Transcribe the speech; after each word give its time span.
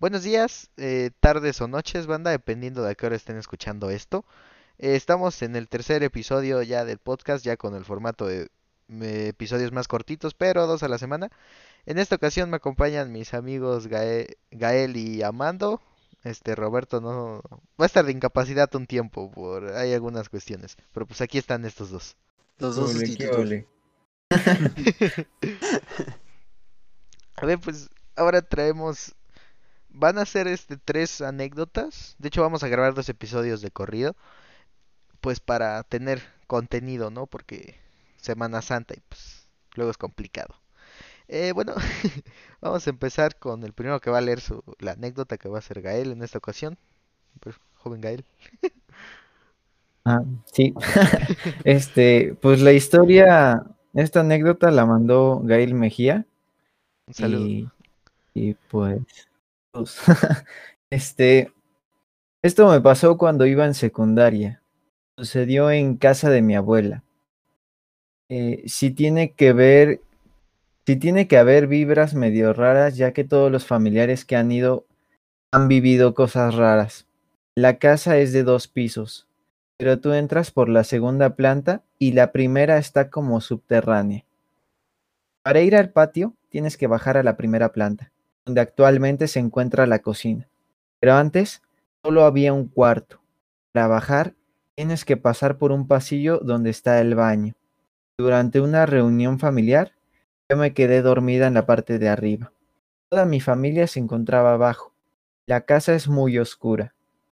Buenos 0.00 0.22
días, 0.22 0.70
eh, 0.78 1.10
tardes 1.20 1.60
o 1.60 1.68
noches, 1.68 2.06
banda, 2.06 2.30
dependiendo 2.30 2.82
de 2.82 2.92
a 2.92 2.94
qué 2.94 3.04
hora 3.06 3.16
estén 3.16 3.36
escuchando 3.36 3.90
esto. 3.90 4.24
Eh, 4.78 4.96
estamos 4.96 5.42
en 5.42 5.56
el 5.56 5.68
tercer 5.68 6.02
episodio 6.02 6.62
ya 6.62 6.84
del 6.86 6.98
podcast, 6.98 7.44
ya 7.44 7.56
con 7.58 7.74
el 7.74 7.84
formato 7.84 8.26
de 8.26 8.48
eh, 8.88 9.26
episodios 9.28 9.72
más 9.72 9.88
cortitos, 9.88 10.32
pero 10.34 10.66
dos 10.66 10.82
a 10.82 10.88
la 10.88 10.96
semana. 10.98 11.28
En 11.84 11.98
esta 11.98 12.14
ocasión 12.16 12.48
me 12.48 12.56
acompañan 12.56 13.12
mis 13.12 13.34
amigos 13.34 13.88
Gae- 13.88 14.36
Gael 14.50 14.96
y 14.96 15.22
Amando. 15.22 15.82
Este 16.24 16.54
Roberto 16.54 17.00
no 17.00 17.42
va 17.78 17.84
a 17.84 17.86
estar 17.86 18.04
de 18.04 18.12
incapacidad 18.12 18.74
un 18.74 18.86
tiempo 18.86 19.30
por 19.30 19.72
hay 19.74 19.92
algunas 19.94 20.28
cuestiones, 20.28 20.76
pero 20.92 21.06
pues 21.06 21.20
aquí 21.20 21.38
están 21.38 21.64
estos 21.64 21.90
dos. 21.90 22.16
Los 22.58 22.76
dos 22.76 22.94
ole. 23.36 23.66
A 27.36 27.46
ver, 27.46 27.58
pues 27.58 27.88
ahora 28.16 28.42
traemos 28.42 29.14
van 29.92 30.18
a 30.18 30.26
ser 30.26 30.46
este 30.48 30.76
tres 30.76 31.20
anécdotas. 31.20 32.16
De 32.18 32.28
hecho, 32.28 32.42
vamos 32.42 32.62
a 32.62 32.68
grabar 32.68 32.94
dos 32.94 33.08
episodios 33.08 33.60
de 33.62 33.70
corrido, 33.70 34.16
pues 35.20 35.40
para 35.40 35.82
tener 35.84 36.22
contenido, 36.46 37.10
¿no? 37.10 37.26
Porque 37.26 37.76
Semana 38.16 38.62
Santa 38.62 38.94
y 38.96 39.00
pues 39.08 39.48
luego 39.74 39.90
es 39.90 39.98
complicado. 39.98 40.54
Eh, 41.28 41.52
bueno, 41.54 41.74
vamos 42.60 42.86
a 42.86 42.90
empezar 42.90 43.38
con 43.38 43.64
el 43.64 43.72
primero 43.72 44.00
que 44.00 44.10
va 44.10 44.18
a 44.18 44.22
leer 44.22 44.40
su, 44.40 44.64
la 44.80 44.92
anécdota 44.92 45.38
que 45.38 45.48
va 45.48 45.58
a 45.58 45.62
ser 45.62 45.82
Gael 45.82 46.12
en 46.12 46.22
esta 46.22 46.38
ocasión. 46.38 46.78
Pues, 47.40 47.56
joven 47.76 48.00
Gael. 48.00 48.24
Ah, 50.04 50.22
sí. 50.52 50.74
Este, 51.64 52.34
pues 52.40 52.60
la 52.62 52.72
historia, 52.72 53.64
esta 53.94 54.20
anécdota 54.20 54.70
la 54.70 54.86
mandó 54.86 55.40
Gail 55.44 55.74
Mejía 55.74 56.26
Un 57.06 57.14
saludo. 57.14 57.46
y, 57.48 57.68
y 58.34 58.54
pues, 58.70 59.29
este, 60.90 61.52
esto 62.42 62.70
me 62.70 62.80
pasó 62.80 63.16
cuando 63.16 63.46
iba 63.46 63.64
en 63.66 63.74
secundaria. 63.74 64.62
Sucedió 65.16 65.70
en 65.70 65.96
casa 65.96 66.30
de 66.30 66.42
mi 66.42 66.56
abuela. 66.56 67.04
Eh, 68.28 68.62
sí 68.66 68.90
tiene 68.90 69.32
que 69.32 69.52
ver, 69.52 70.00
sí 70.86 70.96
tiene 70.96 71.26
que 71.26 71.36
haber 71.36 71.66
vibras 71.66 72.14
medio 72.14 72.52
raras, 72.52 72.96
ya 72.96 73.12
que 73.12 73.24
todos 73.24 73.50
los 73.50 73.66
familiares 73.66 74.24
que 74.24 74.36
han 74.36 74.52
ido 74.52 74.86
han 75.52 75.68
vivido 75.68 76.14
cosas 76.14 76.54
raras. 76.54 77.06
La 77.56 77.78
casa 77.78 78.18
es 78.18 78.32
de 78.32 78.44
dos 78.44 78.68
pisos, 78.68 79.26
pero 79.76 80.00
tú 80.00 80.12
entras 80.12 80.52
por 80.52 80.68
la 80.68 80.84
segunda 80.84 81.34
planta 81.34 81.82
y 81.98 82.12
la 82.12 82.30
primera 82.30 82.78
está 82.78 83.10
como 83.10 83.40
subterránea. 83.40 84.24
Para 85.42 85.60
ir 85.60 85.74
al 85.74 85.90
patio 85.90 86.34
tienes 86.48 86.76
que 86.76 86.86
bajar 86.86 87.16
a 87.16 87.24
la 87.24 87.36
primera 87.36 87.72
planta, 87.72 88.12
donde 88.44 88.60
actualmente 88.60 89.28
se 89.28 89.38
encuentra 89.38 89.86
la 89.86 90.00
cocina. 90.00 90.48
Pero 91.00 91.14
antes 91.14 91.62
solo 92.04 92.24
había 92.24 92.52
un 92.52 92.68
cuarto. 92.68 93.20
Para 93.72 93.86
bajar 93.86 94.34
tienes 94.74 95.04
que 95.04 95.16
pasar 95.16 95.58
por 95.58 95.72
un 95.72 95.86
pasillo 95.86 96.38
donde 96.38 96.70
está 96.70 97.00
el 97.00 97.14
baño. 97.14 97.54
Durante 98.18 98.60
una 98.60 98.86
reunión 98.86 99.38
familiar, 99.38 99.92
yo 100.48 100.56
me 100.56 100.74
quedé 100.74 101.02
dormida 101.02 101.46
en 101.46 101.54
la 101.54 101.66
parte 101.66 101.98
de 101.98 102.08
arriba. 102.08 102.52
Toda 103.08 103.24
mi 103.24 103.40
familia 103.40 103.86
se 103.86 104.00
encontraba 104.00 104.54
abajo. 104.54 104.94
La 105.46 105.62
casa 105.62 105.94
es 105.94 106.08
muy 106.08 106.38
oscura. 106.38 106.94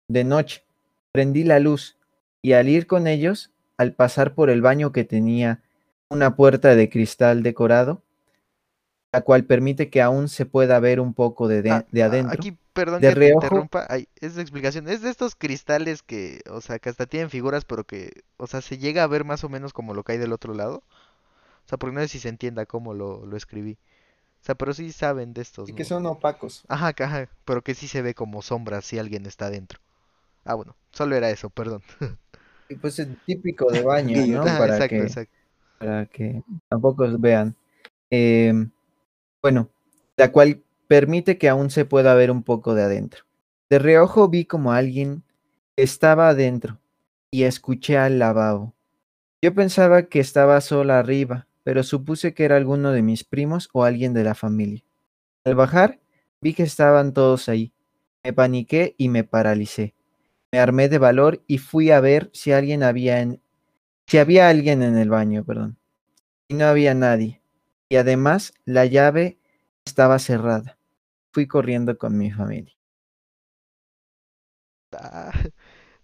De 0.09 0.25
noche, 0.25 0.65
prendí 1.13 1.45
la 1.45 1.59
luz 1.59 1.99
y 2.43 2.53
al 2.53 2.69
ir 2.69 2.87
con 2.87 3.07
ellos, 3.07 3.53
al 3.77 3.95
pasar 3.95 4.35
por 4.35 4.51
el 4.51 4.63
baño 4.63 4.93
que 4.93 5.05
tenía 5.05 5.63
una 6.11 6.37
puerta 6.37 6.77
de 6.77 6.91
cristal 6.91 7.43
decorado, 7.43 8.03
la 9.15 9.23
cual 9.23 9.45
permite 9.47 9.91
que 9.91 10.03
aún 10.03 10.29
se 10.29 10.47
pueda 10.47 10.81
ver 10.81 11.01
un 11.01 11.15
poco 11.15 11.49
de, 11.49 11.63
de- 11.63 11.73
Ah, 11.73 11.87
de 11.91 12.03
ah, 12.05 12.05
adentro. 12.05 12.29
Aquí, 12.29 12.59
perdón 12.75 13.03
de 13.03 13.07
que 13.07 13.17
te 13.17 13.29
reojo. 13.31 13.31
interrumpa. 13.31 13.87
Ay, 13.89 14.09
es 14.21 14.35
de 14.35 14.43
explicación. 14.43 14.89
Es 14.89 15.01
de 15.03 15.11
estos 15.11 15.35
cristales 15.35 16.03
que, 16.03 16.43
o 16.51 16.61
sea, 16.61 16.79
que 16.79 16.91
hasta 16.91 17.07
tienen 17.07 17.31
figuras, 17.31 17.65
pero 17.65 17.85
que, 17.85 18.23
o 18.37 18.47
sea, 18.47 18.61
se 18.61 18.77
llega 18.79 19.03
a 19.03 19.07
ver 19.07 19.25
más 19.25 19.45
o 19.45 19.49
menos 19.49 19.73
como 19.73 19.95
lo 19.95 20.05
que 20.05 20.13
hay 20.13 20.19
del 20.19 20.33
otro 20.33 20.53
lado. 20.55 20.83
O 21.67 21.69
sea, 21.69 21.79
porque 21.79 21.95
no 21.95 22.01
sé 22.03 22.09
si 22.09 22.21
se 22.21 22.31
entienda 22.31 22.67
cómo 22.67 22.95
lo, 22.95 23.27
lo 23.27 23.37
escribí. 23.37 23.75
O 24.43 24.45
sea, 24.47 24.57
pero 24.57 24.75
sí 24.75 24.93
saben 24.93 25.35
de 25.35 25.43
estos, 25.43 25.71
Y 25.71 25.75
que 25.75 25.85
son 25.85 26.07
opacos. 26.07 26.65
Ajá, 26.69 26.95
ajá, 26.99 27.29
pero 27.45 27.63
que 27.63 27.75
sí 27.75 27.89
se 27.89 28.03
ve 28.03 28.15
como 28.15 28.43
sombra 28.43 28.83
si 28.83 28.99
alguien 28.99 29.27
está 29.27 29.51
dentro. 29.51 29.81
Ah, 30.45 30.55
bueno, 30.55 30.77
solo 30.93 31.17
era 31.17 31.31
eso, 31.31 31.51
perdón. 31.51 31.83
Y 32.69 32.77
pues 32.77 32.99
es 32.99 33.09
típico 33.25 33.71
de 33.71 33.83
baño, 33.83 34.27
¿no? 34.27 34.55
Para 34.57 34.83
exacto, 34.83 34.87
que, 34.87 35.03
exacto. 35.03 35.39
para 35.79 36.07
que 36.07 36.43
tampoco 36.69 37.07
vean. 37.19 37.57
Em, 38.11 38.71
bueno, 39.45 39.69
la 40.17 40.33
cual 40.33 40.63
permite 40.89 41.37
que 41.37 41.51
aún 41.51 41.69
se 41.69 41.85
pueda 41.85 42.15
ver 42.15 42.31
un 42.31 42.43
poco 42.43 42.75
de 42.75 42.83
adentro. 42.83 43.25
De 43.69 43.79
reojo 43.79 44.31
vi 44.31 44.47
como 44.47 44.73
alguien 44.73 45.23
estaba 45.77 46.31
adentro 46.31 46.81
y 47.31 47.43
escuché 47.43 47.99
al 47.99 48.19
lavabo. 48.19 48.75
Yo 49.43 49.55
pensaba 49.55 50.05
que 50.05 50.19
estaba 50.19 50.59
sola 50.63 50.99
arriba, 50.99 51.47
pero 51.63 51.83
supuse 51.83 52.33
que 52.33 52.47
era 52.47 52.57
alguno 52.57 52.93
de 52.93 53.03
mis 53.03 53.23
primos 53.23 53.69
o 53.75 53.85
alguien 53.85 54.15
de 54.15 54.25
la 54.25 54.35
familia. 54.35 54.83
Al 55.45 55.57
bajar, 55.57 56.01
vi 56.41 56.55
que 56.55 56.63
estaban 56.63 57.13
todos 57.13 57.51
ahí. 57.51 57.75
Me 58.23 58.33
paniqué 58.33 58.95
y 58.97 59.11
me 59.11 59.25
paralicé. 59.25 59.93
Me 60.53 60.59
armé 60.59 60.89
de 60.89 60.97
valor 60.97 61.45
y 61.47 61.59
fui 61.59 61.91
a 61.91 62.01
ver 62.01 62.31
si 62.33 62.53
alguien 62.53 62.83
había 62.83 63.21
en, 63.21 63.43
si 64.07 64.17
había 64.17 64.49
alguien 64.49 64.83
en 64.83 64.97
el 64.97 65.11
baño, 65.11 65.45
perdón. 65.45 65.77
Y 66.49 66.55
no 66.55 66.65
había 66.65 66.95
nadie. 66.95 67.44
Y 67.89 67.97
además 67.97 68.55
la 68.65 68.87
llave 68.87 69.39
estaba 69.85 70.19
cerrada. 70.19 70.79
Fui 71.33 71.47
corriendo 71.47 71.99
con 71.99 72.17
mi 72.19 72.31
familia. 72.31 72.75
Ah, 74.93 75.33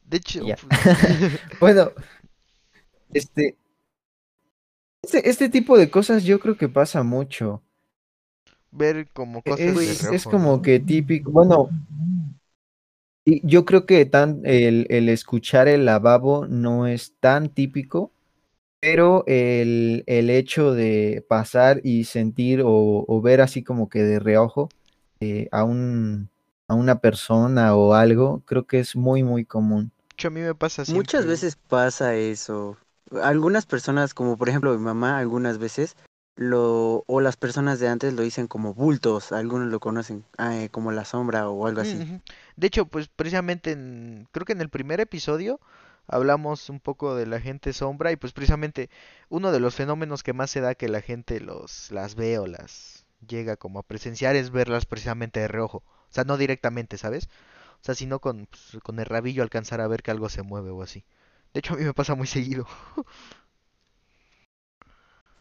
de 0.04 0.16
hecho, 0.16 0.44
pues, 0.44 0.58
Bueno, 1.60 1.92
este, 3.14 3.56
este, 5.02 5.28
este 5.28 5.48
tipo 5.48 5.78
de 5.78 5.90
cosas 5.90 6.24
yo 6.24 6.40
creo 6.40 6.56
que 6.56 6.68
pasa 6.68 7.02
mucho. 7.02 7.62
ver 8.70 9.08
como 9.12 9.42
cosas 9.42 9.78
de 9.78 9.90
Es, 9.92 10.04
es 10.04 10.24
como 10.24 10.56
¿no? 10.56 10.62
que 10.62 10.80
típico. 10.80 11.30
Bueno, 11.30 11.70
y 13.24 13.46
yo 13.46 13.64
creo 13.64 13.86
que 13.86 14.04
tan, 14.06 14.40
el, 14.44 14.86
el 14.90 15.08
escuchar 15.08 15.68
el 15.68 15.84
lavabo 15.84 16.46
no 16.46 16.86
es 16.86 17.14
tan 17.20 17.48
típico, 17.50 18.12
pero 18.80 19.24
el, 19.26 20.04
el 20.06 20.30
hecho 20.30 20.72
de 20.72 21.24
pasar 21.28 21.80
y 21.84 22.04
sentir 22.04 22.62
o, 22.62 23.04
o 23.06 23.20
ver 23.20 23.40
así 23.40 23.62
como 23.62 23.88
que 23.88 24.02
de 24.02 24.18
reojo 24.18 24.68
eh, 25.20 25.48
a 25.52 25.64
un, 25.64 26.30
a 26.66 26.74
una 26.74 27.00
persona 27.00 27.74
o 27.74 27.94
algo, 27.94 28.42
creo 28.46 28.66
que 28.66 28.80
es 28.80 28.96
muy, 28.96 29.22
muy 29.22 29.44
común. 29.44 29.92
A 30.22 30.30
mí 30.30 30.40
me 30.40 30.54
pasa 30.54 30.82
Muchas 30.82 31.22
siempre. 31.22 31.30
veces 31.30 31.56
pasa 31.56 32.14
eso. 32.14 32.76
Algunas 33.22 33.66
personas, 33.66 34.14
como 34.14 34.36
por 34.36 34.48
ejemplo 34.48 34.72
mi 34.72 34.82
mamá, 34.84 35.18
algunas 35.18 35.58
veces 35.58 35.96
lo 36.36 37.04
o 37.06 37.20
las 37.20 37.36
personas 37.36 37.80
de 37.80 37.88
antes 37.88 38.14
lo 38.14 38.22
dicen 38.22 38.46
como 38.46 38.72
bultos, 38.72 39.32
algunos 39.32 39.68
lo 39.68 39.80
conocen 39.80 40.24
eh, 40.38 40.68
como 40.70 40.92
la 40.92 41.04
sombra 41.04 41.48
o 41.50 41.66
algo 41.66 41.80
así. 41.82 42.20
De 42.56 42.66
hecho, 42.66 42.86
pues 42.86 43.08
precisamente 43.08 43.72
en, 43.72 44.26
creo 44.30 44.44
que 44.46 44.52
en 44.52 44.60
el 44.60 44.68
primer 44.68 45.00
episodio 45.00 45.60
hablamos 46.10 46.68
un 46.70 46.80
poco 46.80 47.14
de 47.16 47.26
la 47.26 47.40
gente 47.40 47.72
sombra 47.72 48.12
y 48.12 48.16
pues 48.16 48.32
precisamente 48.32 48.90
uno 49.28 49.52
de 49.52 49.60
los 49.60 49.74
fenómenos 49.74 50.22
que 50.22 50.32
más 50.32 50.50
se 50.50 50.60
da 50.60 50.74
que 50.74 50.88
la 50.88 51.00
gente 51.02 51.40
los 51.40 51.90
las 51.92 52.14
ve 52.16 52.38
o 52.38 52.46
las 52.46 53.06
llega 53.28 53.56
como 53.56 53.78
a 53.80 53.82
presenciar 53.84 54.36
es 54.36 54.50
verlas 54.50 54.86
precisamente 54.86 55.40
de 55.40 55.48
reojo. 55.48 55.78
O 56.10 56.12
sea, 56.12 56.24
no 56.24 56.36
directamente, 56.36 56.98
¿sabes? 56.98 57.28
O 57.82 57.84
sea, 57.84 57.94
sino 57.96 58.20
con, 58.20 58.46
pues, 58.46 58.82
con 58.82 58.98
el 59.00 59.06
rabillo 59.06 59.42
alcanzar 59.42 59.80
a 59.80 59.88
ver 59.88 60.02
que 60.02 60.10
algo 60.12 60.28
se 60.30 60.42
mueve 60.42 60.70
o 60.70 60.82
así. 60.82 61.04
De 61.54 61.60
hecho, 61.60 61.74
a 61.74 61.76
mí 61.78 61.84
me 61.84 61.94
pasa 61.94 62.14
muy 62.14 62.26
seguido. 62.28 62.66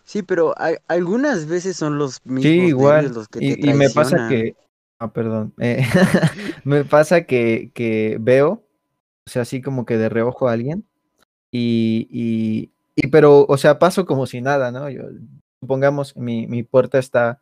Sí, 0.04 0.24
pero 0.24 0.54
a- 0.58 0.78
algunas 0.88 1.46
veces 1.48 1.78
son 1.78 1.98
los 1.98 2.26
mismos 2.26 2.42
Sí, 2.42 2.50
igual. 2.68 3.14
los 3.14 3.28
que 3.28 3.42
te 3.42 3.58
Y, 3.58 3.70
y 3.70 3.74
me 3.74 3.90
pasa 3.90 4.20
que, 4.26 4.56
ah, 5.00 5.12
perdón, 5.14 5.54
eh, 5.60 5.84
me 6.64 6.86
pasa 6.86 7.26
que, 7.26 7.72
que 7.74 8.18
veo, 8.20 8.64
o 9.30 9.32
sea, 9.32 9.44
así 9.44 9.62
como 9.62 9.86
que 9.86 9.98
de 9.98 10.10
reojo 10.10 10.50
a 10.50 10.54
alguien 10.54 10.86
y, 11.52 12.72
y, 12.96 13.08
pero, 13.10 13.46
o 13.48 13.58
sea, 13.58 13.80
paso 13.80 14.06
como 14.06 14.26
si 14.26 14.42
nada, 14.42 14.72
¿no? 14.72 14.90
Yo, 14.90 15.04
supongamos, 15.62 16.18
mi, 16.18 16.48
mi 16.48 16.64
puerta 16.64 16.98
está, 16.98 17.40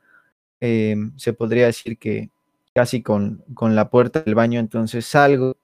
em, 0.59 1.17
se 1.17 1.33
podría 1.33 1.67
decir 1.67 1.97
que 1.97 2.29
casi 2.75 3.01
con, 3.01 3.43
con 3.53 3.75
la 3.75 3.89
puerta 3.89 4.21
del 4.21 4.35
baño, 4.35 4.59
entonces 4.59 5.05
salgo 5.05 5.55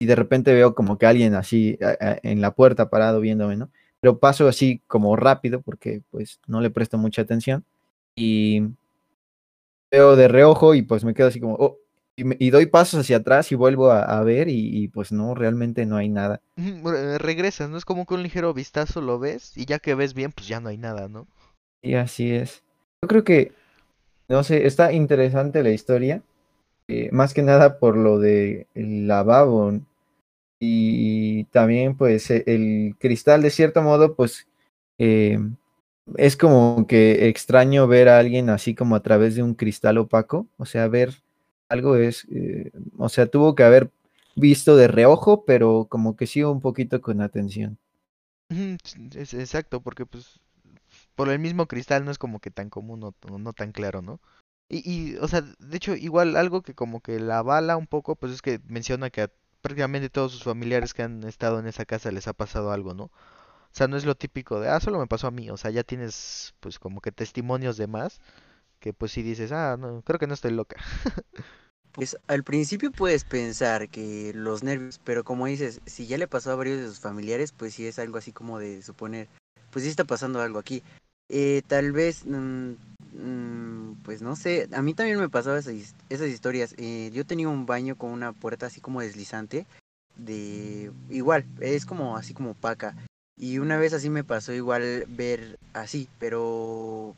y 0.00 0.06
de 0.06 0.16
repente 0.16 0.54
veo 0.54 0.74
como 0.74 0.96
que 0.96 1.06
alguien 1.06 1.34
así 1.34 1.78
en 2.22 2.40
la 2.40 2.52
puerta 2.54 2.88
parado 2.88 3.20
viéndome, 3.20 3.56
¿no? 3.56 3.70
Pero 4.00 4.18
paso 4.18 4.48
así 4.48 4.80
como 4.86 5.16
rápido 5.16 5.60
porque 5.60 6.02
pues 6.10 6.40
no 6.46 6.60
le 6.60 6.70
presto 6.70 6.98
mucha 6.98 7.22
atención 7.22 7.64
y 8.16 8.62
veo 9.90 10.16
de 10.16 10.28
reojo 10.28 10.74
y 10.74 10.82
pues 10.82 11.04
me 11.04 11.14
quedo 11.14 11.28
así 11.28 11.40
como, 11.40 11.54
oh, 11.56 11.78
y, 12.38 12.50
doy 12.50 12.66
pasos 12.66 13.00
hacia 13.00 13.18
atrás 13.18 13.52
y 13.52 13.54
vuelvo 13.54 13.90
a, 13.90 14.02
a 14.02 14.22
ver 14.22 14.48
y, 14.48 14.84
y, 14.84 14.88
pues 14.88 15.12
no, 15.12 15.34
realmente 15.34 15.86
no 15.86 15.96
hay 15.96 16.08
nada. 16.08 16.40
Re- 16.56 17.16
Regresas, 17.18 17.70
¿no? 17.70 17.78
Es 17.78 17.86
como 17.86 18.04
que 18.04 18.12
un 18.14 18.22
ligero 18.22 18.52
vistazo 18.52 19.00
lo 19.00 19.18
ves 19.18 19.56
y 19.56 19.64
ya 19.64 19.78
que 19.78 19.94
ves 19.94 20.12
bien, 20.14 20.32
pues 20.32 20.46
ya 20.46 20.60
no 20.60 20.68
hay 20.68 20.76
nada, 20.76 21.08
¿no? 21.08 21.26
Y 21.82 21.94
así 21.94 22.32
es. 22.34 22.62
Yo 23.02 23.08
creo 23.08 23.24
que, 23.24 23.52
no 24.28 24.44
sé, 24.44 24.66
está 24.66 24.92
interesante 24.92 25.62
la 25.62 25.70
historia, 25.70 26.22
eh, 26.88 27.10
más 27.12 27.34
que 27.34 27.42
nada 27.42 27.78
por 27.78 27.96
lo 27.96 28.18
de 28.18 28.66
el 28.74 29.08
lavabo 29.08 29.72
y 30.60 31.44
también 31.46 31.96
pues 31.96 32.30
e, 32.30 32.44
el 32.46 32.96
cristal 32.98 33.42
de 33.42 33.50
cierto 33.50 33.82
modo 33.82 34.14
pues 34.16 34.48
eh, 34.98 35.38
es 36.16 36.36
como 36.36 36.86
que 36.86 37.28
extraño 37.28 37.86
ver 37.88 38.08
a 38.08 38.18
alguien 38.18 38.50
así 38.50 38.74
como 38.74 38.96
a 38.96 39.02
través 39.02 39.36
de 39.36 39.42
un 39.42 39.54
cristal 39.54 39.98
opaco, 39.98 40.46
o 40.58 40.66
sea, 40.66 40.88
ver 40.88 41.14
algo 41.68 41.96
es, 41.96 42.26
eh, 42.30 42.72
o 42.96 43.08
sea, 43.08 43.26
tuvo 43.26 43.54
que 43.54 43.64
haber 43.64 43.90
visto 44.36 44.76
de 44.76 44.88
reojo, 44.88 45.44
pero 45.44 45.86
como 45.88 46.16
que 46.16 46.26
sí 46.26 46.42
un 46.42 46.60
poquito 46.60 47.00
con 47.00 47.20
atención. 47.20 47.78
Es 49.14 49.34
exacto, 49.34 49.82
porque 49.82 50.06
pues 50.06 50.40
por 51.14 51.28
el 51.28 51.38
mismo 51.38 51.66
cristal 51.66 52.04
no 52.04 52.10
es 52.10 52.18
como 52.18 52.40
que 52.40 52.50
tan 52.50 52.70
común 52.70 53.04
o, 53.04 53.14
o 53.30 53.38
no 53.38 53.52
tan 53.52 53.72
claro, 53.72 54.02
¿no? 54.02 54.20
Y, 54.68 54.82
y, 54.90 55.16
o 55.16 55.28
sea, 55.28 55.42
de 55.42 55.76
hecho, 55.76 55.94
igual 55.96 56.36
algo 56.36 56.62
que 56.62 56.74
como 56.74 57.00
que 57.00 57.20
la 57.20 57.38
avala 57.38 57.76
un 57.76 57.86
poco, 57.86 58.16
pues 58.16 58.32
es 58.32 58.42
que 58.42 58.60
menciona 58.66 59.10
que 59.10 59.22
a 59.22 59.30
prácticamente 59.62 60.10
todos 60.10 60.32
sus 60.32 60.44
familiares 60.44 60.94
que 60.94 61.02
han 61.02 61.24
estado 61.24 61.58
en 61.58 61.66
esa 61.66 61.84
casa 61.86 62.12
les 62.12 62.28
ha 62.28 62.32
pasado 62.34 62.72
algo, 62.72 62.94
¿no? 62.94 63.04
O 63.04 63.10
sea, 63.72 63.88
no 63.88 63.96
es 63.96 64.04
lo 64.06 64.16
típico 64.16 64.60
de, 64.60 64.68
ah, 64.70 64.80
solo 64.80 64.98
me 64.98 65.06
pasó 65.06 65.26
a 65.28 65.30
mí, 65.30 65.50
o 65.50 65.56
sea, 65.56 65.70
ya 65.70 65.84
tienes 65.84 66.54
pues 66.60 66.78
como 66.78 67.00
que 67.00 67.12
testimonios 67.12 67.76
de 67.76 67.86
más, 67.86 68.20
que 68.80 68.92
pues 68.92 69.12
sí 69.12 69.22
dices, 69.22 69.52
ah, 69.52 69.76
no, 69.78 70.02
creo 70.02 70.18
que 70.18 70.26
no 70.26 70.34
estoy 70.34 70.52
loca. 70.52 70.76
Pues 71.92 72.16
al 72.28 72.44
principio 72.44 72.92
puedes 72.92 73.24
pensar 73.24 73.88
que 73.88 74.30
los 74.32 74.62
nervios, 74.62 75.00
pero 75.02 75.24
como 75.24 75.46
dices, 75.46 75.80
si 75.86 76.06
ya 76.06 76.16
le 76.16 76.28
pasó 76.28 76.52
a 76.52 76.54
varios 76.54 76.78
de 76.78 76.86
sus 76.86 77.00
familiares, 77.00 77.50
pues 77.50 77.74
sí 77.74 77.86
es 77.86 77.98
algo 77.98 78.18
así 78.18 78.30
como 78.30 78.60
de 78.60 78.82
suponer, 78.82 79.26
pues 79.72 79.84
sí 79.84 79.90
está 79.90 80.04
pasando 80.04 80.40
algo 80.40 80.60
aquí. 80.60 80.84
Eh, 81.28 81.62
tal 81.66 81.90
vez, 81.90 82.24
mm, 82.24 82.74
mm, 83.14 83.94
pues 84.04 84.22
no 84.22 84.36
sé, 84.36 84.68
a 84.72 84.80
mí 84.82 84.94
también 84.94 85.18
me 85.18 85.28
pasaba 85.28 85.58
esas, 85.58 85.74
his- 85.74 85.94
esas 86.08 86.28
historias. 86.28 86.72
Eh, 86.78 87.10
yo 87.12 87.26
tenía 87.26 87.48
un 87.48 87.66
baño 87.66 87.96
con 87.96 88.10
una 88.12 88.32
puerta 88.32 88.66
así 88.66 88.80
como 88.80 89.00
deslizante, 89.00 89.66
de 90.14 90.92
igual, 91.10 91.46
es 91.60 91.84
como 91.84 92.16
así 92.16 92.32
como 92.32 92.50
opaca. 92.52 92.94
Y 93.36 93.58
una 93.58 93.76
vez 93.76 93.92
así 93.92 94.08
me 94.08 94.22
pasó 94.24 94.52
igual 94.52 95.04
ver 95.08 95.58
así, 95.72 96.08
pero 96.20 97.16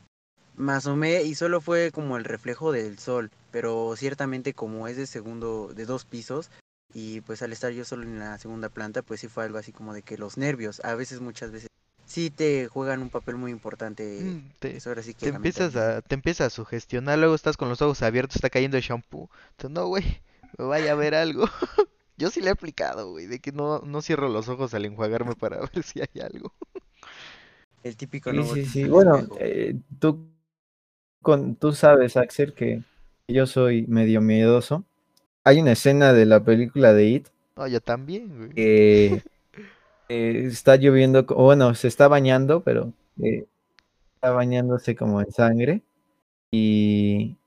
me 0.55 0.73
asomé 0.73 1.23
y 1.23 1.35
solo 1.35 1.61
fue 1.61 1.91
como 1.91 2.17
el 2.17 2.23
reflejo 2.25 2.71
del 2.71 2.99
sol, 2.99 3.31
pero 3.51 3.95
ciertamente 3.95 4.53
como 4.53 4.87
es 4.87 4.97
de 4.97 5.07
segundo, 5.07 5.71
de 5.73 5.85
dos 5.85 6.05
pisos, 6.05 6.49
y 6.93 7.21
pues 7.21 7.41
al 7.41 7.53
estar 7.53 7.71
yo 7.71 7.85
solo 7.85 8.03
en 8.03 8.19
la 8.19 8.37
segunda 8.37 8.69
planta, 8.69 9.01
pues 9.01 9.21
sí 9.21 9.27
fue 9.27 9.45
algo 9.45 9.57
así 9.57 9.71
como 9.71 9.93
de 9.93 10.03
que 10.03 10.17
los 10.17 10.37
nervios, 10.37 10.81
a 10.83 10.95
veces, 10.95 11.21
muchas 11.21 11.51
veces, 11.51 11.69
sí 12.05 12.29
te 12.29 12.67
juegan 12.67 13.01
un 13.01 13.09
papel 13.09 13.35
muy 13.35 13.51
importante, 13.51 14.19
Mm, 14.19 14.39
Te, 14.59 14.77
eso 14.77 14.89
ahora 14.89 15.03
sí 15.03 15.13
te 15.19 15.29
que 15.29 15.29
empiezas 15.29 15.75
a, 15.75 16.01
te 16.01 16.15
empiezas 16.15 16.47
a 16.47 16.55
sugestionar, 16.55 17.17
luego 17.19 17.35
estás 17.35 17.57
con 17.57 17.69
los 17.69 17.81
ojos 17.81 18.01
abiertos, 18.01 18.35
está 18.37 18.49
cayendo 18.49 18.77
el 18.77 18.83
shampoo. 18.83 19.29
Entonces, 19.51 19.71
no, 19.71 19.87
güey, 19.87 20.21
me 20.57 20.65
vaya 20.65 20.91
a 20.93 20.95
ver 20.95 21.15
algo. 21.15 21.45
Yo 22.17 22.29
sí 22.31 22.41
le 22.41 22.49
he 22.49 22.51
aplicado, 22.51 23.11
güey, 23.11 23.27
de 23.27 23.39
que 23.39 23.51
no, 23.51 23.79
no 23.81 24.01
cierro 24.01 24.29
los 24.29 24.49
ojos 24.49 24.73
al 24.73 24.85
enjuagarme 24.85 25.35
para 25.35 25.59
ver 25.73 25.83
si 25.83 26.01
hay 26.01 26.21
algo. 26.21 26.53
El 27.83 27.97
típico 27.97 28.31
Sí, 28.31 28.37
no 28.37 28.43
sí, 28.45 28.65
sí. 28.65 28.83
al 28.83 28.89
Bueno, 28.89 29.27
eh, 29.39 29.75
tú, 29.99 30.30
con, 31.21 31.55
tú 31.55 31.73
sabes, 31.73 32.17
Axel, 32.17 32.53
que 32.53 32.83
yo 33.27 33.45
soy 33.47 33.85
medio 33.87 34.21
miedoso. 34.21 34.85
Hay 35.43 35.59
una 35.59 35.73
escena 35.73 36.13
de 36.13 36.25
la 36.25 36.43
película 36.43 36.93
de 36.93 37.07
It 37.07 37.27
No, 37.57 37.67
yo 37.67 37.81
también, 37.81 38.37
güey. 38.37 38.49
que 38.51 39.23
eh, 40.09 40.45
está 40.47 40.75
lloviendo, 40.77 41.25
bueno, 41.25 41.73
se 41.75 41.87
está 41.87 42.07
bañando, 42.07 42.63
pero 42.63 42.93
eh, 43.21 43.45
está 44.15 44.31
bañándose 44.31 44.95
como 44.95 45.21
en 45.21 45.31
sangre. 45.31 45.81
Y, 46.51 47.37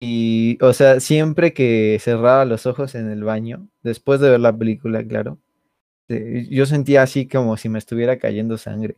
y, 0.00 0.58
o 0.62 0.72
sea, 0.72 1.00
siempre 1.00 1.52
que 1.54 1.98
cerraba 2.00 2.44
los 2.44 2.66
ojos 2.66 2.94
en 2.94 3.10
el 3.10 3.24
baño, 3.24 3.68
después 3.82 4.20
de 4.20 4.30
ver 4.30 4.40
la 4.40 4.56
película, 4.56 5.02
claro, 5.06 5.38
eh, 6.08 6.46
yo 6.50 6.66
sentía 6.66 7.02
así 7.02 7.28
como 7.28 7.56
si 7.56 7.68
me 7.68 7.78
estuviera 7.78 8.18
cayendo 8.18 8.58
sangre. 8.58 8.96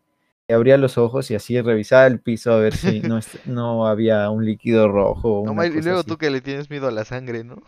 Abría 0.48 0.78
los 0.78 0.96
ojos 0.96 1.30
y 1.30 1.34
así 1.34 1.60
revisaba 1.60 2.06
el 2.06 2.20
piso 2.20 2.52
a 2.52 2.58
ver 2.58 2.74
si 2.74 3.00
no, 3.00 3.20
no 3.46 3.86
había 3.86 4.30
un 4.30 4.44
líquido 4.46 4.88
rojo 4.88 5.40
o 5.40 5.52
No, 5.52 5.64
y 5.64 5.82
luego 5.82 6.04
tú 6.04 6.16
que 6.16 6.30
le 6.30 6.40
tienes 6.40 6.70
miedo 6.70 6.88
a 6.88 6.90
la 6.90 7.04
sangre, 7.04 7.44
¿no? 7.44 7.62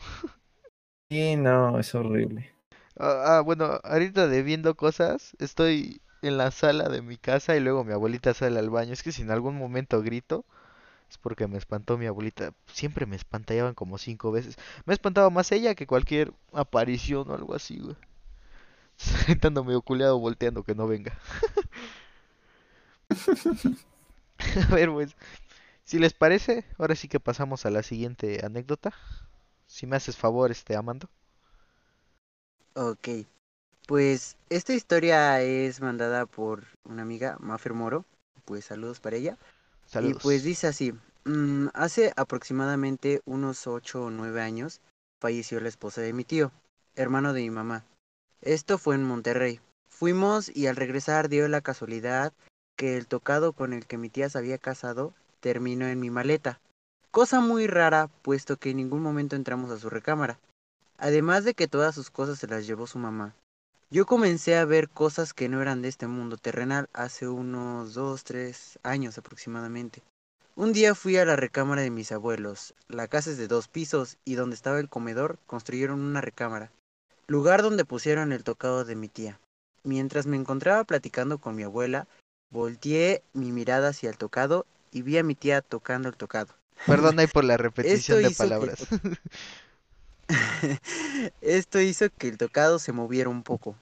Sí, 1.11 1.37
no, 1.37 1.79
es 1.79 1.95
horrible. 1.95 2.53
Ah, 2.99 3.39
ah, 3.39 3.41
bueno, 3.41 3.81
ahorita 3.83 4.29
de 4.29 4.43
viendo 4.43 4.77
cosas, 4.77 5.35
estoy 5.39 6.01
en 6.23 6.37
la 6.39 6.51
sala 6.51 6.89
de 6.89 7.03
mi 7.03 7.17
casa 7.17 7.57
y 7.57 7.61
luego 7.61 7.85
mi 7.85 7.93
abuelita 7.93 8.35
sale 8.35 8.59
al 8.59 8.71
baño. 8.71 8.93
Es 8.93 9.03
que 9.03 9.13
si 9.13 9.23
en 9.23 9.31
algún 9.31 9.57
momento 9.57 10.03
grito, 10.03 10.45
es 11.11 11.19
porque 11.19 11.49
me 11.49 11.59
espantó 11.59 11.99
mi 11.99 12.07
abuelita. 12.07 12.53
Siempre 12.73 13.07
me 13.07 13.17
espantaban 13.17 13.75
como 13.75 13.99
cinco 13.99 14.31
veces. 14.33 14.57
Me 14.87 14.93
ha 14.93 14.95
espantado 14.95 15.31
más 15.31 15.51
ella 15.53 15.75
que 15.75 15.87
cualquier 15.87 16.33
aparición 16.53 17.31
o 17.31 17.35
algo 17.35 17.55
así, 17.55 17.79
güey. 17.79 17.97
Estando 19.29 19.65
medio 19.65 19.83
culeado 19.83 20.19
volteando 20.19 20.63
que 20.63 20.75
no 20.75 20.87
venga. 20.87 21.13
A 24.71 24.75
ver, 24.75 24.91
pues, 24.91 25.15
si 25.85 25.99
les 25.99 26.15
parece, 26.15 26.65
ahora 26.79 26.95
sí 26.95 27.09
que 27.09 27.21
pasamos 27.21 27.67
a 27.67 27.71
la 27.71 27.83
siguiente 27.83 28.45
anécdota. 28.45 28.93
Si 29.67 29.87
me 29.87 29.97
haces 29.97 30.17
favor, 30.17 30.51
este, 30.51 30.77
Amando. 30.77 31.09
Ok, 32.75 33.09
pues 33.87 34.37
esta 34.49 34.73
historia 34.73 35.41
es 35.43 35.81
mandada 35.81 36.27
por 36.27 36.65
una 36.85 37.03
amiga, 37.03 37.37
Mafer 37.41 37.75
Moro, 37.75 38.05
pues 38.45 38.65
saludos 38.65 39.01
para 39.01 39.17
ella. 39.17 39.37
Y 39.99 40.15
pues 40.15 40.43
Saludos. 40.43 40.43
dice 40.43 40.67
así, 40.69 40.93
"Mm, 41.25 41.69
hace 41.75 42.13
aproximadamente 42.17 43.21
unos 43.25 43.67
8 43.67 44.05
o 44.05 44.11
9 44.11 44.41
años 44.41 44.81
falleció 45.21 45.61
la 45.61 45.69
esposa 45.69 46.01
de 46.01 46.13
mi 46.13 46.25
tío, 46.25 46.53
hermano 46.95 47.33
de 47.33 47.43
mi 47.43 47.51
mamá. 47.51 47.85
Esto 48.41 48.79
fue 48.79 48.95
en 48.95 49.05
Monterrey. 49.05 49.61
Fuimos 49.89 50.51
y 50.55 50.67
al 50.69 50.77
regresar 50.77 51.29
dio 51.29 51.47
la 51.49 51.61
casualidad 51.61 52.33
que 52.81 52.97
el 52.97 53.07
tocado 53.07 53.53
con 53.53 53.75
el 53.75 53.85
que 53.85 53.99
mi 53.99 54.09
tía 54.09 54.31
se 54.31 54.39
había 54.39 54.57
casado 54.57 55.13
terminó 55.41 55.87
en 55.87 56.01
mi 56.01 56.09
maleta. 56.09 56.61
Cosa 57.11 57.41
muy 57.41 57.67
rara, 57.67 58.09
puesto 58.23 58.57
que 58.57 58.71
en 58.71 58.79
ningún 58.79 59.03
momento 59.03 59.37
entramos 59.37 59.71
a 59.71 59.79
su 59.79 59.91
recámara. 59.91 60.39
Además 60.97 61.45
de 61.45 61.53
que 61.53 61.69
todas 61.69 61.95
sus 61.95 62.09
cosas 62.09 62.39
se 62.39 62.47
las 62.47 62.67
llevó 62.67 62.87
su 62.87 62.99
mamá. 62.99 63.35
Yo 63.91 64.07
comencé 64.07 64.57
a 64.57 64.65
ver 64.65 64.89
cosas 64.89 65.35
que 65.35 65.51
no 65.51 65.61
eran 65.61 65.83
de 65.83 65.89
este 65.89 66.07
mundo 66.07 66.39
terrenal 66.39 66.89
hace 66.95 67.29
unos 67.29 67.93
dos, 67.93 68.25
tres 68.25 68.79
años 68.83 69.19
aproximadamente. 69.19 70.03
Un 70.57 70.73
día 70.73 70.95
fui 70.95 71.19
a 71.19 71.27
la 71.27 71.37
recámara 71.37 71.83
de 71.83 71.91
mis 71.91 72.13
abuelos. 72.13 72.73
La 72.89 73.09
casa 73.09 73.31
es 73.31 73.37
de 73.37 73.47
dos 73.47 73.69
pisos 73.69 74.17
y 74.25 74.37
donde 74.37 74.57
estaba 74.57 74.81
el 74.81 74.89
comedor 74.89 75.37
construyeron 75.47 76.01
una 76.01 76.23
recámara, 76.23 76.73
lugar 77.27 77.61
donde 77.61 77.85
pusieron 77.85 78.33
el 78.33 78.43
tocado 78.43 78.87
de 78.87 78.97
mi 78.97 79.09
tía. 79.09 79.39
Mientras 79.85 80.25
me 80.25 80.39
encontraba 80.39 80.85
platicando 80.85 81.37
con 81.37 81.55
mi 81.57 81.63
abuela, 81.63 82.07
volteé 82.51 83.23
mi 83.33 83.53
mirada 83.53 83.89
hacia 83.89 84.11
el 84.11 84.19
tocado 84.19 84.67
y 84.93 85.03
vi 85.03 85.19
a 85.19 85.23
mi 85.23 85.35
tía 85.35 85.63
tocando 85.63 86.09
el 86.09 86.17
tocado. 86.17 86.55
Perdón 86.87 87.19
ahí 87.19 87.27
por 87.27 87.45
la 87.45 87.57
repetición 87.57 88.23
de 88.23 88.29
que 88.29 88.35
palabras. 88.35 88.87
Esto 91.41 91.81
hizo 91.81 92.07
que 92.11 92.29
el 92.29 92.39
tocado 92.39 92.79
se 92.79 92.93
moviera 92.93 93.29
un 93.29 93.43
poco. 93.43 93.77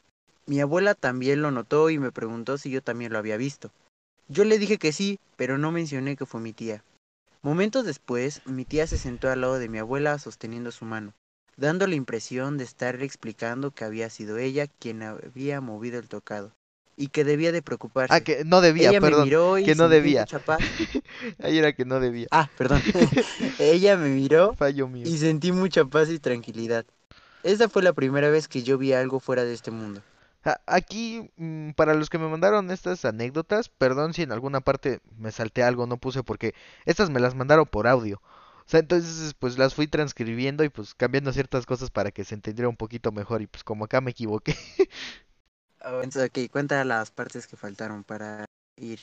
Mi 0.47 0.61
abuela 0.61 0.95
también 0.95 1.43
lo 1.43 1.51
notó 1.51 1.91
y 1.91 1.99
me 1.99 2.13
preguntó 2.13 2.57
si 2.57 2.71
yo 2.71 2.83
también 2.83 3.13
lo 3.13 3.19
había 3.19 3.37
visto. 3.37 3.71
Yo 4.29 4.45
le 4.45 4.59
dije 4.59 4.79
que 4.79 4.93
sí, 4.93 5.19
pero 5.37 5.59
no 5.59 5.73
mencioné 5.73 6.17
que 6.17 6.27
fue 6.27 6.41
mi 6.41 6.53
tía. 6.53 6.83
Momentos 7.43 7.85
después, 7.85 8.43
mi 8.47 8.65
tía 8.65 8.87
se 8.87 8.99
sentó 8.99 9.31
al 9.31 9.43
lado 9.43 9.59
de 9.59 9.69
mi 9.69 9.79
abuela 9.79 10.19
sosteniendo 10.19 10.73
su 10.73 10.85
mano, 10.85 11.15
dando 11.57 11.87
la 11.87 11.95
impresión 11.95 12.59
de 12.59 12.65
estarle 12.65 13.05
explicando 13.05 13.71
que 13.71 13.85
había 13.85 14.11
sido 14.11 14.39
ella 14.39 14.67
quien 14.67 15.03
había 15.03 15.61
movido 15.61 15.99
el 15.99 16.09
tocado 16.09 16.53
y 16.99 17.09
que 17.09 17.25
debía 17.25 17.53
de 17.53 17.59
Ah, 17.59 17.63
preocuparse. 17.63 18.23
que 18.25 18.45
no 18.45 18.61
debía, 18.61 18.91
Ella 18.91 19.01
me 19.01 19.09
perdón. 19.09 19.25
miró 19.25 19.55
Que 19.55 19.63
y 19.63 19.67
no 19.69 19.75
sentí 19.89 19.95
debía. 19.95 20.27
Ahí 21.43 21.59
era 21.59 21.73
que 21.73 21.85
no 21.85 22.01
debía. 22.01 22.27
Ah, 22.31 22.51
perdón. 22.57 22.83
Ella 23.59 23.97
me 23.97 24.09
miró 24.11 24.55
Fallo 24.55 24.89
mío. 24.89 25.07
y 25.09 25.17
sentí 25.19 25.53
mucha 25.53 25.85
paz 25.85 26.11
y 26.11 26.19
tranquilidad. 26.19 26.85
Esta 27.45 27.69
fue 27.69 27.83
la 27.83 27.93
primera 27.93 28.29
vez 28.31 28.49
que 28.49 28.63
yo 28.63 28.77
vi 28.79 28.93
algo 28.93 29.21
fuera 29.21 29.45
de 29.45 29.55
este 29.55 29.71
mundo. 29.71 30.03
A- 30.45 30.61
Aquí, 30.67 31.31
mm, 31.37 31.71
para 31.73 31.95
los 31.95 32.11
que 32.11 32.19
me 32.19 32.29
mandaron 32.29 32.71
estas 32.71 33.05
anécdotas, 33.05 33.69
perdón 33.69 34.13
si 34.15 34.23
en 34.23 34.33
alguna 34.33 34.61
parte 34.61 35.01
me 35.17 35.31
salté 35.33 35.63
algo, 35.63 35.87
no 35.87 35.99
puse 35.99 36.23
porque 36.23 36.55
estas 36.85 37.11
me 37.11 37.21
las 37.21 37.35
mandaron 37.35 37.67
por 37.67 37.87
audio. 37.87 38.21
O 38.67 38.71
sea, 38.71 38.81
entonces 38.81 39.35
pues 39.39 39.57
las 39.57 39.75
fui 39.75 39.87
transcribiendo 39.87 40.63
y 40.63 40.69
pues 40.69 40.95
cambiando 40.95 41.33
ciertas 41.33 41.65
cosas 41.65 41.91
para 41.91 42.11
que 42.11 42.25
se 42.25 42.35
entendiera 42.35 42.69
un 42.69 42.77
poquito 42.77 43.13
mejor 43.13 43.41
y 43.41 43.47
pues 43.47 43.65
como 43.65 43.85
acá 43.87 44.01
me 44.01 44.11
equivoqué. 44.11 44.55
Entonces, 45.81 46.29
ok, 46.29 46.51
cuenta 46.51 46.85
las 46.85 47.11
partes 47.11 47.47
que 47.47 47.57
faltaron 47.57 48.05
para 48.05 48.45
ir 48.77 49.01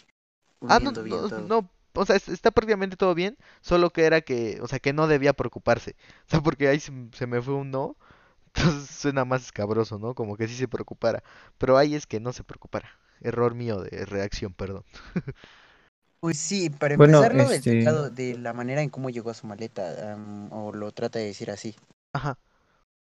Ah, 0.67 0.79
no, 0.79 0.91
bien 0.91 0.93
no, 0.93 1.29
todo. 1.29 1.41
no, 1.41 1.69
o 1.93 2.05
sea, 2.05 2.15
es- 2.15 2.27
está 2.29 2.51
prácticamente 2.51 2.97
todo 2.97 3.13
bien, 3.15 3.37
solo 3.61 3.91
que 3.91 4.05
era 4.05 4.21
que, 4.21 4.59
o 4.61 4.67
sea, 4.67 4.79
que 4.79 4.93
no 4.93 5.07
debía 5.07 5.33
preocuparse. 5.33 5.95
O 6.27 6.29
sea, 6.29 6.41
porque 6.41 6.67
ahí 6.67 6.79
se, 6.79 6.91
se 7.13 7.27
me 7.27 7.41
fue 7.41 7.53
un 7.55 7.71
no, 7.71 7.95
entonces 8.55 8.89
suena 8.89 9.25
más 9.25 9.43
escabroso, 9.45 9.99
¿no? 9.99 10.15
Como 10.15 10.37
que 10.37 10.47
sí 10.47 10.55
se 10.55 10.67
preocupara. 10.67 11.23
Pero 11.57 11.77
ahí 11.77 11.95
es 11.95 12.07
que 12.07 12.19
no 12.19 12.33
se 12.33 12.43
preocupara. 12.43 12.89
Error 13.21 13.55
mío 13.55 13.81
de 13.81 14.05
reacción, 14.05 14.53
perdón. 14.53 14.83
Pues 16.19 16.37
sí, 16.37 16.69
para 16.69 16.93
Bueno, 16.95 17.21
empezar 17.21 17.33
lo 17.33 17.47
del 17.47 17.61
este- 17.61 17.69
teclado, 17.69 18.09
de 18.09 18.37
la 18.37 18.51
manera 18.51 18.81
en 18.81 18.89
cómo 18.89 19.09
llegó 19.09 19.29
a 19.29 19.33
su 19.33 19.47
maleta, 19.47 20.11
am, 20.13 20.51
o 20.51 20.73
lo 20.73 20.91
trata 20.91 21.19
de 21.19 21.25
decir 21.27 21.49
así. 21.49 21.73
Ajá. 22.13 22.37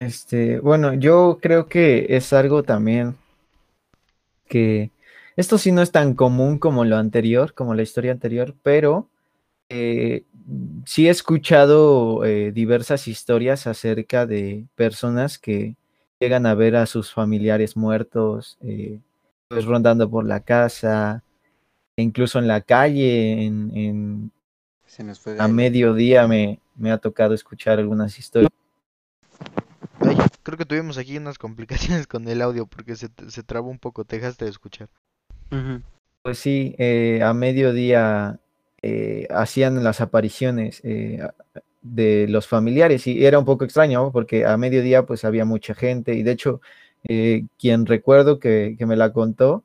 Este, 0.01 0.61
bueno, 0.61 0.95
yo 0.95 1.39
creo 1.43 1.69
que 1.69 2.07
es 2.17 2.33
algo 2.33 2.63
también 2.65 3.17
que 4.49 4.91
esto 5.37 5.59
sí 5.59 5.73
no 5.73 5.83
es 5.83 5.93
tan 5.93 6.15
común 6.15 6.59
como 6.59 6.85
lo 6.85 6.97
anterior, 6.97 7.55
como 7.55 7.75
la 7.75 7.83
historia 7.83 8.13
anterior, 8.13 8.55
pero 8.63 9.09
eh, 9.69 10.25
sí 10.85 11.09
he 11.09 11.11
escuchado 11.11 12.25
eh, 12.25 12.53
diversas 12.53 13.09
historias 13.09 13.67
acerca 13.67 14.27
de 14.27 14.65
personas 14.77 15.39
que 15.39 15.77
llegan 16.21 16.47
a 16.47 16.55
ver 16.55 16.77
a 16.77 16.87
sus 16.87 17.13
familiares 17.13 17.77
muertos, 17.77 18.57
eh, 18.63 19.01
pues 19.49 19.65
rondando 19.67 20.09
por 20.11 20.25
la 20.27 20.41
casa, 20.41 21.23
e 21.97 22.03
incluso 22.03 22.39
en 22.39 22.49
la 22.49 22.61
calle, 22.63 23.45
en, 23.45 23.73
en- 23.77 24.31
Se 24.87 25.03
nos 25.05 25.21
fue 25.21 25.39
a 25.39 25.49
mediodía 25.49 26.27
me, 26.29 26.61
me 26.77 26.91
ha 26.93 26.99
tocado 26.99 27.35
escuchar 27.35 27.79
algunas 27.79 28.19
historias. 28.19 28.51
Ay, 30.01 30.17
creo 30.47 30.57
que 30.57 30.65
tuvimos 30.65 30.97
aquí 30.97 31.17
unas 31.17 31.39
complicaciones 31.39 32.07
con 32.07 32.29
el 32.29 32.41
audio 32.41 32.67
porque 32.67 32.95
se, 32.95 33.09
se 33.29 33.43
trabó 33.43 33.69
un 33.69 33.81
poco, 33.81 34.05
te 34.05 34.17
dejaste 34.17 34.45
de 34.45 34.53
escuchar. 34.53 34.89
Pues 36.23 36.39
sí, 36.39 36.77
eh, 36.79 37.21
a 37.25 37.35
mediodía 37.35 38.39
eh, 38.81 39.27
hacían 39.31 39.83
las 39.83 40.01
apariciones 40.01 40.81
eh, 40.85 41.19
de 41.83 42.29
los 42.29 42.47
familiares 42.47 43.09
y 43.09 43.27
era 43.27 43.41
un 43.41 43.45
poco 43.45 43.65
extraño 43.65 44.13
porque 44.13 44.47
a 44.47 44.57
mediodía 44.57 45.05
pues 45.05 45.25
había 45.25 45.45
mucha 45.45 45.75
gente 45.75 46.15
y 46.15 46.23
de 46.23 46.31
hecho 46.31 46.61
eh, 47.09 47.45
quien 47.59 47.85
recuerdo 47.85 48.39
que, 48.39 48.77
que 48.79 48.87
me 48.87 48.95
la 48.97 49.13
contó 49.13 49.65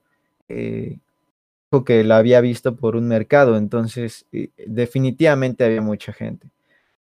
dijo 0.49 1.85
que 1.85 2.03
la 2.03 2.17
había 2.17 2.41
visto 2.41 2.75
por 2.75 2.95
un 2.97 3.07
mercado, 3.07 3.55
entonces 3.55 4.25
definitivamente 4.67 5.63
había 5.63 5.81
mucha 5.81 6.11
gente. 6.11 6.47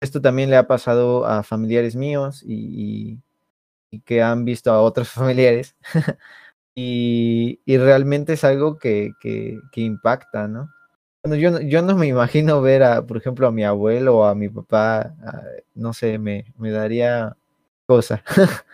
Esto 0.01 0.21
también 0.21 0.51
le 0.51 0.57
ha 0.57 0.69
pasado 0.69 1.27
a 1.27 1.43
familiares 1.43 1.97
míos 1.97 2.45
y- 2.47 3.19
y 3.90 4.00
que 4.02 4.23
han 4.23 4.44
visto 4.44 4.73
a 4.73 4.82
otros 4.82 5.11
familiares. 5.12 5.76
Y, 6.75 7.61
y 7.64 7.78
realmente 7.78 8.35
es 8.35 8.44
algo 8.44 8.78
que, 8.78 9.12
que, 9.20 9.59
que 9.73 9.80
impacta, 9.82 10.49
¿no? 10.49 10.70
Bueno, 11.25 11.37
yo, 11.37 11.50
no- 11.50 11.61
yo 11.61 11.82
no 11.82 11.97
me 11.97 12.06
imagino 12.09 12.62
ver 12.62 12.82
a, 12.85 13.06
por 13.06 13.16
ejemplo, 13.18 13.47
a 13.49 13.52
mi 13.52 13.64
abuelo 13.64 14.18
o 14.18 14.25
a 14.25 14.35
mi 14.35 14.49
papá, 14.49 15.00
a- 15.25 15.42
no 15.75 15.92
sé, 15.94 16.18
me, 16.18 16.47
me 16.59 16.70
daría 16.70 17.37
cosa. 17.87 18.25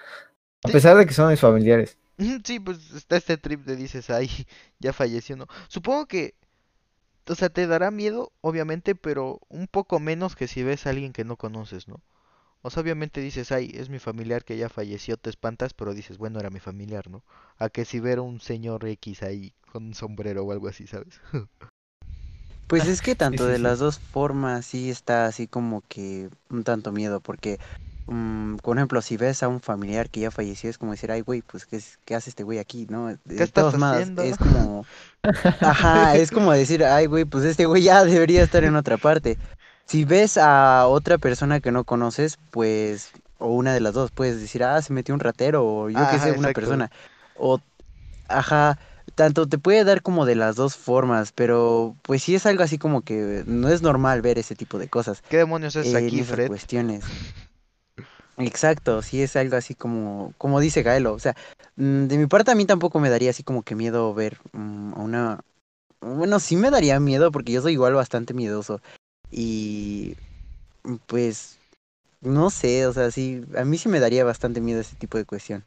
A 0.65 0.69
pesar 0.69 0.97
de 0.97 1.07
que 1.07 1.15
son 1.15 1.31
mis 1.31 1.41
familiares. 1.41 1.99
Sí, 2.45 2.61
pues 2.61 2.93
está 2.93 3.17
este 3.17 3.37
trip 3.37 3.65
de 3.67 3.77
dices, 3.77 4.11
ay, 4.11 4.29
ya 4.79 4.93
falleció, 4.93 5.37
¿no? 5.37 5.47
Supongo 5.69 6.07
que, 6.07 6.35
o 7.29 7.35
sea, 7.37 7.51
te 7.51 7.67
dará 7.67 7.91
miedo, 7.91 8.33
obviamente, 8.43 8.95
pero 8.97 9.41
un 9.49 9.69
poco 9.69 10.01
menos 10.01 10.37
que 10.37 10.49
si 10.49 10.63
ves 10.65 10.87
a 10.87 10.91
alguien 10.91 11.13
que 11.13 11.25
no 11.25 11.37
conoces, 11.37 11.89
¿no? 11.89 12.03
O 12.67 12.71
sea, 12.71 12.83
obviamente 12.83 13.21
dices, 13.21 13.53
ay, 13.53 13.71
es 13.75 13.89
mi 13.89 13.99
familiar 13.99 14.45
que 14.45 14.57
ya 14.59 14.69
falleció, 14.69 15.17
te 15.17 15.31
espantas, 15.31 15.73
pero 15.75 15.95
dices, 15.95 16.19
bueno, 16.19 16.39
era 16.41 16.51
mi 16.51 16.61
familiar, 16.61 17.09
¿no? 17.11 17.23
A 17.59 17.69
que 17.71 17.85
si 17.85 18.01
ver 18.01 18.19
a 18.19 18.23
un 18.23 18.41
señor 18.41 18.85
X 18.87 19.23
ahí 19.23 19.55
con 19.73 19.85
un 19.87 19.95
sombrero 19.95 20.45
o 20.45 20.53
algo 20.53 20.69
así, 20.69 20.87
¿sabes? 20.87 21.21
Pues 22.67 22.87
es 22.87 23.01
que 23.03 23.15
tanto 23.15 23.47
sí, 23.47 23.53
de 23.53 23.59
sí. 23.59 23.61
las 23.61 23.79
dos 23.79 23.99
formas 24.01 24.67
sí 24.67 24.91
está 24.91 25.27
así 25.27 25.47
como 25.47 25.83
que 25.89 26.29
un 26.51 26.65
tanto 26.65 26.91
miedo, 26.93 27.21
porque, 27.21 27.59
mm, 28.07 28.57
por 28.57 28.77
ejemplo, 28.77 29.03
si 29.03 29.17
ves 29.17 29.43
a 29.43 29.49
un 29.49 29.61
familiar 29.61 30.11
que 30.11 30.21
ya 30.21 30.31
falleció, 30.33 30.69
es 30.69 30.79
como 30.79 30.93
decir, 30.93 31.13
ay, 31.13 31.21
güey, 31.21 31.43
pues, 31.43 31.65
¿qué, 31.67 31.77
es- 31.77 31.99
qué 32.05 32.15
hace 32.17 32.31
este 32.31 32.43
güey 32.43 32.59
aquí, 32.59 32.87
no? 32.91 33.09
De 33.09 33.19
¿Qué 33.37 33.45
estás 33.45 33.67
todos 33.67 33.75
haciendo? 33.75 34.23
es 34.25 34.39
como, 34.39 34.85
ajá, 35.63 36.17
es 36.17 36.31
como 36.33 36.53
decir, 36.53 36.85
ay, 36.85 37.07
güey, 37.07 37.25
pues 37.25 37.45
este 37.45 37.67
güey 37.67 37.83
ya 37.85 38.05
debería 38.05 38.43
estar 38.43 38.65
en 38.65 38.77
otra 38.77 38.99
parte. 38.99 39.39
Si 39.87 40.05
ves 40.05 40.37
a 40.37 40.87
otra 40.89 41.19
persona 41.19 41.61
que 41.61 41.71
no 41.71 41.85
conoces, 41.85 42.39
pues, 42.51 43.13
o 43.39 43.49
una 43.49 43.73
de 43.73 43.81
las 43.81 43.95
dos, 43.95 44.11
puedes 44.11 44.41
decir, 44.41 44.65
ah, 44.65 44.83
se 44.83 44.93
metió 44.93 45.15
un 45.15 45.21
ratero, 45.21 45.65
o 45.65 45.91
yo 45.91 45.99
qué 46.11 46.19
sé, 46.19 46.31
una 46.33 46.49
exacto. 46.49 46.61
persona. 46.61 46.91
O, 47.39 47.61
ajá, 48.29 48.79
tanto 49.15 49.47
te 49.47 49.59
puede 49.59 49.85
dar 49.85 50.03
como 50.03 50.27
de 50.27 50.35
las 50.35 50.57
dos 50.57 50.77
formas, 50.77 51.33
pero 51.33 51.95
pues 52.03 52.23
sí 52.23 52.35
es 52.35 52.47
algo 52.47 52.63
así 52.63 52.79
como 52.79 53.03
que 53.03 53.45
no 53.47 53.69
es 53.69 53.83
normal 53.83 54.23
ver 54.23 54.39
ese 54.39 54.55
tipo 54.57 54.79
de 54.79 54.89
cosas 54.89 55.23
¿Qué 55.29 55.37
demonios 55.39 55.77
es 55.77 55.95
en 55.95 55.97
aquí, 55.97 56.23
Fred? 56.23 56.49
cuestiones. 56.49 57.05
Exacto, 58.39 59.01
sí 59.03 59.23
es 59.23 59.35
algo 59.37 59.57
así 59.57 59.75
como, 59.75 60.35
como 60.37 60.61
dice 60.61 60.83
Gaelo, 60.83 61.15
o 61.15 61.19
sea, 61.19 61.35
mm, 61.77 62.07
de 62.07 62.19
mi 62.19 62.27
parte 62.27 62.51
a 62.51 62.55
mí 62.55 62.67
tampoco 62.67 63.01
me 63.01 63.09
daría 63.09 63.31
así 63.31 63.43
como 63.43 63.63
que 63.63 63.75
miedo 63.75 64.13
ver 64.13 64.39
mm, 64.53 64.93
a 64.95 64.99
una... 65.01 65.41
Bueno, 66.01 66.39
sí 66.41 66.57
me 66.57 66.71
daría 66.71 67.01
miedo 67.01 67.33
porque 67.33 67.53
yo 67.53 67.63
soy 67.63 67.73
igual 67.73 67.95
bastante 67.95 68.35
miedoso 68.35 68.81
y 69.31 70.17
pues 71.07 71.59
no 72.21 72.51
sé, 72.51 72.87
o 72.87 72.93
sea, 72.93 73.11
sí, 73.11 73.45
a 73.57 73.65
mí 73.65 73.79
sí 73.79 73.89
me 73.89 74.01
daría 74.01 74.25
bastante 74.25 74.61
miedo 74.61 74.81
ese 74.81 74.97
tipo 74.97 75.19
de 75.19 75.25
cuestión. 75.27 75.65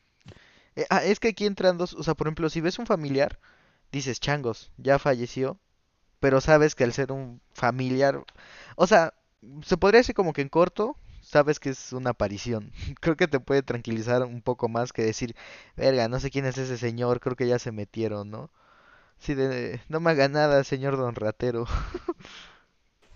Eh, 0.75 0.85
ah, 0.89 1.03
es 1.03 1.19
que 1.19 1.29
aquí 1.29 1.45
entran 1.45 1.77
dos, 1.77 1.93
o 1.95 2.03
sea, 2.03 2.15
por 2.15 2.27
ejemplo, 2.27 2.49
si 2.49 2.61
ves 2.61 2.79
un 2.79 2.85
familiar, 2.87 3.39
dices, 3.91 4.19
changos, 4.19 4.71
ya 4.77 4.99
falleció, 4.99 5.59
pero 6.19 6.41
sabes 6.41 6.75
que 6.75 6.83
al 6.85 6.93
ser 6.93 7.11
un 7.11 7.41
familiar, 7.53 8.23
o 8.77 8.87
sea, 8.87 9.13
se 9.65 9.77
podría 9.77 9.99
decir 9.99 10.15
como 10.15 10.33
que 10.33 10.41
en 10.41 10.49
corto, 10.49 10.97
sabes 11.21 11.59
que 11.59 11.69
es 11.71 11.93
una 11.93 12.11
aparición. 12.11 12.71
Creo 13.01 13.17
que 13.17 13.27
te 13.27 13.39
puede 13.39 13.63
tranquilizar 13.63 14.23
un 14.23 14.41
poco 14.41 14.69
más 14.69 14.93
que 14.93 15.03
decir, 15.03 15.35
verga, 15.77 16.07
no 16.09 16.19
sé 16.19 16.31
quién 16.31 16.45
es 16.45 16.57
ese 16.57 16.77
señor, 16.77 17.19
creo 17.21 17.35
que 17.35 17.47
ya 17.47 17.59
se 17.59 17.71
metieron, 17.71 18.31
¿no? 18.31 18.49
Sí, 19.19 19.35
de, 19.35 19.81
no 19.89 19.99
me 19.99 20.11
haga 20.11 20.29
nada, 20.29 20.63
señor 20.63 20.97
don 20.97 21.15
ratero. 21.15 21.67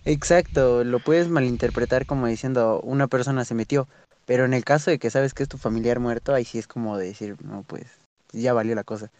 Exacto, 0.06 0.84
lo 0.84 1.00
puedes 1.00 1.30
malinterpretar 1.30 2.06
como 2.06 2.28
diciendo 2.28 2.82
una 2.84 3.08
persona 3.08 3.46
se 3.46 3.56
metió, 3.56 3.88
pero 4.26 4.46
en 4.46 4.54
el 4.54 4.64
caso 4.66 4.92
de 4.92 5.00
que 5.00 5.10
sabes 5.10 5.34
que 5.34 5.44
es 5.44 5.50
tu 5.50 5.58
familiar 5.58 6.00
muerto, 6.00 6.34
ahí 6.34 6.46
sí 6.46 6.60
es 6.60 6.68
como 6.68 6.98
de 6.98 7.08
decir, 7.08 7.38
no, 7.44 7.64
pues 7.64 7.86
ya 8.32 8.54
valió 8.54 8.76
la 8.76 8.84
cosa. 8.84 9.12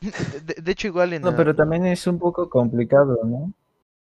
De, 0.46 0.54
de 0.60 0.72
hecho, 0.72 0.88
igual 0.88 1.12
en... 1.12 1.22
No, 1.22 1.34
pero 1.36 1.54
también 1.54 1.86
es 1.86 2.06
un 2.06 2.18
poco 2.18 2.50
complicado, 2.50 3.20
¿no? 3.24 3.52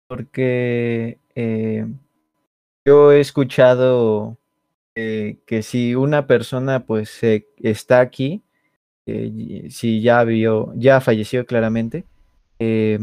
Porque 0.08 1.18
eh, 1.34 1.86
yo 2.84 3.12
he 3.12 3.20
escuchado 3.20 4.36
eh, 4.94 5.38
que 5.46 5.62
si 5.62 5.94
una 5.94 6.26
persona 6.26 6.84
pues 6.84 7.10
se- 7.10 7.48
está 7.58 8.00
aquí, 8.00 8.42
eh, 9.06 9.68
si 9.70 10.02
ya 10.02 10.24
vio, 10.24 10.72
ya 10.76 11.00
falleció 11.00 11.46
claramente, 11.46 12.04
eh, 12.58 12.98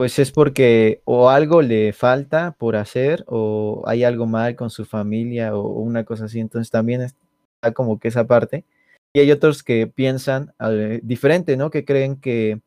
pues 0.00 0.18
es 0.18 0.32
porque 0.32 1.02
o 1.04 1.28
algo 1.28 1.60
le 1.60 1.92
falta 1.92 2.52
por 2.52 2.74
hacer 2.74 3.22
o 3.26 3.82
hay 3.84 4.02
algo 4.02 4.24
mal 4.24 4.56
con 4.56 4.70
su 4.70 4.86
familia 4.86 5.54
o 5.54 5.78
una 5.78 6.04
cosa 6.04 6.24
así. 6.24 6.40
Entonces 6.40 6.70
también 6.70 7.02
está 7.02 7.72
como 7.74 8.00
que 8.00 8.08
esa 8.08 8.26
parte. 8.26 8.64
Y 9.12 9.20
hay 9.20 9.30
otros 9.30 9.62
que 9.62 9.86
piensan 9.86 10.54
eh, 10.58 11.00
diferente, 11.02 11.58
¿no? 11.58 11.70
Que 11.70 11.84
creen 11.84 12.16
que 12.16 12.62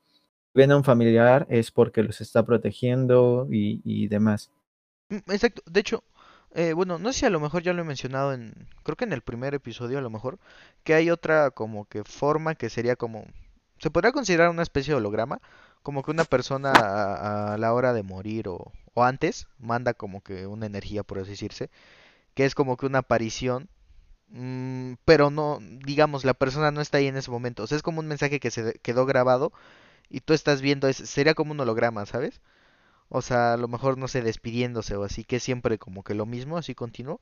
ven 0.53 0.71
a 0.71 0.77
un 0.77 0.83
familiar 0.83 1.47
es 1.49 1.71
porque 1.71 2.03
los 2.03 2.21
está 2.21 2.45
protegiendo 2.45 3.47
y, 3.49 3.81
y 3.83 4.07
demás. 4.09 4.51
Mm, 5.09 5.31
Exacto, 5.31 5.63
de 5.65 5.79
hecho, 5.79 6.03
eh, 6.53 6.73
bueno, 6.73 6.99
no 6.99 7.11
sé 7.13 7.21
si 7.21 7.25
a 7.25 7.31
lo 7.31 7.39
mejor 7.39 7.63
ya 7.63 7.73
lo 7.73 7.81
he 7.81 7.85
mencionado 7.85 8.33
en, 8.33 8.53
creo 8.83 8.95
que 8.95 9.05
en 9.05 9.13
el 9.13 9.21
primer 9.21 9.55
episodio 9.55 9.97
a 9.97 10.01
lo 10.01 10.11
mejor, 10.11 10.37
que 10.83 10.93
hay 10.93 11.09
otra 11.09 11.49
como 11.49 11.85
que 11.85 12.03
forma 12.03 12.53
que 12.53 12.69
sería 12.69 12.95
como, 12.95 13.25
se 13.79 13.89
podría 13.89 14.11
considerar 14.11 14.51
una 14.51 14.61
especie 14.61 14.93
de 14.93 14.99
holograma, 14.99 15.41
como 15.83 16.03
que 16.03 16.11
una 16.11 16.25
persona 16.25 16.71
a, 16.71 17.53
a 17.53 17.57
la 17.57 17.73
hora 17.73 17.93
de 17.93 18.03
morir 18.03 18.47
o, 18.49 18.71
o 18.93 19.03
antes 19.03 19.47
manda 19.59 19.93
como 19.93 20.21
que 20.21 20.47
una 20.47 20.65
energía, 20.65 21.03
por 21.03 21.19
así 21.19 21.31
decirse, 21.31 21.69
que 22.35 22.45
es 22.45 22.55
como 22.55 22.77
que 22.77 22.85
una 22.87 22.99
aparición, 22.99 23.69
mm, 24.29 24.93
pero 25.05 25.29
no, 25.31 25.59
digamos, 25.85 26.25
la 26.25 26.33
persona 26.33 26.71
no 26.71 26.81
está 26.81 26.97
ahí 26.99 27.07
en 27.07 27.17
ese 27.17 27.31
momento, 27.31 27.63
o 27.63 27.67
sea, 27.67 27.77
es 27.77 27.83
como 27.83 27.99
un 28.01 28.07
mensaje 28.07 28.39
que 28.39 28.51
se 28.51 28.79
quedó 28.81 29.05
grabado 29.05 29.53
y 30.09 30.21
tú 30.21 30.33
estás 30.33 30.61
viendo, 30.61 30.87
es, 30.87 30.97
sería 30.97 31.35
como 31.35 31.53
un 31.53 31.59
holograma, 31.61 32.05
¿sabes? 32.05 32.41
O 33.09 33.21
sea, 33.21 33.53
a 33.53 33.57
lo 33.57 33.67
mejor 33.67 33.97
no 33.97 34.07
sé, 34.07 34.21
despidiéndose 34.21 34.95
o 34.95 35.03
así, 35.03 35.23
que 35.23 35.37
es 35.37 35.43
siempre 35.43 35.77
como 35.77 36.03
que 36.03 36.15
lo 36.15 36.25
mismo, 36.25 36.57
así 36.57 36.75
continuo. 36.75 37.19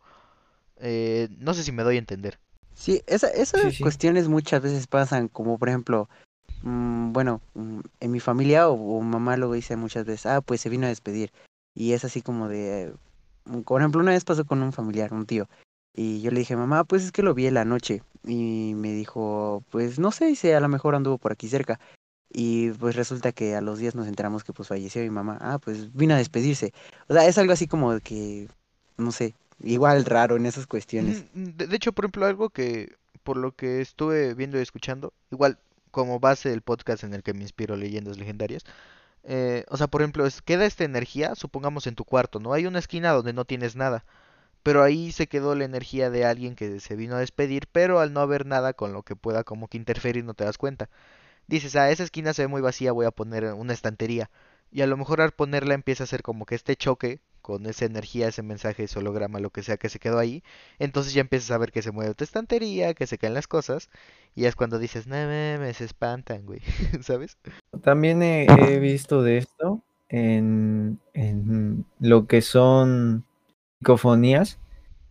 Eh, 0.77 1.29
no 1.39 1.53
sé 1.53 1.63
si 1.63 1.71
me 1.71 1.83
doy 1.83 1.95
a 1.97 1.99
entender. 1.99 2.39
Sí, 2.73 3.03
esa, 3.07 3.27
esas 3.27 3.61
Sí, 3.61 3.71
sí. 3.71 3.83
cuestiones 3.83 4.27
muchas 4.27 4.61
veces 4.61 4.87
pasan, 4.87 5.27
como 5.27 5.57
por 5.59 5.69
ejemplo, 5.69 6.09
mm, 6.63 7.13
bueno, 7.13 7.41
mm, 7.55 7.79
en 7.99 8.11
mi 8.11 8.19
familia 8.19 8.69
o, 8.69 9.01
mamá 9.01 9.37
lo 9.37 9.51
dice 9.51 9.75
muchas 9.75 10.05
veces, 10.05 10.25
ah, 10.25 10.41
pues 10.41 10.61
se 10.61 10.69
vino 10.69 10.85
a 10.85 10.89
despedir. 10.89 11.31
Y 11.75 11.93
es 11.93 12.05
así 12.05 12.21
como 12.21 12.47
de, 12.47 12.93
mm, 13.45 13.61
por 13.61 13.81
ejemplo, 13.81 14.01
una 14.01 14.11
vez 14.11 14.23
pasó 14.25 14.45
con 14.45 14.61
un 14.63 14.73
familiar, 14.73 15.13
un 15.13 15.25
tío, 15.25 15.47
y 15.93 16.21
yo 16.21 16.31
le 16.31 16.39
dije, 16.39 16.55
mamá, 16.55 16.83
pues 16.83 17.03
es 17.03 17.11
que 17.11 17.23
lo 17.23 17.33
vi 17.33 17.47
en 17.47 17.55
la 17.55 17.65
noche. 17.65 18.01
Y 18.23 18.73
me 18.75 18.93
dijo, 18.93 19.63
pues 19.71 19.99
no 19.99 20.11
sé, 20.11 20.25
dice, 20.25 20.55
a 20.55 20.59
lo 20.59 20.69
mejor 20.69 20.95
anduvo 20.95 21.17
por 21.17 21.31
aquí 21.31 21.47
cerca. 21.49 21.79
Y 22.33 22.71
pues 22.71 22.95
resulta 22.95 23.33
que 23.33 23.55
a 23.55 23.61
los 23.61 23.79
días 23.79 23.93
nos 23.95 24.07
enteramos 24.07 24.43
que 24.43 24.53
pues 24.53 24.69
falleció 24.69 25.01
mi 25.01 25.09
mamá. 25.09 25.37
Ah, 25.41 25.59
pues 25.59 25.93
vino 25.93 26.13
a 26.13 26.17
despedirse. 26.17 26.73
O 27.07 27.13
sea, 27.13 27.25
es 27.27 27.37
algo 27.37 27.51
así 27.51 27.67
como 27.67 27.99
que, 27.99 28.47
no 28.97 29.11
sé, 29.11 29.33
igual 29.61 30.05
raro 30.05 30.37
en 30.37 30.45
esas 30.45 30.65
cuestiones. 30.65 31.25
De 31.33 31.75
hecho, 31.75 31.91
por 31.91 32.05
ejemplo, 32.05 32.25
algo 32.25 32.49
que 32.49 32.95
por 33.23 33.37
lo 33.37 33.51
que 33.51 33.81
estuve 33.81 34.33
viendo 34.33 34.57
y 34.57 34.61
escuchando, 34.61 35.13
igual 35.29 35.57
como 35.91 36.19
base 36.19 36.49
del 36.49 36.61
podcast 36.61 37.03
en 37.03 37.13
el 37.13 37.23
que 37.23 37.33
me 37.33 37.43
inspiro 37.43 37.75
leyendas 37.75 38.17
legendarias, 38.17 38.63
eh, 39.23 39.65
o 39.69 39.77
sea, 39.77 39.87
por 39.87 40.01
ejemplo, 40.01 40.27
queda 40.45 40.65
esta 40.65 40.83
energía, 40.83 41.35
supongamos 41.35 41.87
en 41.87 41.95
tu 41.95 42.05
cuarto, 42.05 42.39
¿no? 42.39 42.53
Hay 42.53 42.65
una 42.65 42.79
esquina 42.79 43.11
donde 43.11 43.33
no 43.33 43.45
tienes 43.45 43.75
nada, 43.75 44.05
pero 44.63 44.83
ahí 44.83 45.11
se 45.11 45.27
quedó 45.27 45.55
la 45.55 45.65
energía 45.65 46.09
de 46.09 46.25
alguien 46.25 46.55
que 46.55 46.79
se 46.79 46.95
vino 46.95 47.15
a 47.15 47.19
despedir, 47.19 47.67
pero 47.71 47.99
al 47.99 48.13
no 48.13 48.21
haber 48.21 48.45
nada 48.45 48.73
con 48.73 48.93
lo 48.93 49.03
que 49.03 49.15
pueda 49.15 49.43
como 49.43 49.67
que 49.67 49.77
interferir 49.77 50.23
no 50.25 50.33
te 50.33 50.45
das 50.45 50.57
cuenta. 50.57 50.89
Dices, 51.47 51.75
ah, 51.75 51.91
esa 51.91 52.03
esquina 52.03 52.33
se 52.33 52.43
ve 52.43 52.47
muy 52.49 52.61
vacía, 52.61 52.91
voy 52.93 53.05
a 53.05 53.11
poner 53.11 53.45
una 53.53 53.73
estantería. 53.73 54.31
Y 54.71 54.81
a 54.81 54.87
lo 54.87 54.97
mejor 54.97 55.21
al 55.21 55.31
ponerla 55.33 55.73
empieza 55.75 56.03
a 56.03 56.05
hacer 56.05 56.23
como 56.23 56.45
que 56.45 56.55
este 56.55 56.75
choque 56.75 57.21
con 57.41 57.65
esa 57.65 57.85
energía, 57.85 58.27
ese 58.27 58.43
mensaje, 58.43 58.83
ese 58.83 58.99
holograma, 58.99 59.39
lo 59.39 59.49
que 59.49 59.63
sea 59.63 59.77
que 59.77 59.89
se 59.89 59.99
quedó 59.99 60.19
ahí. 60.19 60.43
Entonces 60.79 61.13
ya 61.13 61.21
empiezas 61.21 61.51
a 61.51 61.57
ver 61.57 61.71
que 61.71 61.81
se 61.81 61.91
mueve 61.91 62.13
tu 62.13 62.23
estantería, 62.23 62.93
que 62.93 63.07
se 63.07 63.17
caen 63.17 63.33
las 63.33 63.47
cosas. 63.47 63.89
Y 64.35 64.45
es 64.45 64.55
cuando 64.55 64.79
dices, 64.79 65.07
no 65.07 65.15
me 65.15 65.73
se 65.73 65.85
espantan, 65.85 66.45
güey. 66.45 66.61
¿Sabes? 67.01 67.37
También 67.83 68.23
he, 68.23 68.45
he 68.45 68.79
visto 68.79 69.23
de 69.23 69.37
esto 69.39 69.81
en, 70.09 70.99
en, 71.13 71.85
lo 71.99 72.27
que 72.27 72.41
son 72.41 73.25
psicofonías. 73.79 74.59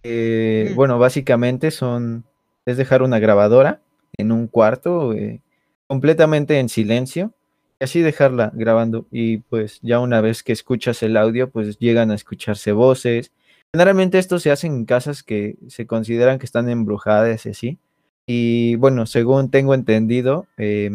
Eh, 0.03 0.51
Mm. 0.69 0.75
Bueno, 0.75 0.99
básicamente 0.99 1.71
son, 1.71 2.25
es 2.67 2.77
dejar 2.77 3.03
una 3.03 3.19
grabadora 3.19 3.81
en 4.17 4.33
un 4.33 4.47
cuarto 4.47 5.13
eh, 5.15 5.41
completamente 5.87 6.59
en 6.59 6.69
silencio 6.69 7.33
así 7.81 8.01
dejarla 8.01 8.53
grabando 8.55 9.07
y 9.11 9.39
pues 9.39 9.79
ya 9.83 10.01
una 10.01 10.21
vez 10.21 10.43
que 10.43 10.53
escuchas 10.53 11.03
el 11.03 11.17
audio 11.17 11.51
pues 11.51 11.79
llegan 11.79 12.11
a 12.11 12.15
escucharse 12.15 12.73
voces. 12.73 13.33
Generalmente 13.73 14.19
esto 14.19 14.39
se 14.39 14.51
hace 14.51 14.67
en 14.67 14.85
casas 14.85 15.23
que 15.23 15.57
se 15.69 15.87
consideran 15.87 16.39
que 16.39 16.47
están 16.47 16.69
embrujadas 16.69 17.47
y 17.47 17.51
así. 17.51 17.79
Y 18.27 18.77
bueno, 18.77 19.07
según 19.07 19.51
tengo 19.51 19.75
entendido, 19.75 20.47
eh, 20.59 20.91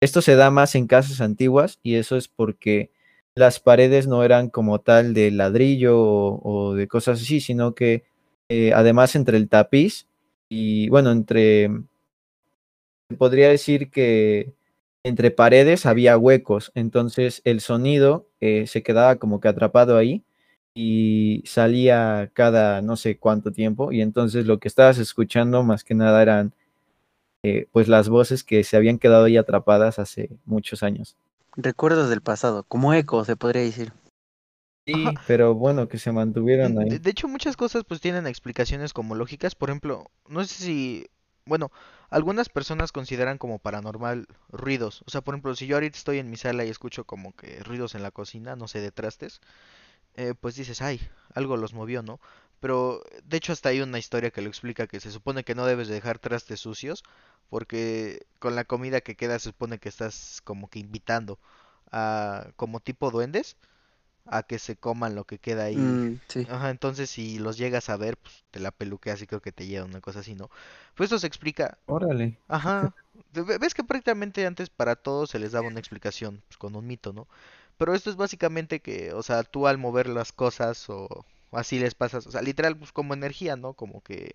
esto 0.00 0.22
se 0.22 0.36
da 0.36 0.50
más 0.50 0.74
en 0.74 0.86
casas 0.86 1.20
antiguas 1.20 1.80
y 1.82 1.94
eso 1.96 2.16
es 2.16 2.28
porque 2.28 2.90
las 3.34 3.60
paredes 3.60 4.06
no 4.06 4.24
eran 4.24 4.48
como 4.50 4.80
tal 4.80 5.14
de 5.14 5.30
ladrillo 5.30 5.98
o, 6.00 6.40
o 6.70 6.74
de 6.74 6.88
cosas 6.88 7.20
así, 7.22 7.40
sino 7.40 7.74
que 7.74 8.04
eh, 8.48 8.72
además 8.74 9.14
entre 9.16 9.36
el 9.36 9.48
tapiz 9.48 10.06
y 10.48 10.88
bueno, 10.88 11.10
entre, 11.12 11.70
podría 13.18 13.48
decir 13.48 13.90
que 13.90 14.52
entre 15.04 15.30
paredes 15.30 15.86
había 15.86 16.18
huecos, 16.18 16.72
entonces 16.74 17.40
el 17.44 17.60
sonido 17.60 18.26
eh, 18.40 18.66
se 18.66 18.82
quedaba 18.82 19.16
como 19.16 19.40
que 19.40 19.48
atrapado 19.48 19.96
ahí 19.96 20.22
y 20.74 21.42
salía 21.46 22.30
cada 22.34 22.82
no 22.82 22.96
sé 22.96 23.18
cuánto 23.18 23.52
tiempo 23.52 23.92
y 23.92 24.00
entonces 24.02 24.46
lo 24.46 24.58
que 24.58 24.68
estabas 24.68 24.98
escuchando 24.98 25.62
más 25.62 25.84
que 25.84 25.94
nada 25.94 26.22
eran 26.22 26.52
eh, 27.42 27.66
pues 27.72 27.88
las 27.88 28.08
voces 28.08 28.44
que 28.44 28.64
se 28.64 28.76
habían 28.76 28.98
quedado 28.98 29.24
ahí 29.24 29.36
atrapadas 29.36 29.98
hace 29.98 30.30
muchos 30.44 30.82
años. 30.82 31.16
Recuerdos 31.56 32.10
del 32.10 32.20
pasado, 32.20 32.64
como 32.64 32.94
eco, 32.94 33.24
se 33.24 33.36
podría 33.36 33.62
decir. 33.62 33.92
Sí, 34.86 34.94
Ajá. 35.06 35.22
pero 35.26 35.54
bueno, 35.54 35.88
que 35.88 35.98
se 35.98 36.12
mantuvieron 36.12 36.72
Mm, 36.72 36.84
De, 36.88 36.94
ahí. 36.94 36.98
de 36.98 37.10
hecho, 37.10 37.28
muchas 37.28 37.56
cosas 37.56 37.84
pues 37.84 38.00
tienen 38.00 38.26
explicaciones 38.26 38.92
como 38.92 39.14
lógicas. 39.14 39.54
Por 39.54 39.70
ejemplo, 39.70 40.10
no 40.28 40.44
sé 40.44 40.54
si, 40.62 41.06
bueno, 41.44 41.70
algunas 42.10 42.48
personas 42.48 42.92
consideran 42.92 43.38
como 43.38 43.58
paranormal 43.58 44.26
ruidos. 44.50 45.02
O 45.06 45.10
sea, 45.10 45.20
por 45.22 45.34
ejemplo, 45.34 45.54
si 45.54 45.66
yo 45.66 45.76
ahorita 45.76 45.96
estoy 45.98 46.18
en 46.18 46.30
mi 46.30 46.36
sala 46.36 46.64
y 46.64 46.70
escucho 46.70 47.04
como 47.04 47.34
que 47.34 47.62
ruidos 47.64 47.94
en 47.94 48.02
la 48.02 48.10
cocina, 48.10 48.56
no 48.56 48.68
sé, 48.68 48.80
de 48.80 48.92
trastes, 48.92 49.40
eh, 50.16 50.34
pues 50.40 50.56
dices, 50.56 50.82
ay, 50.82 51.00
algo 51.34 51.56
los 51.56 51.74
movió, 51.74 52.02
¿no? 52.02 52.20
Pero 52.60 53.02
de 53.24 53.36
hecho 53.36 53.52
hasta 53.52 53.70
hay 53.70 53.80
una 53.80 53.98
historia 53.98 54.30
que 54.30 54.42
lo 54.42 54.48
explica 54.48 54.86
que 54.88 55.00
se 55.00 55.12
supone 55.12 55.44
que 55.44 55.54
no 55.54 55.66
debes 55.66 55.88
de 55.88 55.94
dejar 55.94 56.18
trastes 56.18 56.60
sucios 56.60 57.04
porque 57.50 58.26
con 58.40 58.56
la 58.56 58.64
comida 58.64 59.00
que 59.00 59.16
queda 59.16 59.38
se 59.38 59.50
supone 59.50 59.78
que 59.78 59.88
estás 59.88 60.40
como 60.44 60.68
que 60.68 60.80
invitando 60.80 61.38
a 61.92 62.48
como 62.56 62.80
tipo 62.80 63.10
duendes 63.10 63.56
a 64.30 64.42
que 64.44 64.58
se 64.58 64.76
coman 64.76 65.14
lo 65.14 65.24
que 65.24 65.38
queda 65.38 65.64
ahí. 65.64 66.00
Mm, 66.00 66.20
sí. 66.28 66.48
Ajá, 66.48 66.70
entonces 66.70 67.10
si 67.10 67.38
los 67.38 67.58
llegas 67.58 67.88
a 67.90 67.96
ver, 67.96 68.16
pues 68.18 68.44
te 68.50 68.60
la 68.60 68.70
peluqueas 68.70 69.20
y 69.22 69.26
creo 69.26 69.42
que 69.42 69.52
te 69.52 69.66
lleva 69.66 69.84
una 69.86 70.00
cosa 70.00 70.20
así, 70.20 70.34
¿no? 70.34 70.50
Pues 70.94 71.08
esto 71.08 71.18
se 71.18 71.26
explica, 71.26 71.78
Órale. 71.86 72.38
ajá, 72.48 72.94
ves 73.60 73.74
que 73.74 73.84
prácticamente 73.84 74.46
antes 74.46 74.70
para 74.70 74.96
todos 74.96 75.30
se 75.30 75.38
les 75.38 75.52
daba 75.52 75.68
una 75.68 75.80
explicación, 75.80 76.42
pues 76.48 76.58
con 76.58 76.76
un 76.76 76.86
mito, 76.86 77.12
¿no? 77.12 77.28
Pero 77.78 77.94
esto 77.94 78.10
es 78.10 78.16
básicamente 78.16 78.80
que, 78.80 79.12
o 79.14 79.22
sea, 79.22 79.44
tú 79.44 79.66
al 79.68 79.78
mover 79.78 80.08
las 80.08 80.32
cosas 80.32 80.88
o 80.90 81.08
así 81.52 81.78
les 81.78 81.94
pasas, 81.94 82.26
o 82.26 82.30
sea, 82.32 82.42
literal, 82.42 82.76
pues 82.78 82.92
como 82.92 83.14
energía, 83.14 83.56
¿no? 83.56 83.74
Como 83.74 84.02
que, 84.02 84.30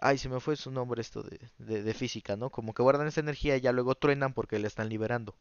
ay, 0.00 0.16
se 0.18 0.28
me 0.30 0.40
fue 0.40 0.56
su 0.56 0.70
nombre 0.70 1.00
esto 1.02 1.22
de, 1.22 1.38
de, 1.58 1.82
de 1.82 1.94
física, 1.94 2.36
¿no? 2.36 2.50
Como 2.50 2.72
que 2.74 2.82
guardan 2.82 3.06
esa 3.08 3.20
energía 3.20 3.56
y 3.56 3.60
ya 3.60 3.72
luego 3.72 3.94
truenan 3.94 4.32
porque 4.34 4.58
la 4.58 4.66
están 4.68 4.88
liberando. 4.88 5.34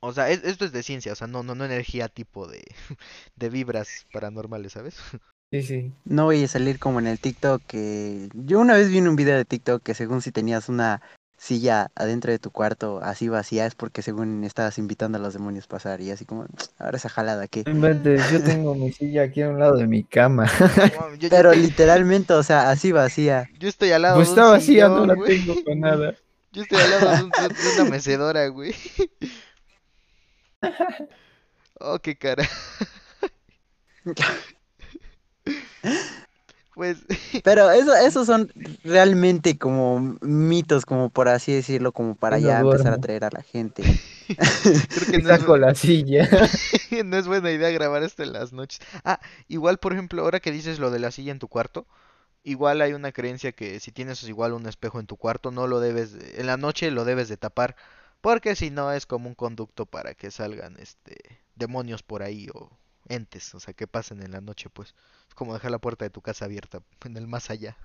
O 0.00 0.12
sea, 0.12 0.30
es- 0.30 0.44
esto 0.44 0.64
es 0.64 0.72
de 0.72 0.82
ciencia, 0.82 1.12
o 1.12 1.16
sea, 1.16 1.26
no, 1.26 1.42
no, 1.42 1.54
no 1.54 1.64
energía 1.64 2.08
tipo 2.08 2.46
de, 2.46 2.62
de 3.36 3.48
vibras 3.50 4.06
paranormales, 4.12 4.72
¿sabes? 4.72 4.96
Sí, 5.52 5.62
sí. 5.62 5.92
No 6.04 6.24
voy 6.24 6.42
a 6.42 6.48
salir 6.48 6.80
como 6.80 6.98
en 6.98 7.06
el 7.06 7.20
TikTok 7.20 7.62
que... 7.68 8.28
Yo 8.34 8.58
una 8.58 8.74
vez 8.74 8.88
vi 8.90 8.98
en 8.98 9.06
un 9.06 9.14
video 9.14 9.36
de 9.36 9.44
TikTok 9.44 9.80
que 9.80 9.94
según 9.94 10.20
si 10.20 10.32
tenías 10.32 10.68
una 10.68 11.00
silla 11.38 11.92
adentro 11.94 12.32
de 12.32 12.40
tu 12.40 12.50
cuarto 12.50 12.98
así 13.00 13.28
vacía 13.28 13.64
es 13.64 13.76
porque 13.76 14.02
según 14.02 14.42
estabas 14.42 14.76
invitando 14.78 15.18
a 15.18 15.20
los 15.20 15.34
demonios 15.34 15.66
a 15.66 15.68
pasar 15.68 16.00
y 16.00 16.10
así 16.10 16.24
como, 16.24 16.46
ahora 16.80 16.96
esa 16.96 17.08
jalada 17.08 17.46
que... 17.46 17.62
Yo 17.62 18.42
tengo 18.42 18.74
mi 18.74 18.90
silla 18.90 19.22
aquí 19.22 19.40
a 19.42 19.48
un 19.50 19.60
lado 19.60 19.76
de 19.76 19.86
mi 19.86 20.02
cama. 20.02 20.46
No 20.96 21.00
mames, 21.00 21.20
yo, 21.20 21.28
yo 21.28 21.30
Pero 21.30 21.50
te- 21.52 21.58
literalmente, 21.58 22.32
o 22.32 22.42
sea, 22.42 22.68
así 22.70 22.90
vacía. 22.90 23.48
yo 23.60 23.68
estoy 23.68 23.92
al 23.92 24.02
lado 24.02 24.16
Pues 24.16 24.26
de 24.26 24.32
un 24.32 24.38
está 24.40 24.50
vacía, 24.50 24.88
no 24.88 25.06
la 25.06 25.14
tengo 25.14 25.54
con 25.64 25.78
nada. 25.78 26.16
Yo 26.52 26.62
estoy 26.62 26.78
al 26.78 26.90
lado 26.90 27.16
de, 27.18 27.22
un- 27.22 27.30
de- 27.30 27.54
de 27.62 27.82
una 27.82 27.90
mecedora, 27.90 28.48
güey. 28.48 28.74
Oh, 31.78 31.98
qué 31.98 32.16
cara. 32.16 32.48
Pues, 36.74 36.98
Pero 37.42 37.70
eso, 37.70 37.94
esos 37.96 38.26
son 38.26 38.52
realmente 38.84 39.56
como 39.58 40.18
mitos, 40.20 40.84
como 40.84 41.08
por 41.08 41.28
así 41.28 41.52
decirlo, 41.52 41.92
como 41.92 42.14
para 42.14 42.38
no 42.38 42.46
ya 42.46 42.60
empezar 42.60 42.92
a 42.92 42.96
atraer 42.96 43.24
a 43.24 43.30
la 43.32 43.42
gente. 43.42 43.82
creo 44.92 45.06
que 45.06 45.18
no 45.22 45.30
es, 45.30 45.60
la 45.60 45.74
silla. 45.74 46.28
no 47.04 47.16
es 47.16 47.26
buena 47.26 47.50
idea 47.50 47.70
grabar 47.70 48.02
esto 48.02 48.22
en 48.22 48.34
las 48.34 48.52
noches. 48.52 48.80
Ah, 49.04 49.20
igual, 49.48 49.78
por 49.78 49.94
ejemplo, 49.94 50.22
ahora 50.22 50.40
que 50.40 50.52
dices 50.52 50.78
lo 50.78 50.90
de 50.90 50.98
la 50.98 51.10
silla 51.10 51.32
en 51.32 51.38
tu 51.38 51.48
cuarto, 51.48 51.86
igual 52.44 52.82
hay 52.82 52.92
una 52.92 53.12
creencia 53.12 53.52
que 53.52 53.80
si 53.80 53.90
tienes 53.92 54.22
igual 54.24 54.52
un 54.52 54.66
espejo 54.66 55.00
en 55.00 55.06
tu 55.06 55.16
cuarto, 55.16 55.50
no 55.50 55.66
lo 55.66 55.80
debes, 55.80 56.12
de- 56.12 56.40
en 56.40 56.46
la 56.46 56.58
noche 56.58 56.90
lo 56.90 57.06
debes 57.06 57.28
de 57.28 57.38
tapar, 57.38 57.76
porque 58.20 58.56
si 58.56 58.70
no 58.70 58.92
es 58.92 59.06
como 59.06 59.28
un 59.28 59.34
conducto 59.34 59.86
para 59.86 60.14
que 60.14 60.30
salgan, 60.30 60.76
este, 60.78 61.16
demonios 61.54 62.02
por 62.02 62.22
ahí 62.22 62.48
o 62.54 62.70
entes, 63.08 63.54
o 63.54 63.60
sea, 63.60 63.72
que 63.74 63.86
pasen 63.86 64.22
en 64.22 64.32
la 64.32 64.40
noche, 64.40 64.68
pues. 64.72 64.94
Es 65.28 65.34
como 65.34 65.54
dejar 65.54 65.70
la 65.70 65.78
puerta 65.78 66.04
de 66.04 66.10
tu 66.10 66.22
casa 66.22 66.44
abierta 66.46 66.80
en 67.04 67.16
el 67.16 67.26
más 67.26 67.50
allá. 67.50 67.76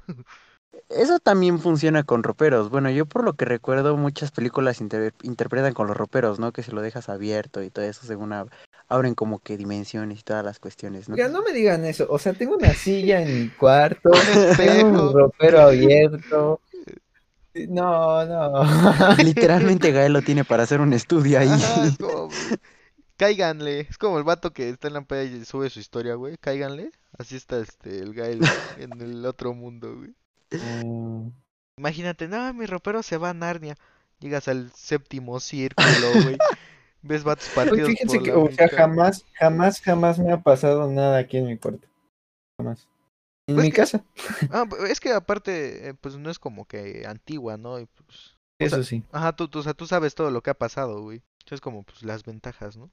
Eso 0.90 1.20
también 1.20 1.60
funciona 1.60 2.04
con 2.04 2.24
roperos. 2.24 2.70
Bueno, 2.70 2.90
yo 2.90 3.06
por 3.06 3.24
lo 3.24 3.34
que 3.34 3.46
recuerdo, 3.46 3.98
muchas 3.98 4.32
películas 4.32 4.80
inter- 4.82 5.14
interpretan 5.22 5.74
con 5.74 5.88
los 5.88 5.98
roperos, 5.98 6.40
¿no? 6.40 6.52
Que 6.54 6.64
si 6.64 6.72
lo 6.72 6.82
dejas 6.82 7.10
abierto 7.10 7.62
y 7.62 7.70
todo 7.70 7.84
eso, 7.86 8.06
según 8.06 8.32
ab- 8.32 8.50
abren 8.88 9.14
como 9.14 9.40
que 9.40 9.58
dimensiones 9.58 10.20
y 10.20 10.24
todas 10.24 10.46
las 10.46 10.60
cuestiones, 10.60 11.10
¿no? 11.10 11.16
Oiga, 11.16 11.28
no 11.28 11.44
me 11.44 11.52
digan 11.52 11.84
eso. 11.86 12.08
O 12.10 12.18
sea, 12.20 12.34
tengo 12.34 12.56
una 12.56 12.74
silla 12.74 13.22
en 13.22 13.34
mi 13.36 13.50
cuarto, 13.50 14.10
tengo 14.58 14.72
espejo. 14.74 15.10
un 15.10 15.14
ropero 15.14 15.62
abierto. 15.62 16.62
No, 17.54 18.26
no. 18.26 18.64
Literalmente 19.24 19.92
Gael 19.92 20.14
lo 20.14 20.22
tiene 20.22 20.46
para 20.46 20.64
hacer 20.64 20.82
un 20.82 20.94
estudio 20.94 21.40
ahí. 21.40 21.50
Ajá, 21.50 21.86
es 21.86 21.98
como, 21.98 22.30
cáiganle. 23.18 23.82
Es 23.82 23.98
como 23.98 24.18
el 24.18 24.24
vato 24.24 24.54
que 24.54 24.70
está 24.70 24.88
en 24.88 24.94
la 24.96 25.02
peda 25.02 25.24
y 25.24 25.46
sube 25.46 25.70
su 25.70 25.80
historia, 25.80 26.16
güey. 26.16 26.38
Cáiganle. 26.38 26.92
Así 27.18 27.36
está 27.36 27.60
este 27.60 28.00
el 28.00 28.14
Gael 28.14 28.42
en 28.78 29.02
el 29.02 29.26
otro 29.26 29.54
mundo, 29.54 29.96
güey. 29.96 30.16
Mm, 30.52 31.30
Imagínate, 31.78 32.28
no, 32.28 32.54
mi 32.54 32.66
ropero 32.66 33.04
se 33.04 33.18
va 33.18 33.32
a 33.32 33.34
Narnia. 33.34 33.76
Llegas 34.20 34.48
al 34.48 34.72
séptimo 34.74 35.40
círculo, 35.40 36.12
güey. 36.24 36.38
Ves 37.02 37.24
vatos 37.24 37.50
Pues 37.54 37.68
partidos 37.68 37.90
fíjense 37.90 38.20
por 38.20 38.24
que, 38.24 38.32
la 38.32 38.38
o 38.38 38.52
sea, 38.52 38.70
jamás, 38.70 39.26
jamás, 39.34 39.82
jamás 39.82 40.20
me 40.20 40.32
ha 40.32 40.42
pasado 40.42 40.90
nada 40.92 41.18
aquí 41.20 41.38
en 41.38 41.48
mi 41.48 41.58
cuarto. 41.58 41.88
Jamás. 42.58 42.88
En 43.52 43.56
Pues 43.56 43.66
mi 43.66 43.72
que- 43.72 43.78
casa. 43.78 44.04
Ah, 44.50 44.66
es 44.88 45.00
que 45.00 45.12
aparte, 45.12 45.90
eh, 45.90 45.94
pues 45.94 46.16
no 46.18 46.30
es 46.30 46.40
como 46.40 46.66
que 46.66 47.06
antigua, 47.08 47.58
¿no? 47.58 47.80
Y 47.80 47.86
pues, 47.86 48.08
o 48.10 48.70
sea, 48.70 48.80
Eso 48.80 48.84
sí. 48.84 49.04
ajá, 49.12 49.36
tú, 49.36 49.48
tú, 49.48 49.60
o 49.60 49.64
sea, 49.64 49.74
tú 49.74 49.86
sabes 49.88 50.16
todo 50.16 50.32
lo 50.32 50.42
que 50.42 50.50
ha 50.52 50.56
pasado, 50.56 51.02
güey. 51.02 51.22
Eso 51.46 51.56
es 51.56 51.62
como, 51.62 51.84
pues, 51.84 52.04
las 52.04 52.24
ventajas, 52.24 52.78
¿no? 52.78 52.90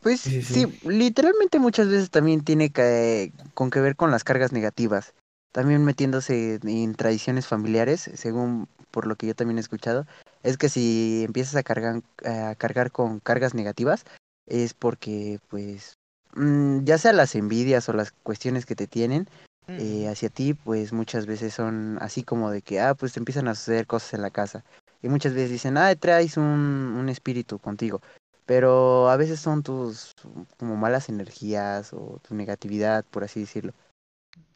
Pues 0.00 0.20
Sí, 0.20 0.42
sí, 0.42 0.66
sí. 0.66 0.78
literalmente 0.88 1.58
muchas 1.58 1.88
veces 1.88 2.10
también 2.10 2.42
tiene 2.44 2.70
que, 2.70 3.32
con 3.54 3.70
que 3.70 3.80
ver 3.80 3.96
con 3.96 4.10
las 4.10 4.24
cargas 4.24 4.52
negativas. 4.52 5.14
También 5.52 5.84
metiéndose 5.84 6.58
en 6.62 6.94
tradiciones 6.94 7.46
familiares, 7.46 8.10
según 8.14 8.68
por 8.90 9.06
lo 9.06 9.16
que 9.16 9.26
yo 9.26 9.34
también 9.34 9.58
he 9.58 9.60
escuchado, 9.60 10.06
es 10.42 10.56
que 10.56 10.68
si 10.68 11.22
empiezas 11.26 11.56
a 11.56 11.62
cargar, 11.62 12.02
a 12.24 12.54
cargar 12.56 12.90
con 12.90 13.20
cargas 13.20 13.54
negativas, 13.54 14.04
es 14.46 14.72
porque, 14.74 15.40
pues, 15.48 15.94
mm, 16.34 16.84
ya 16.84 16.96
sea 16.98 17.12
las 17.12 17.34
envidias 17.34 17.88
o 17.88 17.92
las 17.92 18.12
cuestiones 18.12 18.64
que 18.66 18.74
te 18.76 18.86
tienen 18.86 19.28
eh, 19.68 20.06
Mm. 20.06 20.10
hacia 20.12 20.28
ti, 20.28 20.54
pues 20.54 20.92
muchas 20.92 21.26
veces 21.26 21.54
son 21.54 21.98
así 22.00 22.22
como 22.22 22.50
de 22.50 22.62
que, 22.62 22.80
ah, 22.80 22.94
pues 22.94 23.12
te 23.12 23.20
empiezan 23.20 23.48
a 23.48 23.54
suceder 23.54 23.86
cosas 23.86 24.14
en 24.14 24.22
la 24.22 24.30
casa. 24.30 24.64
Y 25.02 25.08
muchas 25.08 25.34
veces 25.34 25.50
dicen, 25.50 25.76
ah, 25.78 25.94
traes 25.96 26.36
un, 26.36 26.44
un 26.44 27.08
espíritu 27.08 27.58
contigo. 27.58 28.00
pero 28.46 29.08
a 29.08 29.16
veces 29.16 29.40
son 29.40 29.62
tus 29.62 30.12
como 30.58 30.76
malas 30.76 31.08
energías 31.08 31.92
o 31.92 32.20
tu 32.26 32.34
negatividad, 32.34 33.04
por 33.04 33.24
así 33.24 33.40
decirlo. 33.40 33.72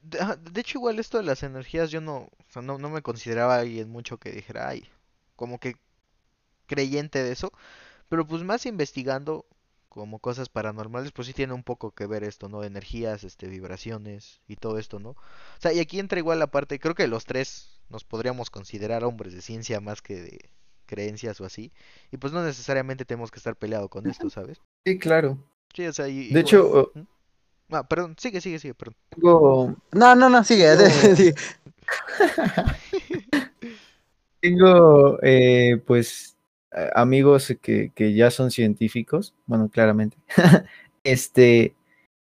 De, 0.03 0.61
hecho, 0.61 0.79
igual 0.79 0.99
esto 0.99 1.19
de 1.19 1.25
las 1.25 1.43
energías, 1.43 1.91
yo 1.91 2.01
no, 2.01 2.17
o 2.17 2.31
sea, 2.49 2.63
no, 2.63 2.79
no 2.79 2.91
me 2.91 3.03
consideraba 3.03 3.57
alguien 3.57 3.89
mucho 3.89 4.19
que 4.19 4.31
dijera, 4.33 4.69
ay, 4.69 4.89
como 5.37 5.59
que 5.59 5.77
creyente 6.67 7.23
de 7.23 7.33
eso, 7.33 7.53
pero 8.09 8.27
pues 8.27 8.43
más 8.43 8.67
investigando 8.67 9.47
como 9.97 10.19
cosas 10.19 10.49
paranormales, 10.51 11.11
pues 11.13 11.27
sí 11.27 11.33
tiene 11.33 11.55
un 11.55 11.63
poco 11.65 11.91
que 11.93 12.07
ver 12.07 12.23
esto, 12.23 12.49
¿no? 12.51 12.63
Energías, 12.63 13.25
este, 13.25 13.49
vibraciones 13.49 14.41
y 14.47 14.57
todo 14.57 14.79
esto, 14.79 15.01
¿no? 15.01 15.11
O 15.11 15.17
sea, 15.59 15.73
y 15.73 15.81
aquí 15.81 15.99
entra 15.99 16.19
igual 16.19 16.39
la 16.39 16.47
parte, 16.49 16.79
creo 16.79 16.95
que 16.95 17.09
los 17.09 17.25
tres 17.25 17.81
nos 17.89 18.05
podríamos 18.05 18.51
considerar 18.51 19.05
hombres 19.05 19.33
de 19.33 19.41
ciencia 19.41 19.81
más 19.81 20.03
que 20.03 20.21
de 20.21 20.51
creencias 20.85 21.41
o 21.41 21.45
así, 21.47 21.73
y 22.13 22.19
pues 22.19 22.33
no 22.33 22.45
necesariamente 22.45 23.05
tenemos 23.05 23.31
que 23.31 23.39
estar 23.39 23.57
peleado 23.57 23.89
con 23.89 24.07
esto, 24.07 24.29
¿sabes? 24.31 24.61
Sí, 24.85 24.99
claro. 24.99 25.39
Sí, 25.75 25.87
o 25.87 25.93
sea, 25.93 26.07
y- 26.09 26.15
De 26.15 26.23
igual- 26.25 26.41
hecho, 26.43 26.93
¿Mm? 26.95 27.01
Ah, 27.75 27.89
perdón, 27.89 28.15
sigue, 28.19 28.41
sigue, 28.41 28.59
sigue, 28.61 28.75
perdón. 28.75 28.95
tengo, 29.11 29.75
No, 29.93 30.15
no, 30.15 30.29
no, 30.29 30.45
sigue. 30.45 30.69
No. 30.77 31.17
sigue. 31.17 31.35
tengo 34.41 35.19
eh, 35.23 35.83
pues 35.87 36.36
amigos 36.95 37.55
que, 37.63 37.93
que 37.95 38.15
ya 38.15 38.31
son 38.31 38.51
científicos, 38.51 39.35
bueno, 39.47 39.69
claramente. 39.71 40.17
Este, 41.05 41.77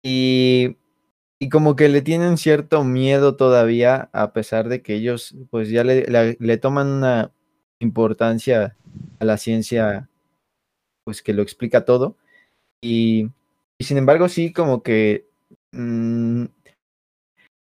y, 0.03 0.75
y 1.39 1.49
como 1.49 1.75
que 1.77 1.89
le 1.89 2.01
tienen 2.01 2.37
cierto 2.37 2.83
miedo 2.83 3.37
todavía, 3.37 4.09
a 4.13 4.33
pesar 4.33 4.69
de 4.69 4.81
que 4.81 4.95
ellos 4.95 5.35
pues 5.49 5.69
ya 5.69 5.83
le, 5.85 6.37
le 6.39 6.57
toman 6.57 6.87
una 6.87 7.31
importancia 7.79 8.75
a 9.19 9.25
la 9.25 9.37
ciencia, 9.37 10.09
pues 11.05 11.21
que 11.21 11.33
lo 11.33 11.41
explica 11.41 11.85
todo. 11.85 12.17
Y, 12.81 13.31
y 13.79 13.85
sin 13.85 13.97
embargo, 13.97 14.29
sí, 14.29 14.53
como 14.53 14.83
que 14.83 15.27
mm, 15.71 16.45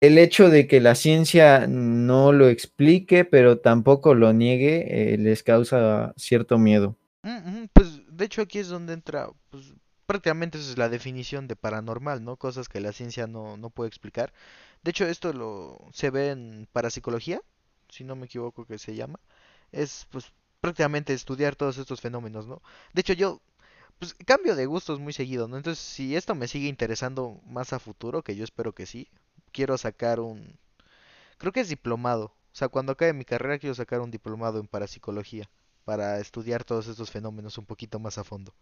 el 0.06 0.18
hecho 0.18 0.50
de 0.50 0.66
que 0.66 0.80
la 0.80 0.94
ciencia 0.94 1.66
no 1.68 2.32
lo 2.32 2.48
explique, 2.48 3.24
pero 3.24 3.58
tampoco 3.58 4.14
lo 4.14 4.32
niegue, 4.32 5.14
eh, 5.14 5.18
les 5.18 5.42
causa 5.42 6.14
cierto 6.16 6.58
miedo. 6.58 6.96
Mm, 7.22 7.36
ujú, 7.48 7.68
Pues 7.72 8.02
de 8.08 8.24
hecho 8.24 8.42
aquí 8.42 8.58
es 8.58 8.68
donde 8.68 8.92
entra, 8.92 9.30
pues 9.50 9.74
prácticamente 10.06 10.58
esa 10.58 10.70
es 10.70 10.78
la 10.78 10.88
definición 10.88 11.48
de 11.48 11.56
paranormal, 11.56 12.22
¿no? 12.24 12.36
Cosas 12.36 12.68
que 12.68 12.80
la 12.80 12.92
ciencia 12.92 13.26
no, 13.26 13.56
no 13.56 13.70
puede 13.70 13.88
explicar. 13.88 14.32
De 14.82 14.90
hecho 14.90 15.06
esto 15.06 15.32
lo 15.32 15.78
se 15.92 16.10
ve 16.10 16.30
en 16.30 16.68
parapsicología, 16.72 17.40
si 17.88 18.04
no 18.04 18.16
me 18.16 18.26
equivoco 18.26 18.66
que 18.66 18.78
se 18.78 18.94
llama. 18.94 19.18
Es 19.72 20.06
pues 20.10 20.32
prácticamente 20.60 21.14
estudiar 21.14 21.56
todos 21.56 21.78
estos 21.78 22.00
fenómenos, 22.00 22.46
¿no? 22.46 22.62
De 22.94 23.00
hecho 23.02 23.14
yo 23.14 23.40
pues 23.98 24.14
cambio 24.26 24.56
de 24.56 24.66
gustos 24.66 25.00
muy 25.00 25.12
seguido, 25.12 25.48
¿no? 25.48 25.56
Entonces 25.56 25.84
si 25.84 26.16
esto 26.16 26.34
me 26.34 26.48
sigue 26.48 26.68
interesando 26.68 27.40
más 27.46 27.72
a 27.72 27.78
futuro, 27.78 28.22
que 28.22 28.36
yo 28.36 28.44
espero 28.44 28.74
que 28.74 28.86
sí, 28.86 29.08
quiero 29.52 29.78
sacar 29.78 30.20
un, 30.20 30.58
creo 31.38 31.52
que 31.52 31.60
es 31.60 31.68
diplomado. 31.68 32.26
O 32.26 32.56
sea, 32.56 32.68
cuando 32.68 32.92
acabe 32.92 33.12
mi 33.12 33.24
carrera 33.24 33.58
quiero 33.58 33.74
sacar 33.74 34.00
un 34.00 34.10
diplomado 34.10 34.60
en 34.60 34.68
parapsicología 34.68 35.48
para 35.84 36.20
estudiar 36.20 36.64
todos 36.64 36.86
estos 36.88 37.10
fenómenos 37.10 37.58
un 37.58 37.66
poquito 37.66 37.98
más 37.98 38.18
a 38.18 38.24
fondo. 38.24 38.54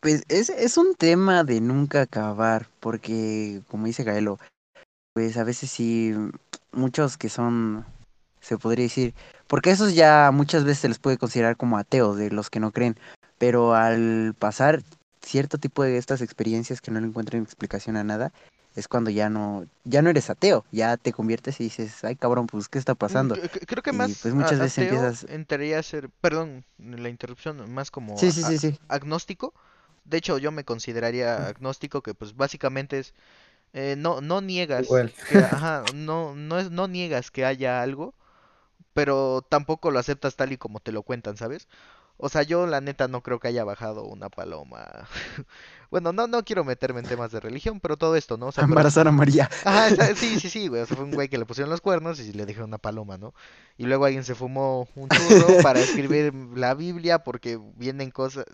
Pues 0.00 0.22
es, 0.28 0.48
es 0.48 0.78
un 0.78 0.94
tema 0.94 1.42
de 1.42 1.60
nunca 1.60 2.02
acabar, 2.02 2.68
porque 2.80 3.62
como 3.68 3.86
dice 3.86 4.04
Gaelo, 4.04 4.38
pues 5.12 5.36
a 5.36 5.44
veces 5.44 5.70
sí, 5.70 6.14
muchos 6.72 7.18
que 7.18 7.28
son, 7.28 7.84
se 8.40 8.56
podría 8.58 8.84
decir, 8.84 9.14
porque 9.48 9.70
esos 9.70 9.94
ya 9.94 10.30
muchas 10.32 10.64
veces 10.64 10.78
se 10.80 10.88
les 10.88 10.98
puede 10.98 11.18
considerar 11.18 11.56
como 11.56 11.78
ateos, 11.78 12.16
de 12.16 12.30
los 12.30 12.50
que 12.50 12.60
no 12.60 12.70
creen, 12.70 12.96
pero 13.38 13.74
al 13.74 14.34
pasar 14.38 14.82
cierto 15.22 15.58
tipo 15.58 15.82
de 15.82 15.96
estas 15.96 16.20
experiencias 16.22 16.80
que 16.80 16.90
no 16.90 17.00
le 17.00 17.06
encuentran 17.08 17.42
explicación 17.42 17.96
a 17.96 18.04
nada, 18.04 18.32
es 18.76 18.86
cuando 18.86 19.10
ya 19.10 19.28
no, 19.28 19.64
ya 19.84 20.02
no 20.02 20.10
eres 20.10 20.30
ateo, 20.30 20.64
ya 20.70 20.96
te 20.96 21.12
conviertes 21.12 21.60
y 21.60 21.64
dices, 21.64 22.04
ay 22.04 22.14
cabrón, 22.14 22.46
pues 22.46 22.68
¿qué 22.68 22.78
está 22.78 22.92
Mm, 22.92 22.96
pasando? 22.98 23.34
c- 23.34 23.66
Creo 23.66 23.82
que 23.82 23.92
Y, 23.92 23.96
más 23.96 24.10
pues, 24.22 24.34
muchas 24.34 24.60
a- 24.60 24.62
veces 24.62 24.78
ateo 24.84 24.94
empiezas- 25.04 25.26
entraría 25.30 25.78
a 25.78 25.82
ser, 25.82 26.10
perdón, 26.20 26.64
la 26.78 27.08
interrupción, 27.08 27.72
más 27.72 27.90
como 27.90 28.18
Sí, 28.18 28.30
sí, 28.30 28.42
a- 28.42 28.46
sí, 28.46 28.58
sí. 28.58 28.78
agnóstico. 28.88 29.54
De 30.04 30.18
hecho, 30.18 30.38
yo 30.38 30.52
me 30.52 30.64
consideraría 30.64 31.48
agnóstico, 31.48 32.02
que 32.02 32.14
pues 32.14 32.36
básicamente 32.36 32.98
es 33.00 33.14
eh, 33.74 33.96
no 33.98 34.20
no 34.22 34.40
niegas 34.40 34.86
que 35.28 35.38
ajá, 35.52 35.84
no 35.92 36.34
no 36.34 36.58
es 36.58 36.70
no 36.70 36.86
niegas 36.88 37.30
que 37.30 37.44
haya 37.44 37.82
algo, 37.82 38.14
pero 38.98 39.46
tampoco 39.48 39.92
lo 39.92 40.00
aceptas 40.00 40.34
tal 40.34 40.50
y 40.50 40.56
como 40.58 40.80
te 40.80 40.90
lo 40.90 41.04
cuentan, 41.04 41.36
¿sabes? 41.36 41.68
O 42.16 42.28
sea, 42.28 42.42
yo 42.42 42.66
la 42.66 42.80
neta 42.80 43.06
no 43.06 43.22
creo 43.22 43.38
que 43.38 43.46
haya 43.46 43.62
bajado 43.62 44.02
una 44.04 44.28
paloma. 44.28 45.06
Bueno, 45.90 46.12
no 46.12 46.26
no 46.26 46.44
quiero 46.44 46.64
meterme 46.64 47.00
en 47.00 47.06
temas 47.06 47.30
de 47.30 47.40
religión, 47.40 47.80
pero 47.80 47.96
todo 47.96 48.14
esto, 48.16 48.36
¿no? 48.36 48.48
O 48.48 48.52
sea, 48.52 48.62
pero- 48.64 48.72
Embarazar 48.72 49.06
a 49.08 49.12
María. 49.12 49.48
Ajá, 49.64 49.88
sí, 50.16 50.38
sí, 50.40 50.50
sí, 50.50 50.66
güey. 50.68 50.82
O 50.82 50.86
sea, 50.86 50.96
fue 50.96 51.06
un 51.06 51.12
güey 51.12 51.28
que 51.28 51.38
le 51.38 51.46
pusieron 51.46 51.70
los 51.70 51.80
cuernos 51.80 52.18
y 52.20 52.32
le 52.32 52.44
dijeron 52.44 52.68
una 52.70 52.76
paloma, 52.78 53.16
¿no? 53.18 53.32
Y 53.78 53.84
luego 53.86 54.04
alguien 54.04 54.24
se 54.24 54.34
fumó 54.34 54.88
un 54.96 55.08
churro 55.08 55.46
para 55.62 55.78
escribir 55.80 56.34
la 56.56 56.74
Biblia 56.74 57.20
porque 57.24 57.58
vienen 57.76 58.10
cosas. 58.10 58.44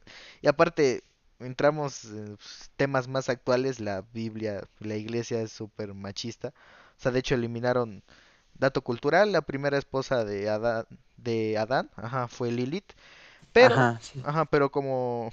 Y 0.43 0.47
aparte, 0.47 1.03
entramos 1.41 2.05
en 2.05 2.37
temas 2.77 3.09
más 3.09 3.29
actuales. 3.31 3.81
La 3.81 4.03
Biblia, 4.13 4.63
la 4.79 4.95
iglesia 4.97 5.41
es 5.41 5.51
súper 5.53 5.95
machista. 5.95 6.49
O 6.99 7.01
sea, 7.01 7.11
de 7.13 7.21
hecho, 7.21 7.35
eliminaron. 7.35 8.05
Dato 8.59 8.83
cultural: 8.83 9.33
la 9.33 9.43
primera 9.43 9.79
esposa 9.79 10.25
de 10.25 10.49
Adán, 10.49 10.87
de 11.17 11.59
Adán, 11.59 11.91
ajá, 11.97 12.29
fue 12.29 12.51
Lilith. 12.51 12.93
Pero, 13.53 13.75
Ajá, 13.75 13.99
sí. 14.03 14.23
Ajá, 14.25 14.45
pero 14.47 14.71
como, 14.71 15.33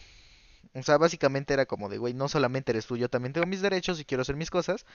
o 0.74 0.84
sea, 0.84 0.98
básicamente 0.98 1.54
era 1.54 1.66
como 1.66 1.90
de, 1.90 1.98
güey, 1.98 2.14
no 2.14 2.28
solamente 2.30 2.72
eres 2.72 2.86
tú, 2.86 2.98
yo 2.98 3.10
también 3.10 3.34
tengo 3.34 3.48
mis 3.48 3.62
derechos 3.62 4.00
y 4.00 4.06
quiero 4.06 4.22
hacer 4.22 4.36
mis 4.36 4.50
cosas. 4.52 4.86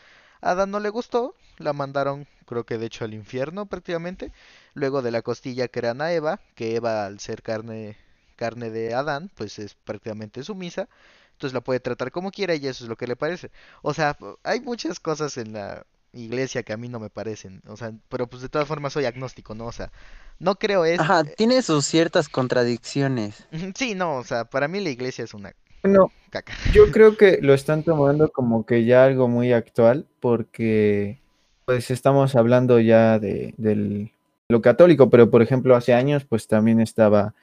A 0.41 0.53
Adán 0.53 0.71
no 0.71 0.81
le 0.81 0.89
gustó, 0.91 1.35
la 1.59 1.73
mandaron, 1.73 2.27
creo 2.47 2.65
que 2.65 2.79
de 2.79 2.87
hecho 2.87 3.05
al 3.05 3.15
infierno 3.15 3.67
prácticamente. 3.67 4.33
Luego 4.75 5.03
de 5.03 5.11
la 5.11 5.23
costilla 5.23 5.69
crean 5.69 6.01
a 6.03 6.12
Eva, 6.12 6.41
que 6.55 6.77
Eva 6.77 7.07
al 7.07 7.21
ser 7.21 7.43
carne, 7.43 7.97
carne 8.37 8.71
de 8.71 8.95
Adán, 8.95 9.31
pues 9.37 9.59
es 9.59 9.75
prácticamente 9.75 10.43
sumisa. 10.43 10.89
Entonces 11.33 11.55
la 11.55 11.61
puede 11.62 11.81
tratar 11.81 12.11
como 12.12 12.31
quiera 12.33 12.55
y 12.55 12.67
eso 12.67 12.85
es 12.85 12.89
lo 12.91 12.97
que 12.97 13.07
le 13.07 13.17
parece. 13.17 13.51
O 13.83 13.95
sea, 13.95 14.17
hay 14.43 14.61
muchas 14.61 15.01
cosas 15.01 15.37
en 15.39 15.53
la 15.53 15.85
iglesia 16.12 16.62
que 16.62 16.73
a 16.73 16.77
mí 16.77 16.88
no 16.88 17.01
me 17.01 17.11
parecen. 17.11 17.62
O 17.69 17.77
sea, 17.77 17.92
pero 18.09 18.29
pues 18.29 18.42
de 18.42 18.49
todas 18.49 18.69
formas 18.69 18.92
soy 18.92 19.05
agnóstico, 19.07 19.55
¿no? 19.55 19.66
O 19.66 19.73
sea, 19.73 19.92
no 20.38 20.57
creo 20.59 20.85
es... 20.85 21.01
Ajá, 21.01 21.25
tiene 21.25 21.62
sus 21.62 21.87
ciertas 21.87 22.29
contradicciones. 22.29 23.47
Sí, 23.77 23.95
no, 23.95 24.16
o 24.16 24.25
sea, 24.25 24.45
para 24.45 24.69
mí 24.69 24.81
la 24.81 24.90
iglesia 24.90 25.25
es 25.25 25.35
una 25.35 25.53
Bueno, 25.83 26.12
caca. 26.31 26.55
yo 26.64 26.90
creo 26.90 27.16
que 27.16 27.38
lo 27.42 27.55
están 27.55 27.83
tomando 27.85 28.31
como 28.31 28.66
que 28.66 28.85
ya 28.85 29.05
algo 29.05 29.29
muy 29.29 29.53
actual, 29.53 30.07
porque 30.21 31.21
pues 31.64 31.90
estamos 31.90 32.35
hablando 32.37 32.81
ya 32.81 33.19
de, 33.19 33.55
del- 33.57 34.12
lo 34.49 34.62
católico, 34.62 35.11
pero 35.11 35.31
por 35.31 35.42
ejemplo 35.42 35.75
hace 35.77 35.95
años 35.95 36.25
pues 36.25 36.47
también 36.49 36.81
estaba, 36.81 37.35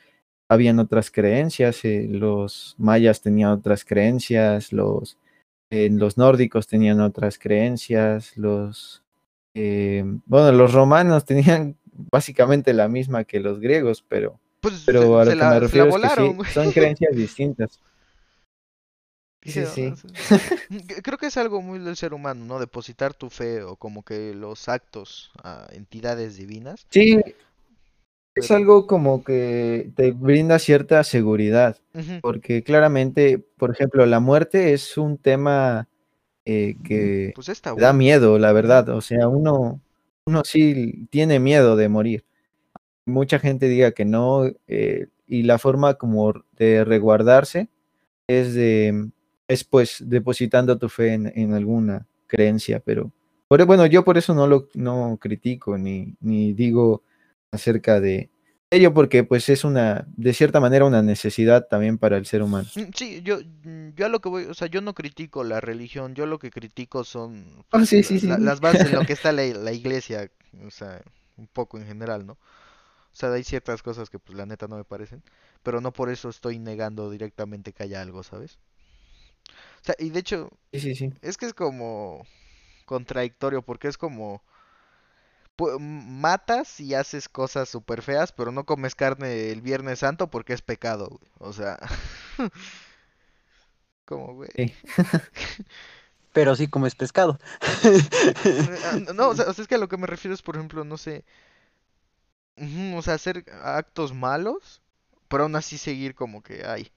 habían 0.49 0.80
otras 0.80 1.12
creencias, 1.12 1.86
eh, 1.86 2.08
los 2.10 2.76
mayas 2.78 3.21
tenían 3.21 3.52
otras 3.52 3.86
creencias, 3.86 4.73
los, 4.73 5.17
eh, 5.73 5.89
los 5.91 6.17
nórdicos 6.17 6.67
tenían 6.67 7.01
otras 7.01 7.39
creencias, 7.39 8.38
los, 8.38 9.03
eh, 9.55 10.03
bueno, 10.25 10.51
los 10.51 10.73
romanos 10.73 11.25
tenían 11.31 11.77
básicamente 12.12 12.73
la 12.73 12.88
misma 12.88 13.23
que 13.25 13.39
los 13.39 13.59
griegos, 13.59 14.03
pero, 14.07 14.39
Pues 14.62 14.73
pero 14.86 15.01
se, 15.01 15.19
a 15.19 15.25
lo 15.25 15.31
se 15.31 15.36
que 15.36 15.45
la, 15.45 15.45
me 15.45 15.59
refiero 15.59 15.88
es 15.89 15.97
que 15.97 16.09
sí, 16.09 16.36
son 16.47 16.71
creencias 16.71 17.15
distintas. 17.15 17.79
Sí, 19.45 19.65
Sí, 19.65 19.93
c- 20.88 21.01
Creo 21.03 21.17
que 21.17 21.27
es 21.27 21.38
algo 21.38 21.62
muy 21.62 21.79
del 21.79 21.95
ser 21.97 22.13
humano, 22.13 22.45
¿no? 22.45 22.59
Depositar 22.59 23.13
tu 23.13 23.29
fe 23.29 23.62
o 23.63 23.75
como 23.77 24.03
que 24.03 24.33
los 24.33 24.69
actos 24.69 25.31
a 25.43 25.67
entidades 25.71 26.38
divinas. 26.38 26.88
Sí, 26.89 27.19
es 28.36 28.52
algo 28.52 28.88
como 28.88 29.24
que 29.24 29.91
te 29.96 30.12
brinda 30.12 30.60
cierta 30.60 31.04
seguridad, 31.04 31.78
porque 32.22 32.63
claramente, 32.63 33.39
por 33.58 33.72
ejemplo, 33.72 34.06
la 34.06 34.19
muerte 34.19 34.74
es 34.74 34.98
un 34.98 35.17
tema 35.17 35.88
eh, 36.46 36.76
que 36.84 37.34
Pues 37.36 37.62
da 37.78 37.93
miedo, 37.93 38.39
la 38.39 38.52
verdad. 38.52 38.89
O 38.89 39.02
sea, 39.02 39.28
uno, 39.28 39.82
uno 40.26 40.41
sí 40.46 41.08
tiene 41.10 41.39
miedo 41.39 41.76
de 41.76 41.89
morir. 41.89 42.26
Mucha 43.06 43.39
gente 43.39 43.67
diga 43.67 43.91
que 43.91 44.06
no, 44.06 44.46
eh, 44.67 45.08
y 45.28 45.43
la 45.43 45.60
forma 45.60 45.96
como 45.96 46.34
de 46.58 46.84
resguardarse 46.86 47.69
es 48.28 48.54
de, 48.54 49.10
es 49.48 49.63
pues 49.63 50.04
depositando 50.06 50.78
tu 50.78 50.89
fe 50.89 51.13
en, 51.13 51.32
en 51.36 51.54
alguna 51.54 52.08
creencia, 52.28 52.80
pero 52.80 53.12
por, 53.48 53.63
bueno, 53.65 53.86
yo 53.86 54.04
por 54.04 54.17
eso 54.17 54.34
no 54.34 54.48
lo 54.48 54.67
no 54.74 55.17
critico 55.22 55.78
ni, 55.78 56.15
ni 56.22 56.54
digo 56.54 57.04
acerca 57.53 57.99
de 57.99 58.29
ello, 58.71 58.93
porque 58.93 59.23
pues 59.23 59.49
es 59.49 59.63
una, 59.63 60.05
de 60.17 60.33
cierta 60.33 60.59
manera, 60.59 60.85
una 60.85 61.01
necesidad 61.03 61.67
también 61.67 61.97
para 61.97 62.17
el 62.17 62.25
ser 62.25 62.41
humano. 62.43 62.69
Mm, 62.75 62.91
Sí, 62.95 63.21
yo, 63.23 63.39
mm, 63.63 63.89
yo 63.95 64.05
a 64.05 64.09
lo 64.09 64.19
que 64.21 64.29
voy, 64.29 64.45
o 64.45 64.53
sea, 64.53 64.67
yo 64.67 64.81
no 64.81 64.93
critico 64.93 65.43
la 65.43 65.61
religión, 65.61 66.15
yo 66.15 66.25
lo 66.25 66.39
que 66.39 66.51
critico 66.51 67.03
son 67.03 67.65
Ah, 67.71 67.85
pues, 67.85 67.85
sí, 67.85 68.03
sí, 68.03 68.19
la- 68.19 68.19
sí. 68.19 68.27
la- 68.27 68.37
las 68.39 68.59
bases 68.61 68.85
en 68.85 68.93
lo 68.95 69.03
que 69.05 69.13
está 69.13 69.31
la, 69.31 69.43
la 69.45 69.71
iglesia, 69.73 70.29
o 70.65 70.71
sea, 70.71 71.01
un 71.37 71.47
poco 71.47 71.77
en 71.77 71.85
general, 71.87 72.25
¿no? 72.25 72.33
O 72.33 73.15
sea, 73.17 73.33
hay 73.33 73.43
ciertas 73.43 73.83
cosas 73.83 74.09
que 74.09 74.19
pues 74.19 74.37
la 74.37 74.45
neta 74.47 74.67
no 74.67 74.77
me 74.77 74.85
parecen, 74.85 75.23
pero 75.63 75.81
no 75.81 75.93
por 75.93 76.09
eso 76.11 76.29
estoy 76.29 76.59
negando 76.59 77.11
directamente 77.11 77.73
que 77.73 77.83
haya 77.83 78.01
algo, 78.01 78.23
¿sabes? 78.23 78.59
O 79.81 79.85
sea, 79.85 79.95
y 79.99 80.09
de 80.09 80.19
hecho, 80.19 80.49
Sí, 80.71 80.79
sí, 80.79 80.95
sí. 80.95 81.13
es 81.21 81.37
que 81.37 81.47
es 81.47 81.53
como 81.53 82.25
contradictorio 82.85 83.63
porque 83.63 83.87
es 83.89 83.97
como 83.97 84.43
matas 85.79 86.79
y 86.79 86.93
haces 86.95 87.29
cosas 87.29 87.69
súper 87.69 88.01
feas, 88.01 88.31
pero 88.31 88.51
no 88.51 88.65
comes 88.65 88.95
carne 88.95 89.51
el 89.51 89.61
Viernes 89.61 89.99
Santo 89.99 90.29
porque 90.29 90.53
es 90.53 90.61
pecado, 90.61 91.09
güey. 91.09 91.31
O 91.39 91.53
sea, 91.53 91.77
como, 94.05 94.33
güey. 94.35 94.49
Sí. 94.55 94.73
Pero 96.33 96.55
sí 96.55 96.67
comes 96.67 96.95
pescado. 96.95 97.39
Ah, 98.85 98.99
No, 99.13 99.29
o 99.29 99.35
sea, 99.35 99.45
o 99.49 99.53
sea, 99.53 99.61
es 99.63 99.67
que 99.67 99.75
a 99.75 99.77
lo 99.77 99.87
que 99.89 99.97
me 99.97 100.07
refiero 100.07 100.33
es, 100.35 100.41
por 100.41 100.55
ejemplo, 100.55 100.83
no 100.83 100.97
sé, 100.97 101.23
o 102.95 103.01
sea, 103.01 103.15
hacer 103.15 103.45
actos 103.63 104.13
malos, 104.13 104.81
pero 105.27 105.43
aún 105.43 105.55
así 105.55 105.77
seguir 105.77 106.15
como 106.15 106.41
que, 106.43 106.65
ay, 106.65 106.91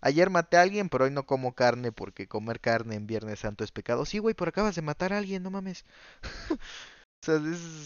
ayer 0.00 0.30
maté 0.30 0.56
a 0.56 0.62
alguien, 0.62 0.88
pero 0.88 1.04
hoy 1.04 1.10
no 1.10 1.26
como 1.26 1.54
carne 1.54 1.92
porque 1.92 2.28
comer 2.28 2.60
carne 2.60 2.96
en 2.96 3.06
Viernes 3.06 3.40
Santo 3.40 3.64
es 3.64 3.72
pecado. 3.72 4.04
Sí, 4.06 4.18
güey, 4.18 4.34
pero 4.34 4.50
acabas 4.50 4.74
de 4.76 4.82
matar 4.82 5.12
a 5.12 5.18
alguien, 5.18 5.42
no 5.42 5.50
mames. 5.50 5.84
O 7.22 7.24
sea, 7.24 7.36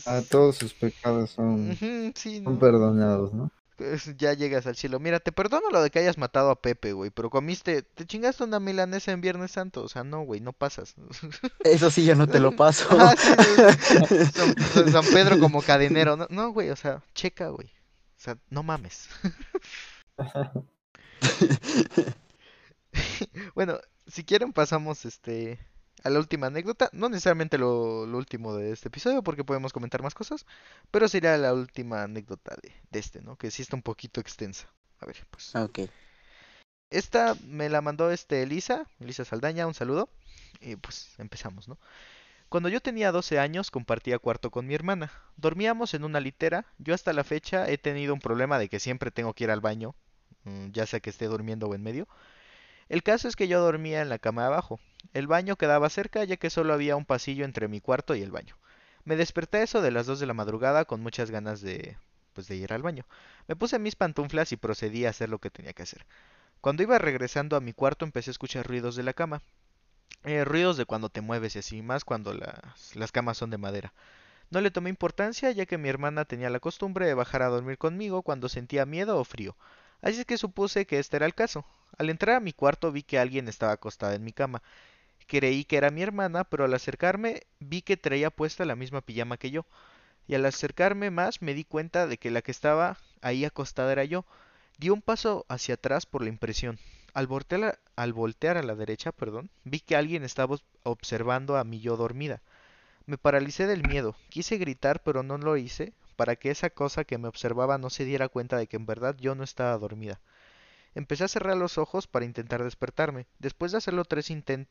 A 0.07 0.19
es... 0.19 0.29
todos 0.29 0.57
sus 0.57 0.73
pecados 0.75 1.31
son, 1.31 1.71
Ujú, 1.71 2.13
sí, 2.15 2.41
son 2.43 2.55
no. 2.55 2.61
perdonados, 2.61 3.33
¿no? 3.35 3.51
Ya 4.17 4.33
llegas 4.33 4.67
al 4.67 4.75
cielo. 4.77 4.99
Mira, 4.99 5.21
te 5.21 5.33
perdono 5.33 5.69
lo 5.71 5.83
de 5.83 5.91
que 5.91 5.99
hayas 5.99 6.17
matado 6.17 6.51
a 6.51 6.63
Pepe, 6.63 6.95
güey, 6.95 7.11
pero 7.11 7.29
comiste, 7.29 7.83
te 7.83 8.07
chingaste 8.07 8.45
una 8.45 8.59
milanesa 8.59 9.13
en 9.13 9.21
Viernes 9.21 9.51
Santo. 9.51 9.83
O 9.83 9.89
sea, 9.89 10.03
no, 10.03 10.23
güey, 10.23 10.41
no 10.41 10.55
pasas. 10.55 10.95
Eso 11.63 11.91
sí, 11.91 12.07
yo 12.07 12.15
no 12.15 12.27
te 12.27 12.41
lo 12.41 12.53
paso. 12.53 12.87
Ah, 12.99 13.15
sí, 13.19 13.35
sí, 13.37 13.61
sí. 13.79 14.27
San, 14.33 14.55
San- 14.57 14.93
San 14.93 15.05
Pedro 15.13 15.39
como 15.39 15.61
cadenero. 15.63 16.17
No, 16.17 16.27
no, 16.31 16.51
güey, 16.53 16.71
o 16.71 16.77
sea, 16.77 17.03
checa, 17.15 17.49
güey. 17.49 17.69
O 17.69 18.19
sea, 18.21 18.39
no 18.49 18.63
mames. 18.63 19.09
Bueno, 23.55 23.79
si 24.07 24.25
quieren 24.25 24.53
pasamos 24.53 25.05
este 25.05 25.59
a 26.07 26.11
la 26.11 26.19
última 26.19 26.47
anécdota. 26.47 26.89
No 26.93 27.09
necesariamente 27.09 27.59
lo, 27.59 28.07
lo 28.07 28.17
último 28.17 28.55
de 28.55 28.73
este 28.73 28.89
episodio, 28.89 29.23
porque 29.23 29.45
podemos 29.45 29.73
comentar 29.73 30.03
más 30.03 30.15
cosas, 30.15 30.47
pero 30.91 31.09
sería 31.09 31.37
la 31.37 31.53
última 31.53 32.05
anécdota 32.05 32.57
de, 32.63 32.73
de 32.91 32.99
este, 32.99 33.23
¿no? 33.23 33.37
Que 33.37 33.51
sí 33.51 33.63
está 33.63 33.77
un 33.77 33.83
poquito 33.83 34.21
extensa. 34.21 34.69
A 35.01 35.07
ver, 35.07 35.27
pues. 35.31 35.55
Ok. 35.57 35.81
Esta 36.91 37.37
me 37.45 37.69
la 37.69 37.81
mandó 37.81 38.11
este 38.11 38.43
Elisa, 38.43 38.87
Elisa 39.01 39.25
Saldaña, 39.25 39.67
un 39.67 39.75
saludo. 39.75 40.09
Y 40.61 40.77
pues 40.77 41.11
empezamos, 41.19 41.69
¿no? 41.69 41.79
Cuando 42.49 42.69
yo 42.69 42.81
tenía 42.81 43.11
12 43.11 43.41
años 43.41 43.73
compartía 43.73 44.21
cuarto 44.21 44.51
con 44.51 44.67
mi 44.67 44.75
hermana. 44.75 45.13
Dormíamos 45.37 45.95
en 45.95 46.05
una 46.05 46.21
litera. 46.21 46.65
Yo 46.79 46.95
hasta 46.95 47.13
la 47.13 47.25
fecha 47.25 47.69
he 47.69 47.77
tenido 47.77 48.15
un 48.15 48.21
problema 48.21 48.59
de 48.59 48.69
que 48.69 48.79
siempre 48.79 49.11
tengo 49.11 49.35
que 49.35 49.45
ir 49.45 49.51
al 49.51 49.61
baño, 49.61 49.97
mm, 50.45 50.71
ya 50.71 50.87
sea 50.87 51.01
que 51.01 51.11
esté 51.11 51.27
durmiendo 51.27 51.67
o 51.67 51.75
en 51.75 51.83
medio. 51.83 52.07
El 52.89 53.03
caso 53.03 53.27
es 53.27 53.35
que 53.35 53.49
yo 53.49 53.61
dormía 53.61 54.01
en 54.01 54.09
la 54.09 54.21
cama 54.21 54.43
de 54.43 54.49
abajo. 54.49 54.79
El 55.15 55.27
baño 55.27 55.57
quedaba 55.57 55.89
cerca 55.91 56.25
ya 56.25 56.37
que 56.37 56.51
solo 56.51 56.73
había 56.73 56.97
un 56.97 57.05
pasillo 57.05 57.45
entre 57.45 57.69
mi 57.69 57.81
cuarto 57.81 58.15
y 58.15 58.23
el 58.23 58.31
baño. 58.31 58.57
Me 59.05 59.17
desperté 59.17 59.63
eso 59.63 59.83
de 59.83 59.91
las 59.91 60.07
2 60.07 60.21
de 60.21 60.27
la 60.27 60.35
madrugada 60.35 60.85
con 60.85 61.01
muchas 61.01 61.31
ganas 61.31 61.61
de 61.61 61.97
pues 62.33 62.49
de 62.49 62.57
ir 62.57 62.73
al 62.73 62.83
baño. 62.83 63.07
Me 63.49 63.57
puse 63.57 63.79
mis 63.79 63.97
pantuflas 63.97 64.53
y 64.53 64.57
procedí 64.57 65.07
a 65.07 65.11
hacer 65.11 65.31
lo 65.31 65.39
que 65.39 65.51
tenía 65.51 65.73
que 65.73 65.85
hacer. 65.85 66.05
Cuando 66.61 66.83
iba 66.83 66.99
regresando 66.99 67.57
a 67.57 67.61
mi 67.61 67.73
cuarto 67.73 68.05
empecé 68.05 68.31
a 68.31 68.33
escuchar 68.33 68.67
ruidos 68.67 68.95
de 68.97 69.05
la 69.05 69.15
cama. 69.15 69.43
Eh, 70.25 70.45
ruidos 70.45 70.77
de 70.77 70.85
cuando 70.85 71.09
te 71.09 71.21
mueves 71.21 71.57
y 71.57 71.61
así, 71.61 71.83
más 71.83 72.05
cuando 72.05 72.35
las, 72.35 72.95
las 72.95 73.13
camas 73.13 73.39
son 73.39 73.51
de 73.51 73.59
madera. 73.59 73.93
No 74.51 74.61
le 74.61 74.71
tomé 74.71 74.91
importancia 74.91 75.51
ya 75.51 75.67
que 75.67 75.79
mi 75.79 75.89
hermana 75.89 76.25
tenía 76.25 76.51
la 76.51 76.61
costumbre 76.61 77.07
de 77.07 77.15
bajar 77.15 77.43
a 77.43 77.49
dormir 77.49 77.79
conmigo 77.79 78.23
cuando 78.23 78.49
sentía 78.49 78.87
miedo 78.87 79.19
o 79.19 79.25
frío. 79.25 79.57
Así 80.03 80.21
es 80.21 80.27
que 80.27 80.39
supuse 80.39 80.87
que 80.87 80.99
este 80.99 81.17
era 81.17 81.27
el 81.27 81.35
caso. 81.35 81.65
Al 81.99 82.11
entrar 82.11 82.37
a 82.37 82.41
mi 82.41 82.53
cuarto 82.53 82.93
vi 82.93 83.03
que 83.03 83.19
alguien 83.19 83.49
estaba 83.49 83.73
acostada 83.73 84.15
en 84.15 84.25
mi 84.25 84.33
cama. 84.33 84.63
Creí 85.27 85.65
que 85.65 85.77
era 85.77 85.91
mi 85.91 86.03
hermana, 86.03 86.45
pero 86.45 86.65
al 86.65 86.75
acercarme 86.75 87.43
vi 87.61 87.83
que 87.83 87.97
traía 87.97 88.31
puesta 88.31 88.65
la 88.65 88.77
misma 88.77 89.03
pijama 89.03 89.37
que 89.39 89.51
yo. 89.53 89.67
Y 90.29 90.35
al 90.37 90.47
acercarme 90.47 91.11
más 91.11 91.43
me 91.43 91.55
di 91.55 91.65
cuenta 91.65 92.07
de 92.07 92.19
que 92.19 92.31
la 92.31 92.43
que 92.43 92.51
estaba 92.53 92.99
ahí 93.23 93.45
acostada 93.45 93.93
era 93.93 94.05
yo. 94.05 94.27
Di 94.79 94.91
un 94.91 95.03
paso 95.03 95.47
hacia 95.49 95.75
atrás 95.77 96.07
por 96.07 96.23
la 96.23 96.29
impresión. 96.31 96.81
Al 97.15 97.27
voltear, 97.29 97.65
a- 97.65 97.79
al 97.97 98.13
voltear 98.15 98.57
a 98.59 98.63
la 98.65 98.75
derecha, 98.77 99.13
perdón, 99.13 99.51
vi 99.65 99.81
que 99.81 99.97
alguien 99.97 100.25
estaba 100.25 100.57
obs- 100.57 100.65
observando 100.85 101.57
a 101.57 101.65
mi 101.65 101.81
yo 101.81 101.97
dormida. 101.97 102.43
Me 103.07 103.19
paralicé 103.19 103.67
del 103.67 103.85
miedo. 103.85 104.17
Quise 104.31 104.59
gritar, 104.59 105.03
pero 105.03 105.23
no 105.23 105.39
lo 105.39 105.57
hice, 105.57 105.95
para 106.17 106.37
que 106.37 106.51
esa 106.51 106.71
cosa 106.71 107.05
que 107.05 107.19
me 107.19 107.29
observaba 107.29 107.79
no 107.79 107.91
se 107.91 108.05
diera 108.05 108.29
cuenta 108.29 108.57
de 108.59 108.67
que 108.69 108.77
en 108.77 108.87
verdad 108.87 109.17
yo 109.19 109.35
no 109.35 109.45
estaba 109.45 109.79
dormida. 109.79 110.21
Empecé 110.97 111.25
a 111.25 111.29
cerrar 111.29 111.57
los 111.57 111.79
ojos 111.79 112.09
para 112.09 112.25
intentar 112.25 112.65
despertarme. 112.65 113.27
Después 113.39 113.71
de 113.73 113.79
hacerlo 113.79 114.05
tres 114.05 114.31
inten- 114.31 114.67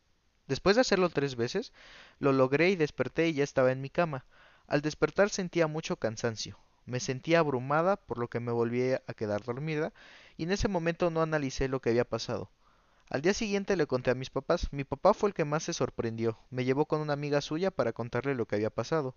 Después 0.48 0.76
de 0.76 0.82
hacerlo 0.82 1.10
tres 1.10 1.36
veces, 1.36 1.74
lo 2.20 2.32
logré 2.34 2.70
y 2.70 2.76
desperté 2.76 3.30
y 3.30 3.34
ya 3.34 3.44
estaba 3.44 3.72
en 3.72 3.82
mi 3.82 3.90
cama. 3.90 4.26
Al 4.68 4.82
despertar 4.82 5.30
sentía 5.30 5.68
mucho 5.68 5.98
cansancio. 5.98 6.58
Me 6.86 7.00
sentía 7.00 7.40
abrumada, 7.40 7.96
por 7.98 8.18
lo 8.18 8.28
que 8.28 8.40
me 8.40 8.52
volví 8.52 8.94
a 8.94 9.14
quedar 9.16 9.44
dormida, 9.44 9.92
y 10.38 10.44
en 10.44 10.52
ese 10.52 10.68
momento 10.68 11.10
no 11.10 11.22
analicé 11.22 11.68
lo 11.68 11.82
que 11.82 11.90
había 11.90 12.06
pasado. 12.06 12.50
Al 13.10 13.22
día 13.22 13.34
siguiente 13.34 13.76
le 13.76 13.86
conté 13.86 14.12
a 14.12 14.16
mis 14.16 14.30
papás. 14.32 14.72
Mi 14.72 14.84
papá 14.84 15.14
fue 15.14 15.30
el 15.30 15.36
que 15.36 15.46
más 15.46 15.64
se 15.64 15.74
sorprendió. 15.74 16.38
Me 16.50 16.66
llevó 16.66 16.86
con 16.86 17.02
una 17.02 17.14
amiga 17.14 17.42
suya 17.42 17.70
para 17.72 17.94
contarle 17.94 18.34
lo 18.36 18.48
que 18.48 18.56
había 18.56 18.72
pasado. 18.72 19.16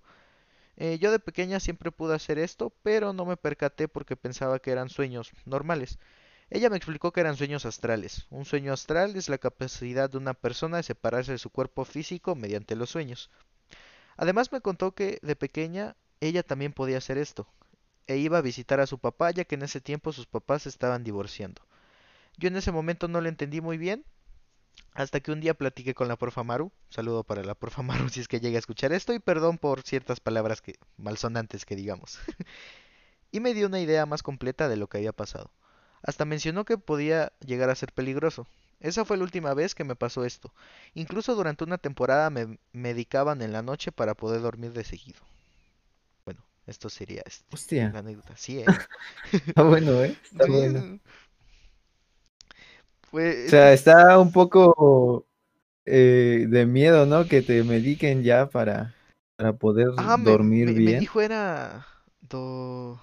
Eh, 0.76 0.98
yo 0.98 1.10
de 1.10 1.18
pequeña 1.18 1.58
siempre 1.58 1.90
pude 1.90 2.14
hacer 2.14 2.38
esto, 2.38 2.72
pero 2.82 3.12
no 3.12 3.24
me 3.24 3.36
percaté 3.36 3.88
porque 3.88 4.16
pensaba 4.16 4.58
que 4.60 4.70
eran 4.70 4.90
sueños 4.90 5.32
normales. 5.46 5.98
Ella 6.50 6.70
me 6.70 6.76
explicó 6.76 7.12
que 7.12 7.20
eran 7.20 7.36
sueños 7.36 7.66
astrales. 7.66 8.26
Un 8.30 8.44
sueño 8.44 8.72
astral 8.72 9.16
es 9.16 9.28
la 9.28 9.38
capacidad 9.38 10.08
de 10.08 10.16
una 10.16 10.32
persona 10.34 10.78
de 10.78 10.82
separarse 10.82 11.32
de 11.32 11.38
su 11.38 11.50
cuerpo 11.50 11.84
físico 11.84 12.34
mediante 12.34 12.74
los 12.74 12.90
sueños. 12.90 13.30
Además 14.16 14.50
me 14.50 14.60
contó 14.60 14.94
que 14.94 15.18
de 15.22 15.36
pequeña 15.36 15.94
ella 16.20 16.42
también 16.42 16.72
podía 16.72 16.98
hacer 16.98 17.18
esto, 17.18 17.46
e 18.06 18.16
iba 18.16 18.38
a 18.38 18.42
visitar 18.42 18.80
a 18.80 18.86
su 18.86 18.98
papá 18.98 19.30
ya 19.30 19.44
que 19.44 19.54
en 19.54 19.62
ese 19.62 19.80
tiempo 19.80 20.12
sus 20.12 20.26
papás 20.26 20.62
se 20.62 20.70
estaban 20.70 21.04
divorciando. 21.04 21.62
Yo 22.38 22.48
en 22.48 22.56
ese 22.56 22.72
momento 22.72 23.08
no 23.08 23.20
lo 23.20 23.28
entendí 23.28 23.60
muy 23.60 23.76
bien, 23.76 24.04
hasta 24.94 25.20
que 25.20 25.30
un 25.30 25.40
día 25.40 25.54
platiqué 25.54 25.94
con 25.94 26.08
la 26.08 26.16
profa 26.16 26.42
Maru, 26.42 26.72
saludo 26.88 27.24
para 27.24 27.44
la 27.44 27.54
profa 27.54 27.82
Maru 27.82 28.08
si 28.08 28.20
es 28.20 28.28
que 28.28 28.40
llega 28.40 28.56
a 28.56 28.58
escuchar 28.60 28.92
esto 28.92 29.12
y 29.12 29.18
perdón 29.18 29.58
por 29.58 29.82
ciertas 29.82 30.18
palabras 30.20 30.62
que 30.62 30.76
malsonantes 30.96 31.66
que 31.66 31.76
digamos. 31.76 32.18
y 33.30 33.40
me 33.40 33.54
dio 33.54 33.66
una 33.66 33.80
idea 33.80 34.06
más 34.06 34.22
completa 34.22 34.68
de 34.68 34.76
lo 34.76 34.88
que 34.88 34.98
había 34.98 35.12
pasado. 35.12 35.52
Hasta 36.02 36.24
mencionó 36.24 36.64
que 36.64 36.78
podía 36.78 37.32
llegar 37.46 37.70
a 37.70 37.74
ser 37.76 37.92
peligroso. 37.92 38.46
Esa 38.80 39.04
fue 39.04 39.16
la 39.16 39.24
última 39.24 39.54
vez 39.54 39.74
que 39.74 39.84
me 39.84 39.96
pasó 39.96 40.24
esto. 40.24 40.52
Incluso 40.94 41.34
durante 41.34 41.64
una 41.64 41.78
temporada 41.78 42.30
me 42.30 42.58
medicaban 42.72 43.42
en 43.42 43.52
la 43.52 43.62
noche 43.62 43.92
para 43.92 44.14
poder 44.14 44.40
dormir 44.42 44.72
de 44.72 44.84
seguido. 44.84 45.20
Bueno, 46.24 46.44
esto 46.66 46.88
sería 46.90 47.22
este, 47.26 47.50
Hostia. 47.52 47.86
la 47.90 47.98
anécdota. 48.00 48.36
Sí, 48.36 48.60
¿eh? 48.60 48.76
Está 49.32 49.62
bueno, 49.62 50.02
¿eh? 50.02 50.16
Está 50.22 50.46
Sí, 50.46 50.52
bueno. 50.52 50.86
Pues, 53.10 53.36
O 53.46 53.50
sea, 53.50 53.72
está 53.72 54.18
un 54.18 54.30
poco 54.32 55.26
eh, 55.86 56.46
de 56.48 56.66
miedo, 56.66 57.06
¿no? 57.06 57.26
Que 57.28 57.42
te 57.42 57.64
mediquen 57.64 58.22
ya 58.22 58.48
para, 58.50 58.94
para 59.36 59.54
poder 59.54 59.88
Ah, 59.96 60.16
dormir 60.24 60.72
me- 60.72 60.74
me 60.74 60.94
bien. 60.94 61.02
dijo 61.02 61.20
era 61.20 61.86
do... 62.20 62.98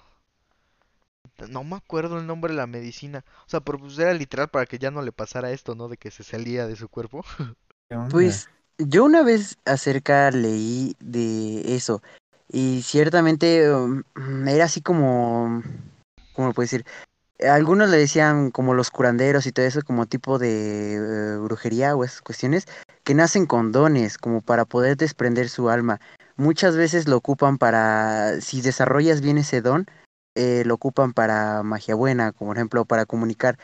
No 1.48 1.64
me 1.64 1.76
acuerdo 1.76 2.18
el 2.18 2.26
nombre 2.26 2.52
de 2.52 2.58
la 2.58 2.66
medicina. 2.66 3.24
O 3.46 3.50
sea, 3.50 3.60
pero 3.60 3.78
pues 3.78 3.98
era 3.98 4.12
literal 4.14 4.48
para 4.48 4.66
que 4.66 4.78
ya 4.78 4.90
no 4.90 5.02
le 5.02 5.12
pasara 5.12 5.50
esto, 5.50 5.74
¿no? 5.74 5.88
De 5.88 5.96
que 5.96 6.10
se 6.10 6.24
salía 6.24 6.66
de 6.66 6.76
su 6.76 6.88
cuerpo. 6.88 7.24
Pues 8.10 8.48
yo 8.78 9.04
una 9.04 9.22
vez 9.22 9.58
acerca 9.64 10.30
leí 10.30 10.96
de 11.00 11.76
eso 11.76 12.02
y 12.48 12.82
ciertamente 12.82 13.72
um, 13.72 14.02
era 14.46 14.64
así 14.64 14.80
como, 14.80 15.62
¿cómo 16.32 16.48
lo 16.48 16.54
puedo 16.54 16.64
decir? 16.64 16.84
Algunos 17.38 17.90
le 17.90 17.98
decían 17.98 18.50
como 18.50 18.74
los 18.74 18.90
curanderos 18.90 19.46
y 19.46 19.52
todo 19.52 19.66
eso 19.66 19.82
como 19.82 20.06
tipo 20.06 20.38
de 20.38 20.94
eh, 20.94 21.36
brujería 21.38 21.94
o 21.94 22.04
esas 22.04 22.22
cuestiones 22.22 22.66
que 23.04 23.14
nacen 23.14 23.46
con 23.46 23.72
dones 23.72 24.18
como 24.18 24.40
para 24.40 24.64
poder 24.64 24.96
desprender 24.96 25.48
su 25.48 25.68
alma. 25.68 26.00
Muchas 26.36 26.76
veces 26.76 27.06
lo 27.08 27.16
ocupan 27.16 27.58
para, 27.58 28.40
si 28.40 28.62
desarrollas 28.62 29.20
bien 29.20 29.38
ese 29.38 29.60
don, 29.60 29.86
eh, 30.36 30.62
lo 30.64 30.74
ocupan 30.74 31.12
para 31.12 31.62
magia 31.62 31.94
buena, 31.94 32.32
como 32.32 32.50
por 32.50 32.58
ejemplo 32.58 32.84
para 32.84 33.06
comunicar. 33.06 33.58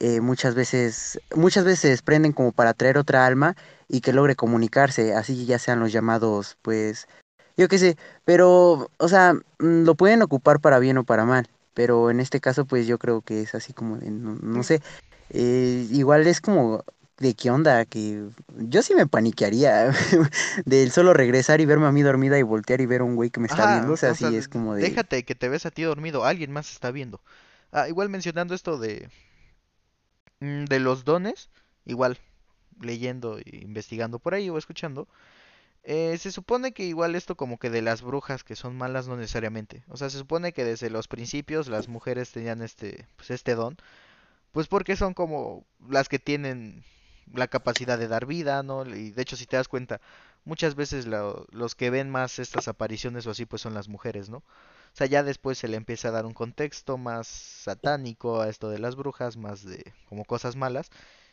Eh, 0.00 0.20
muchas 0.20 0.54
veces, 0.54 1.18
muchas 1.34 1.64
veces 1.64 1.80
se 1.80 1.88
desprenden 1.88 2.32
como 2.32 2.52
para 2.52 2.72
traer 2.72 2.98
otra 2.98 3.26
alma 3.26 3.56
y 3.88 4.00
que 4.00 4.12
logre 4.12 4.36
comunicarse, 4.36 5.14
así 5.14 5.44
ya 5.44 5.58
sean 5.58 5.80
los 5.80 5.90
llamados, 5.90 6.56
pues, 6.62 7.08
yo 7.56 7.66
qué 7.66 7.78
sé, 7.78 7.96
pero, 8.24 8.90
o 8.98 9.08
sea, 9.08 9.34
mm, 9.58 9.82
lo 9.84 9.96
pueden 9.96 10.22
ocupar 10.22 10.60
para 10.60 10.78
bien 10.78 10.98
o 10.98 11.04
para 11.04 11.24
mal, 11.24 11.48
pero 11.74 12.10
en 12.10 12.20
este 12.20 12.40
caso, 12.40 12.64
pues 12.64 12.86
yo 12.86 12.98
creo 12.98 13.22
que 13.22 13.42
es 13.42 13.56
así 13.56 13.72
como, 13.72 13.96
no, 13.96 14.36
no 14.40 14.62
sé, 14.62 14.82
eh, 15.30 15.88
igual 15.90 16.28
es 16.28 16.40
como 16.40 16.84
de 17.18 17.34
qué 17.34 17.50
onda, 17.50 17.84
que 17.84 18.28
yo 18.56 18.82
sí 18.82 18.94
me 18.94 19.06
paniquearía 19.06 19.92
del 20.64 20.92
solo 20.92 21.14
regresar 21.14 21.60
y 21.60 21.66
verme 21.66 21.86
a 21.86 21.92
mí 21.92 22.02
dormida 22.02 22.38
y 22.38 22.42
voltear 22.42 22.80
y 22.80 22.86
ver 22.86 23.00
a 23.00 23.04
un 23.04 23.16
güey 23.16 23.30
que 23.30 23.40
me 23.40 23.46
está 23.46 23.64
Ajá, 23.64 23.72
viendo, 23.74 23.92
o 23.92 23.96
sea, 23.96 24.12
o 24.12 24.14
sí 24.14 24.34
es 24.36 24.48
como 24.48 24.74
de... 24.74 24.82
déjate 24.82 25.24
que 25.24 25.34
te 25.34 25.48
ves 25.48 25.66
a 25.66 25.70
ti 25.70 25.82
dormido, 25.82 26.24
alguien 26.24 26.52
más 26.52 26.70
está 26.70 26.90
viendo. 26.90 27.20
Ah, 27.72 27.88
igual 27.88 28.08
mencionando 28.08 28.54
esto 28.54 28.78
de, 28.78 29.08
mm, 30.40 30.64
de 30.66 30.80
los 30.80 31.04
dones, 31.04 31.50
igual 31.84 32.18
leyendo 32.80 33.38
e 33.38 33.44
investigando 33.62 34.18
por 34.18 34.34
ahí 34.34 34.50
o 34.50 34.58
escuchando, 34.58 35.08
eh, 35.84 36.18
se 36.18 36.32
supone 36.32 36.72
que 36.72 36.84
igual 36.84 37.14
esto 37.14 37.36
como 37.36 37.58
que 37.58 37.70
de 37.70 37.82
las 37.82 38.02
brujas 38.02 38.44
que 38.44 38.56
son 38.56 38.76
malas 38.76 39.08
no 39.08 39.16
necesariamente. 39.16 39.84
O 39.88 39.96
sea, 39.96 40.10
se 40.10 40.18
supone 40.18 40.52
que 40.52 40.64
desde 40.64 40.90
los 40.90 41.08
principios 41.08 41.68
las 41.68 41.88
mujeres 41.88 42.32
tenían 42.32 42.62
este, 42.62 43.06
pues 43.16 43.30
este 43.30 43.54
don, 43.54 43.76
pues 44.52 44.68
porque 44.68 44.96
son 44.96 45.14
como 45.14 45.64
las 45.88 46.08
que 46.08 46.18
tienen 46.18 46.84
la 47.34 47.48
capacidad 47.48 47.98
de 47.98 48.08
dar 48.08 48.26
vida, 48.26 48.62
¿no? 48.62 48.84
Y 48.86 49.10
de 49.12 49.22
hecho, 49.22 49.36
si 49.36 49.46
te 49.46 49.56
das 49.56 49.68
cuenta, 49.68 50.00
muchas 50.44 50.74
veces 50.74 51.06
lo- 51.06 51.46
los 51.50 51.74
que 51.74 51.90
ven 51.90 52.10
más 52.10 52.38
estas 52.38 52.68
apariciones 52.68 53.26
o 53.26 53.30
así, 53.30 53.46
pues 53.46 53.62
son 53.62 53.74
las 53.74 53.88
mujeres, 53.88 54.28
¿no? 54.30 54.38
O 54.38 54.44
sea, 54.98 55.06
ya 55.06 55.22
después 55.22 55.58
se 55.58 55.68
le 55.68 55.76
empieza 55.76 56.08
a 56.08 56.10
dar 56.12 56.26
un 56.26 56.34
contexto 56.34 56.98
más 56.98 57.26
satánico 57.28 58.40
a 58.40 58.48
esto 58.48 58.68
de 58.70 58.78
las 58.78 58.96
brujas, 58.96 59.36
más 59.36 59.64
de 59.64 59.92
como 60.08 60.24
cosas 60.24 60.56
malas, 60.56 60.90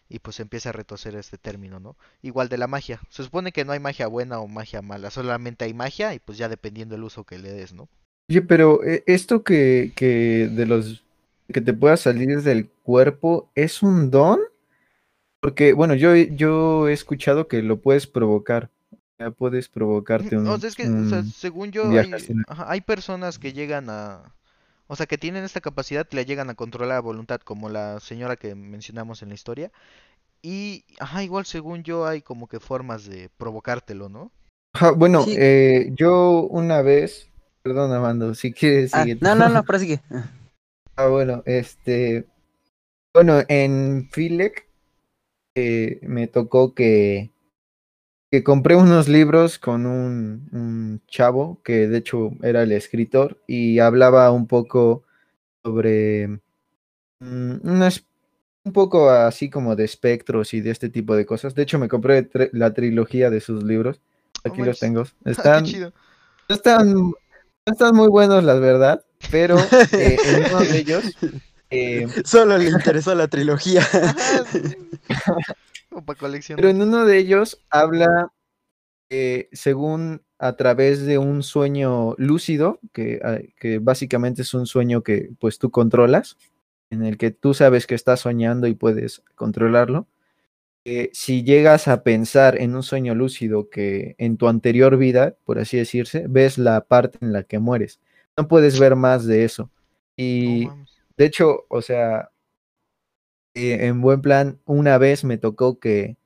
y 0.09 0.19
pues 0.19 0.39
empieza 0.39 0.69
a 0.69 0.73
retorcer 0.73 1.15
este 1.15 1.37
término, 1.37 1.79
¿no? 1.79 1.95
Igual 2.21 2.49
de 2.49 2.57
la 2.57 2.67
magia. 2.67 2.99
Se 3.09 3.23
supone 3.23 3.51
que 3.51 3.65
no 3.65 3.71
hay 3.71 3.79
magia 3.79 4.07
buena 4.07 4.39
o 4.39 4.47
magia 4.47 4.81
mala, 4.81 5.09
solamente 5.09 5.65
hay 5.65 5.73
magia 5.73 6.13
y 6.13 6.19
pues 6.19 6.37
ya 6.37 6.47
dependiendo 6.49 6.95
el 6.95 7.03
uso 7.03 7.23
que 7.23 7.39
le 7.39 7.51
des, 7.51 7.73
¿no? 7.73 7.89
Oye, 8.29 8.41
pero 8.41 8.83
eh, 8.83 9.03
esto 9.07 9.43
que, 9.43 9.93
que 9.95 10.49
de 10.51 10.65
los 10.65 11.03
que 11.51 11.61
te 11.61 11.73
pueda 11.73 11.95
salir 11.97 12.41
del 12.41 12.69
cuerpo 12.83 13.49
es 13.55 13.83
un 13.83 14.09
don, 14.11 14.39
porque 15.45 15.73
bueno, 15.73 15.93
yo, 15.93 16.15
he- 16.15 16.35
yo 16.35 16.87
he 16.87 16.93
escuchado 16.93 17.47
que 17.47 17.61
lo 17.61 17.79
puedes 17.79 18.07
provocar. 18.07 18.71
Ya 19.19 19.29
puedes 19.29 19.69
provocarte 19.69 20.35
O 20.43 20.57
un, 20.57 20.59
sea, 20.59 20.69
es 20.69 20.75
que, 20.75 20.87
o 20.89 21.05
sea, 21.05 21.23
según 21.23 21.71
yo, 21.71 21.95
hay, 21.97 22.07
astral. 22.13 22.45
ajá, 22.47 22.65
hay 22.71 22.81
personas 22.81 23.39
que 23.39 23.53
llegan 23.53 23.89
a, 23.89 24.33
o 24.87 24.95
sea, 24.95 25.05
que 25.07 25.17
tienen 25.17 25.43
esta 25.43 25.61
capacidad, 25.61 26.07
le 26.11 26.25
llegan 26.25 26.49
a 26.49 26.55
controlar 26.55 26.95
la 26.97 27.01
voluntad, 27.01 27.41
como 27.41 27.69
la 27.69 27.99
señora 27.99 28.35
que 28.37 28.55
mencionamos 28.55 29.21
en 29.21 29.29
la 29.29 29.35
historia. 29.35 29.71
Y, 30.43 30.85
ajá, 30.99 31.23
igual 31.23 31.45
según 31.45 31.83
yo 31.83 32.07
hay 32.07 32.21
como 32.23 32.47
que 32.47 32.59
formas 32.61 33.05
de 33.05 33.29
provocártelo, 33.37 34.09
¿no? 34.09 34.31
Ajá, 34.73 34.91
bueno, 34.91 35.25
Sí, 35.25 35.35
eh, 35.35 35.89
yo 35.95 36.41
una 36.41 36.81
vez, 36.81 37.29
perdón, 37.63 37.93
Amando, 37.93 38.33
si 38.35 38.51
quieres 38.53 38.93
ah, 38.93 39.05
no, 39.19 39.35
no, 39.35 39.49
no, 39.49 39.63
pero 39.65 39.79
sigue. 39.79 40.01
Ah, 40.97 41.07
bueno, 41.07 41.43
este, 41.45 42.25
bueno, 43.13 43.41
en 43.49 44.09
Filec 44.11 44.64
eh, 45.55 45.99
me 46.03 46.27
tocó 46.27 46.73
que, 46.73 47.31
que 48.31 48.43
compré 48.43 48.75
unos 48.75 49.07
libros 49.07 49.59
con 49.59 49.85
un, 49.85 50.49
un 50.51 51.01
chavo 51.07 51.61
que 51.63 51.87
de 51.87 51.97
hecho 51.99 52.31
era 52.43 52.63
el 52.63 52.71
escritor 52.71 53.39
y 53.47 53.79
hablaba 53.79 54.31
un 54.31 54.47
poco 54.47 55.03
sobre 55.63 56.27
mm, 57.21 57.55
unas- 57.63 58.05
un 58.65 58.73
poco 58.73 59.09
así 59.11 59.49
como 59.49 59.75
de 59.75 59.85
espectros 59.85 60.53
y 60.53 60.61
de 60.61 60.71
este 60.71 60.89
tipo 60.89 61.15
de 61.15 61.25
cosas. 61.25 61.55
De 61.55 61.63
hecho, 61.63 61.79
me 61.79 61.89
compré 61.89 62.29
la 62.53 62.73
trilogía 62.73 63.29
de 63.29 63.41
sus 63.41 63.63
libros. 63.63 64.01
Oh 64.47 64.49
Aquí 64.49 64.61
los 64.63 64.79
tengo. 64.79 65.03
ah, 65.25 65.31
Están, 65.31 65.65
están, 66.49 66.95
están 67.65 67.95
muy 67.95 68.09
buenos, 68.09 68.43
la 68.43 68.55
verdad, 68.55 69.05
pero 69.31 69.57
eh, 69.97 70.21
en 70.25 70.39
uno 70.39 70.65
de 70.65 70.79
ellos, 70.79 71.17
eh, 71.75 72.07
Solo 72.25 72.57
le 72.57 72.69
interesó 72.69 73.13
la 73.15 73.27
trilogía. 73.27 73.81
Pero 76.55 76.69
en 76.69 76.81
uno 76.81 77.05
de 77.05 77.17
ellos 77.17 77.61
habla, 77.69 78.33
eh, 79.09 79.47
según 79.53 80.21
a 80.39 80.55
través 80.57 81.05
de 81.05 81.17
un 81.17 81.43
sueño 81.43 82.15
lúcido, 82.17 82.79
que, 82.91 83.21
ah, 83.23 83.39
que 83.57 83.79
básicamente 83.79 84.41
es 84.41 84.53
un 84.53 84.65
sueño 84.67 85.03
que 85.03 85.29
pues 85.39 85.57
tú 85.57 85.71
controlas, 85.71 86.37
en 86.89 87.03
el 87.05 87.17
que 87.17 87.31
tú 87.31 87.53
sabes 87.53 87.87
que 87.87 87.95
estás 87.95 88.21
soñando 88.21 88.67
y 88.67 88.75
puedes 88.75 89.23
controlarlo. 89.35 90.07
eh, 90.85 91.09
si 91.13 91.43
llegas 91.43 91.87
a 91.87 92.03
pensar 92.03 92.61
en 92.61 92.75
un 92.75 92.83
sueño 92.83 93.15
lúcido 93.15 93.69
que 93.69 94.15
en 94.19 94.37
tu 94.37 94.47
anterior 94.47 94.97
vida, 94.97 95.35
por 95.45 95.59
así 95.59 95.77
decirse, 95.77 96.25
ves 96.29 96.57
la 96.59 96.81
parte 96.85 97.17
en 97.21 97.33
la 97.33 97.43
que 97.43 97.59
mueres. 97.59 97.99
No 98.37 98.47
puedes 98.47 98.79
ver 98.79 98.95
más 98.95 99.25
de 99.25 99.45
eso. 99.45 99.71
Y. 100.17 100.67
de 101.17 101.25
hecho, 101.25 101.65
o 101.69 101.81
sea, 101.81 102.31
eh, 103.53 103.85
en 103.87 104.01
buen 104.01 104.21
plan, 104.21 104.59
una 104.65 104.97
vez 104.97 105.23
me 105.23 105.37
tocó 105.37 105.79
que, 105.79 106.17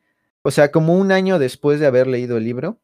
o 0.43 0.52
sea, 0.52 0.71
como 0.71 0.95
un 0.97 1.12
año 1.12 1.39
después 1.39 1.80
de 1.80 1.86
haber 1.88 2.08
leído 2.08 2.38
el 2.38 2.43
libro, 2.45 2.80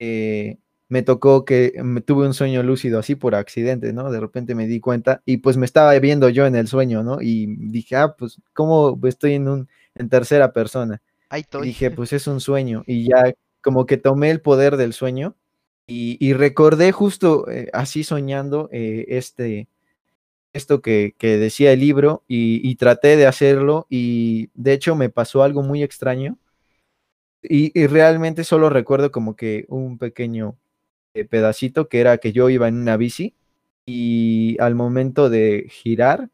eh, 0.00 0.58
me 0.88 1.02
tocó 1.02 1.44
que 1.46 1.74
me 1.84 2.00
tuve 2.02 2.26
un 2.26 2.34
sueño 2.34 2.62
lúcido 2.64 2.98
así 3.00 3.16
por 3.16 3.34
accidente, 3.36 3.92
¿no? 3.94 4.10
De 4.12 4.20
repente 4.20 4.54
me 4.56 4.66
di 4.68 4.80
cuenta 4.80 5.22
y 5.26 5.38
pues 5.38 5.56
me 5.58 5.66
estaba 5.66 5.98
viendo 6.00 6.28
yo 6.30 6.46
en 6.46 6.56
el 6.56 6.68
sueño, 6.68 7.02
¿no? 7.04 7.18
Y 7.22 7.46
dije, 7.58 7.96
ah, 7.96 8.16
pues, 8.18 8.40
¿cómo 8.54 8.98
estoy 9.04 9.34
en 9.34 9.48
un, 9.48 9.68
en 9.96 10.08
tercera 10.10 10.52
persona? 10.54 11.02
Ahí 11.28 11.42
Y 11.58 11.64
estoy. 11.64 11.68
dije, 11.68 11.90
pues 11.92 12.12
es 12.14 12.26
un 12.28 12.40
sueño. 12.40 12.84
Y 12.86 13.08
ya 13.08 13.34
como 13.62 13.86
que 13.86 13.98
tomé 13.98 14.30
el 14.30 14.40
poder 14.42 14.76
del 14.78 14.92
sueño 14.94 15.36
y, 15.86 16.18
y 16.26 16.34
recordé 16.34 16.92
justo 16.92 17.50
eh, 17.50 17.68
así 17.72 18.04
soñando 18.04 18.68
eh, 18.72 19.06
este, 19.08 19.68
esto 20.52 20.82
que, 20.82 21.14
que 21.18 21.38
decía 21.38 21.72
el 21.72 21.80
libro 21.80 22.24
y, 22.28 22.60
y 22.68 22.76
traté 22.76 23.16
de 23.16 23.26
hacerlo 23.26 23.86
y 23.88 24.50
de 24.54 24.72
hecho 24.72 24.94
me 24.96 25.08
pasó 25.08 25.42
algo 25.42 25.62
muy 25.62 25.82
extraño 25.82 26.38
y, 27.42 27.78
y 27.78 27.86
realmente 27.86 28.44
solo 28.44 28.70
recuerdo 28.70 29.10
como 29.10 29.34
que 29.36 29.64
un 29.68 29.98
pequeño 29.98 30.56
eh, 31.14 31.24
pedacito 31.24 31.88
que 31.88 32.00
era 32.00 32.18
que 32.18 32.32
yo 32.32 32.48
iba 32.50 32.68
en 32.68 32.76
una 32.76 32.96
bici 32.96 33.34
y 33.86 34.56
al 34.60 34.74
momento 34.74 35.28
de 35.28 35.66
girar 35.68 36.30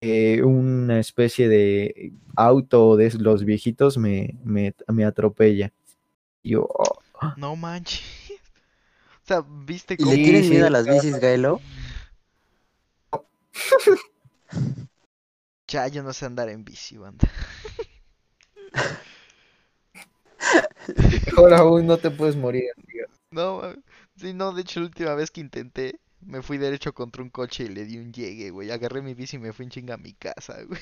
eh, 0.00 0.42
una 0.42 0.98
especie 1.00 1.48
de 1.48 2.12
auto 2.36 2.96
de 2.96 3.12
los 3.18 3.44
viejitos 3.44 3.98
me, 3.98 4.36
me, 4.44 4.74
me 4.88 5.04
atropella. 5.04 5.72
Y 6.42 6.50
yo, 6.50 6.68
oh, 6.68 7.00
No 7.36 7.56
manches. 7.56 8.02
O 9.22 9.28
sea, 9.28 9.44
¿viste 9.44 9.94
¿Y 9.94 9.96
le 9.96 10.04
cómo? 10.04 10.14
Sí, 10.14 10.22
tienes 10.22 10.44
sí, 10.44 10.50
miedo 10.52 10.66
a 10.68 10.70
las 10.70 10.86
bicis, 10.86 11.18
Gaelo? 11.18 11.60
Ya, 15.68 15.88
yo 15.88 16.04
no 16.04 16.12
sé 16.12 16.26
andar 16.26 16.48
en 16.48 16.64
bici, 16.64 16.96
banda. 16.96 17.28
mejor 21.26 21.54
aún 21.54 21.86
no 21.86 21.98
te 21.98 22.10
puedes 22.10 22.36
morir. 22.36 22.70
tío. 22.86 23.06
No, 23.32 23.62
sí, 24.16 24.32
no, 24.32 24.52
de 24.52 24.62
hecho, 24.62 24.78
la 24.80 24.86
última 24.86 25.14
vez 25.14 25.30
que 25.32 25.40
intenté, 25.40 25.98
me 26.20 26.40
fui 26.42 26.56
derecho 26.58 26.94
contra 26.94 27.20
un 27.22 27.30
coche 27.30 27.64
y 27.64 27.68
le 27.68 27.84
di 27.84 27.98
un 27.98 28.12
llegue, 28.12 28.50
güey. 28.50 28.70
Agarré 28.70 29.02
mi 29.02 29.14
bici 29.14 29.36
y 29.36 29.40
me 29.40 29.52
fui 29.52 29.64
en 29.64 29.70
chinga 29.70 29.94
a 29.94 29.98
mi 29.98 30.12
casa, 30.14 30.56
güey. 30.62 30.80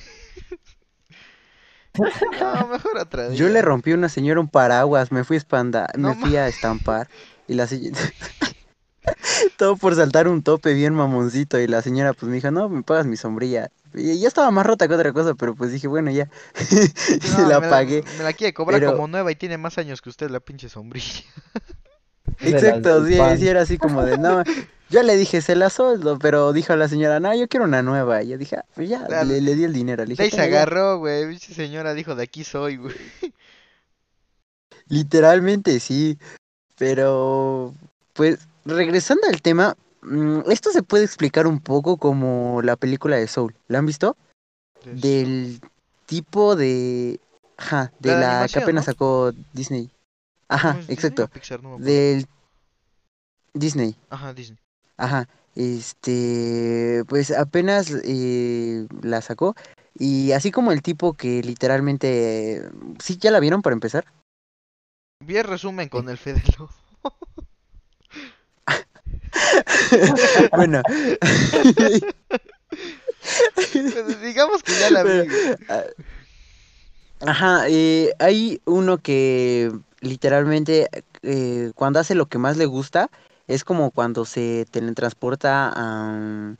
No, 2.40 2.66
mejor 2.66 2.98
otra 2.98 3.32
Yo 3.32 3.48
le 3.48 3.62
rompí 3.62 3.92
a 3.92 3.94
una 3.94 4.08
señora 4.08 4.40
un 4.40 4.48
paraguas, 4.48 5.12
me 5.12 5.22
fui 5.22 5.36
a 5.36 5.38
espanda- 5.38 5.86
No 5.96 6.08
me 6.08 6.14
fui 6.16 6.34
a 6.36 6.48
estampar 6.48 7.08
y 7.46 7.54
la 7.54 7.68
señora... 7.68 7.96
Todo 9.56 9.76
por 9.76 9.94
saltar 9.94 10.28
un 10.28 10.42
tope 10.42 10.74
bien 10.74 10.94
mamoncito 10.94 11.58
y 11.60 11.66
la 11.66 11.82
señora 11.82 12.12
pues 12.12 12.28
me 12.28 12.36
dijo, 12.36 12.50
no, 12.50 12.68
me 12.68 12.82
pagas 12.82 13.06
mi 13.06 13.16
sombrilla. 13.16 13.70
Y 13.94 14.18
ya 14.18 14.26
estaba 14.28 14.50
más 14.50 14.66
rota 14.66 14.88
que 14.88 14.94
otra 14.94 15.12
cosa, 15.12 15.34
pero 15.34 15.54
pues 15.54 15.70
dije, 15.72 15.86
bueno, 15.88 16.10
ya. 16.10 16.28
No, 17.30 17.36
Se 17.36 17.46
la 17.46 17.60
me 17.60 17.68
pagué. 17.68 18.04
me 18.18 18.24
la 18.24 18.32
quiere 18.32 18.52
cobrar 18.54 18.80
pero- 18.80 18.92
como 18.92 19.06
nueva 19.08 19.30
y 19.30 19.36
tiene 19.36 19.56
más 19.58 19.78
años 19.78 20.02
que 20.02 20.08
usted 20.10 20.30
la 20.30 20.40
pinche 20.40 20.68
sombrilla. 20.68 21.22
Exacto, 22.40 23.06
sí, 23.06 23.16
sí, 23.38 23.48
era 23.48 23.62
así 23.62 23.78
como 23.78 24.02
de, 24.02 24.18
no, 24.18 24.42
yo 24.90 25.02
le 25.02 25.16
dije, 25.16 25.40
se 25.40 25.54
la 25.54 25.70
soldo, 25.70 26.18
pero 26.18 26.52
dijo 26.52 26.74
la 26.74 26.88
señora, 26.88 27.20
no, 27.20 27.32
yo 27.34 27.46
quiero 27.48 27.64
una 27.66 27.82
nueva. 27.82 28.22
Y 28.22 28.28
yo 28.28 28.38
dije, 28.38 28.56
ah, 28.56 28.64
pues 28.74 28.88
ya, 28.88 29.06
le, 29.24 29.40
le 29.40 29.54
di 29.54 29.64
el 29.64 29.72
dinero. 29.72 30.02
Le 30.04 30.10
dije, 30.10 30.24
ahí 30.24 30.30
se 30.30 30.40
agarró, 30.40 30.98
güey. 30.98 31.28
Pinche 31.28 31.54
señora 31.54 31.94
dijo, 31.94 32.14
de 32.16 32.24
aquí 32.24 32.42
soy, 32.42 32.76
güey. 32.78 32.94
Literalmente 34.88 35.80
sí, 35.80 36.18
pero 36.76 37.74
pues 38.12 38.38
regresando 38.64 39.26
al 39.28 39.42
tema, 39.42 39.76
mm, 40.02 40.50
esto 40.50 40.70
se 40.70 40.82
puede 40.82 41.04
explicar 41.04 41.46
un 41.46 41.60
poco 41.60 41.96
como 41.96 42.62
la 42.62 42.76
película 42.76 43.16
de 43.16 43.26
Soul. 43.26 43.54
¿La 43.68 43.78
han 43.78 43.86
visto? 43.86 44.16
Del 44.84 45.60
tipo 46.06 46.56
de... 46.56 47.20
Ajá, 47.56 47.92
de 48.00 48.10
La 48.10 48.48
que 48.52 48.58
apenas 48.58 48.86
¿no? 48.86 48.92
sacó 48.92 49.32
Disney. 49.52 49.86
¿Cómo 49.86 49.94
Ajá, 50.48 50.72
Disney 50.74 50.94
exacto. 50.94 51.28
Pixar? 51.28 51.62
No. 51.62 51.78
Del 51.78 52.26
Disney. 53.54 53.96
Ajá, 54.10 54.34
Disney. 54.34 54.58
Ajá, 54.96 55.28
este, 55.54 57.04
pues 57.08 57.30
apenas 57.30 57.92
eh, 58.04 58.86
la 59.02 59.20
sacó 59.22 59.54
y 59.96 60.32
así 60.32 60.50
como 60.50 60.72
el 60.72 60.82
tipo 60.82 61.14
que 61.14 61.42
literalmente, 61.42 62.68
sí, 62.98 63.16
ya 63.18 63.30
la 63.30 63.40
vieron 63.40 63.62
para 63.62 63.74
empezar. 63.74 64.04
Vi 65.24 65.36
el 65.36 65.44
resumen 65.44 65.88
con 65.88 66.08
el 66.08 66.18
Fedelo. 66.18 66.68
bueno, 70.52 70.82
Pues 73.92 74.20
digamos 74.22 74.62
que 74.62 74.72
ya 74.78 74.90
la 74.90 75.02
vi. 75.02 75.28
Ah, 75.68 75.82
Ajá, 77.20 77.68
eh, 77.68 78.12
hay 78.18 78.60
uno 78.66 78.98
que 78.98 79.72
literalmente 80.00 80.88
eh, 81.22 81.72
cuando 81.74 82.00
hace 82.00 82.14
lo 82.14 82.26
que 82.26 82.38
más 82.38 82.56
le 82.56 82.66
gusta 82.66 83.10
es 83.46 83.64
como 83.64 83.90
cuando 83.90 84.24
se 84.24 84.66
teletransporta 84.70 85.72
a, 85.74 86.54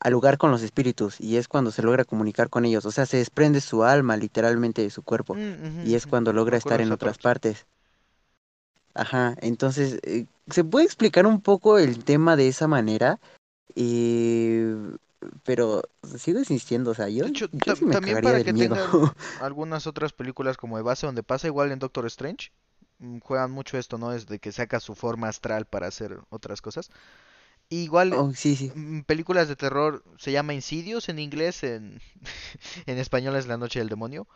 al 0.00 0.12
lugar 0.12 0.38
con 0.38 0.50
los 0.50 0.62
espíritus 0.62 1.20
y 1.20 1.36
es 1.36 1.48
cuando 1.48 1.72
se 1.72 1.82
logra 1.82 2.04
comunicar 2.04 2.48
con 2.48 2.64
ellos, 2.64 2.84
o 2.86 2.92
sea, 2.92 3.06
se 3.06 3.16
desprende 3.16 3.60
su 3.60 3.82
alma 3.82 4.16
literalmente 4.16 4.82
de 4.82 4.90
su 4.90 5.02
cuerpo 5.02 5.34
Mm, 5.34 5.86
y 5.86 5.94
es 5.94 6.06
cuando 6.06 6.32
logra 6.32 6.58
estar 6.58 6.80
en 6.80 6.92
otras 6.92 7.18
parte. 7.18 7.50
partes. 7.50 7.66
Ajá, 8.94 9.34
entonces, 9.40 9.98
eh, 10.04 10.26
¿se 10.48 10.62
puede 10.64 10.84
explicar 10.86 11.26
un 11.26 11.40
poco 11.40 11.78
el 11.78 12.04
tema 12.04 12.36
de 12.36 12.48
esa 12.48 12.68
manera? 12.68 13.18
Eh, 13.74 14.76
pero 15.44 15.82
sigo 16.18 16.38
insistiendo, 16.38 16.90
o 16.92 16.94
sea, 16.94 17.08
yo, 17.08 17.24
De 17.24 17.30
hecho, 17.30 17.46
yo 17.50 17.74
sí 17.74 17.84
tam- 17.84 17.88
me 17.88 17.92
también 17.94 18.20
para 18.20 18.36
del 18.36 18.44
que 18.44 18.52
miedo. 18.52 18.76
tengan 18.76 19.14
algunas 19.42 19.86
otras 19.86 20.12
películas 20.12 20.56
como 20.56 20.76
de 20.76 20.82
base 20.82 21.06
donde 21.06 21.22
pasa 21.22 21.46
igual 21.48 21.72
en 21.72 21.78
Doctor 21.78 22.06
Strange, 22.06 22.52
mm, 22.98 23.18
juegan 23.18 23.50
mucho 23.50 23.78
esto, 23.78 23.98
¿no? 23.98 24.12
Es 24.12 24.26
de 24.26 24.38
que 24.38 24.52
saca 24.52 24.80
su 24.80 24.94
forma 24.94 25.28
astral 25.28 25.64
para 25.66 25.88
hacer 25.88 26.18
otras 26.30 26.60
cosas. 26.62 26.90
Igual, 27.70 28.12
Oh, 28.14 28.32
sí, 28.34 28.54
sí. 28.56 28.70
mm, 28.74 29.00
películas 29.02 29.48
de 29.48 29.56
terror 29.56 30.04
se 30.18 30.30
llama 30.32 30.54
Insidious 30.54 31.08
en 31.08 31.18
inglés, 31.18 31.64
en, 31.64 32.00
en 32.86 32.98
español 32.98 33.36
es 33.36 33.46
La 33.46 33.56
Noche 33.56 33.78
del 33.80 33.88
Demonio, 33.88 34.28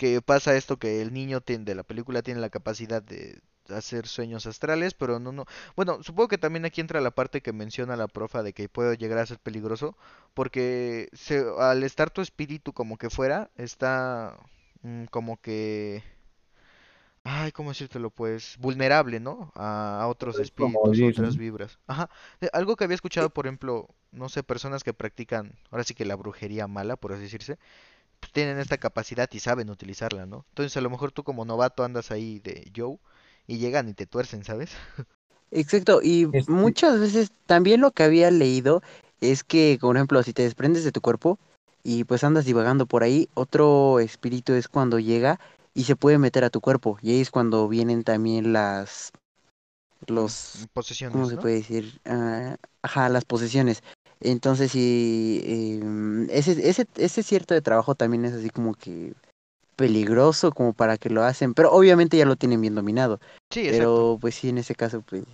que 0.00 0.22
pasa 0.22 0.56
esto 0.56 0.78
que 0.78 1.02
el 1.02 1.12
niño 1.12 1.42
tiene, 1.42 1.66
de 1.66 1.74
la 1.74 1.82
película 1.82 2.22
tiene 2.22 2.40
la 2.40 2.48
capacidad 2.48 3.02
de 3.02 3.38
hacer 3.68 4.06
sueños 4.08 4.46
astrales, 4.46 4.94
pero 4.94 5.20
no, 5.20 5.30
no. 5.30 5.44
Bueno, 5.76 6.02
supongo 6.02 6.28
que 6.28 6.38
también 6.38 6.64
aquí 6.64 6.80
entra 6.80 7.02
la 7.02 7.10
parte 7.10 7.42
que 7.42 7.52
menciona 7.52 7.96
la 7.96 8.08
profa 8.08 8.42
de 8.42 8.54
que 8.54 8.70
puede 8.70 8.96
llegar 8.96 9.18
a 9.18 9.26
ser 9.26 9.38
peligroso, 9.40 9.98
porque 10.32 11.10
se, 11.12 11.44
al 11.58 11.82
estar 11.82 12.08
tu 12.10 12.22
espíritu 12.22 12.72
como 12.72 12.96
que 12.96 13.10
fuera, 13.10 13.50
está 13.56 14.38
mm, 14.82 15.04
como 15.06 15.38
que 15.38 16.02
Ay, 17.22 17.52
¿cómo 17.52 17.70
decírtelo? 17.70 18.10
Pues 18.10 18.56
vulnerable, 18.58 19.20
¿no? 19.20 19.52
A, 19.54 20.00
a 20.02 20.08
otros 20.08 20.36
Es 20.36 20.40
espíritus, 20.40 20.98
morir, 20.98 21.04
otras 21.04 21.36
vibras. 21.36 21.78
Ajá. 21.86 22.08
Algo 22.52 22.76
que 22.76 22.84
había 22.84 22.94
escuchado, 22.94 23.28
por 23.30 23.46
ejemplo, 23.46 23.88
no 24.10 24.28
sé, 24.30 24.42
personas 24.42 24.82
que 24.84 24.94
practican, 24.94 25.58
ahora 25.70 25.84
sí 25.84 25.94
que 25.94 26.06
la 26.06 26.16
brujería 26.16 26.66
mala, 26.66 26.96
por 26.96 27.12
así 27.12 27.22
decirse, 27.22 27.58
pues 28.20 28.32
tienen 28.32 28.58
esta 28.58 28.78
capacidad 28.78 29.28
y 29.32 29.40
saben 29.40 29.70
utilizarla, 29.70 30.26
¿no? 30.26 30.44
Entonces 30.50 30.76
a 30.76 30.80
lo 30.80 30.90
mejor 30.90 31.12
tú 31.12 31.24
como 31.24 31.44
novato 31.44 31.84
andas 31.84 32.10
ahí 32.10 32.38
de 32.40 32.70
Joe 32.76 32.98
y 33.46 33.58
llegan 33.58 33.88
y 33.88 33.94
te 33.94 34.06
tuercen, 34.06 34.44
¿sabes? 34.44 34.72
Exacto, 35.52 36.00
y 36.02 36.28
Este, 36.32 36.50
muchas 36.52 37.00
veces 37.00 37.32
también 37.46 37.80
lo 37.80 37.90
que 37.90 38.04
había 38.04 38.30
leído 38.30 38.82
es 39.20 39.42
que, 39.44 39.78
por 39.80 39.96
ejemplo, 39.96 40.22
si 40.22 40.32
te 40.32 40.42
desprendes 40.42 40.84
de 40.84 40.92
tu 40.92 41.00
cuerpo 41.00 41.38
y 41.82 42.04
pues 42.04 42.24
andas 42.24 42.44
divagando 42.44 42.86
por 42.86 43.02
ahí, 43.02 43.28
otro 43.34 44.00
espíritu 44.00 44.52
es 44.54 44.68
cuando 44.68 44.98
llega 44.98 45.40
y 45.74 45.84
se 45.84 45.96
puede 45.96 46.18
meter 46.18 46.44
a 46.44 46.50
tu 46.50 46.60
cuerpo, 46.60 46.98
y 47.02 47.12
ahí 47.12 47.20
es 47.20 47.30
cuando 47.30 47.68
vienen 47.68 48.04
también 48.04 48.52
las, 48.52 49.12
Mm, 50.00 50.12
los, 50.14 50.66
¿cómo 50.66 50.68
Posesiones, 50.74 51.28
se 51.28 51.36
¿no? 51.36 51.42
puede 51.42 51.54
decir? 51.56 52.00
Ah, 52.04 52.56
ajá, 52.82 53.08
las 53.08 53.24
posesiones. 53.24 53.82
Entonces, 54.20 54.70
sí, 54.72 55.40
em, 55.44 56.28
ese, 56.30 56.68
ese, 56.68 56.86
ese 56.96 57.22
cierto 57.22 57.54
de 57.54 57.62
trabajo 57.62 57.94
también 57.94 58.24
es 58.24 58.34
así 58.34 58.50
como 58.50 58.74
que 58.74 59.14
peligroso 59.76 60.52
como 60.52 60.74
para 60.74 60.98
que 60.98 61.08
lo 61.10 61.24
hacen, 61.24 61.54
pero 61.54 61.72
obviamente 61.72 62.16
ya 62.18 62.26
lo 62.26 62.36
tienen 62.36 62.60
bien 62.60 62.74
dominado, 62.74 63.18
Sí, 63.50 63.60
exacto. 63.60 63.78
pero 63.78 64.18
pues 64.20 64.34
sí, 64.34 64.50
en 64.50 64.58
ese 64.58 64.74
caso, 64.74 65.02
pues, 65.08 65.24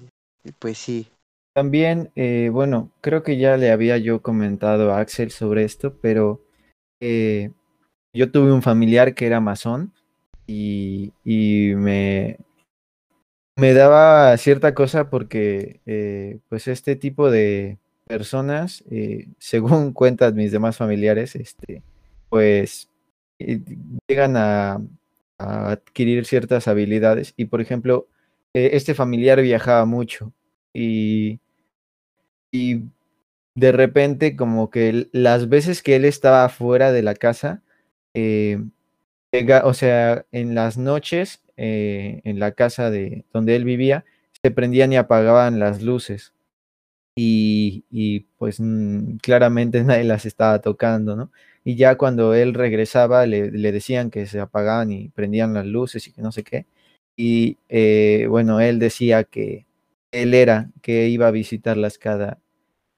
pues 0.60 0.78
sí. 0.78 1.08
también, 1.52 2.10
eh, 2.14 2.50
bueno, 2.52 2.90
creo 3.00 3.22
que 3.22 3.38
ya 3.38 3.56
le 3.56 3.72
había 3.72 3.98
yo 3.98 4.22
comentado 4.22 4.92
a 4.92 5.00
Axel 5.00 5.30
sobre 5.32 5.64
esto, 5.64 5.96
pero 6.00 6.40
eh, 7.00 7.50
yo 8.14 8.30
tuve 8.30 8.52
un 8.52 8.62
familiar 8.62 9.14
que 9.14 9.26
era 9.26 9.40
masón 9.40 9.92
y, 10.46 11.12
y 11.24 11.74
me, 11.74 12.38
me 13.56 13.72
daba 13.72 14.36
cierta 14.36 14.74
cosa 14.74 15.10
porque 15.10 15.80
eh, 15.86 16.38
pues 16.48 16.68
este 16.68 16.94
tipo 16.94 17.30
de 17.30 17.78
personas, 18.06 18.84
eh, 18.90 19.28
según 19.38 19.92
cuentan 19.92 20.34
mis 20.34 20.52
demás 20.52 20.76
familiares, 20.76 21.36
este, 21.36 21.82
pues 22.28 22.88
eh, 23.38 23.60
llegan 24.08 24.36
a, 24.36 24.80
adquirir 25.38 26.24
ciertas 26.24 26.66
habilidades 26.66 27.34
y 27.36 27.44
por 27.46 27.60
ejemplo, 27.60 28.08
eh, 28.54 28.70
este 28.72 28.94
familiar 28.94 29.42
viajaba 29.42 29.84
mucho 29.84 30.32
y, 30.72 31.40
y 32.50 32.84
de 33.54 33.72
repente 33.72 34.34
como 34.34 34.70
que 34.70 35.08
las 35.12 35.50
veces 35.50 35.82
que 35.82 35.96
él 35.96 36.06
estaba 36.06 36.48
fuera 36.48 36.90
de 36.90 37.02
la 37.02 37.14
casa, 37.14 37.62
o 39.64 39.74
sea, 39.74 40.24
en 40.32 40.54
las 40.54 40.78
noches, 40.78 41.42
en 41.56 42.38
la 42.38 42.52
casa 42.52 42.90
de 42.90 43.26
donde 43.34 43.56
él 43.56 43.64
vivía, 43.64 44.06
se 44.42 44.50
prendían 44.50 44.92
y 44.92 44.96
apagaban 44.96 45.58
las 45.58 45.82
luces 45.82 46.32
y, 47.16 47.84
y, 47.90 48.20
pues 48.38 48.60
mm, 48.60 49.18
claramente 49.18 49.84
nadie 49.84 50.04
las 50.04 50.26
estaba 50.26 50.60
tocando, 50.62 51.16
¿no? 51.16 51.32
Y 51.64 51.76
ya 51.76 51.96
cuando 51.98 52.34
él 52.34 52.54
regresaba 52.54 53.26
le, 53.26 53.52
le 53.52 53.72
decían 53.72 54.10
que 54.10 54.26
se 54.26 54.40
apagaban 54.40 54.92
y 54.92 55.10
prendían 55.10 55.54
las 55.54 55.66
luces 55.66 56.08
y 56.08 56.12
que 56.12 56.22
no 56.22 56.32
sé 56.32 56.44
qué. 56.44 56.66
Y 57.16 57.58
eh, 57.70 58.26
bueno, 58.30 58.60
él 58.60 58.78
decía 58.80 59.24
que 59.24 59.66
él 60.12 60.34
era, 60.34 60.70
que 60.82 61.08
iba 61.08 61.28
a 61.28 61.32
visitarlas 61.32 61.98
cada, 61.98 62.40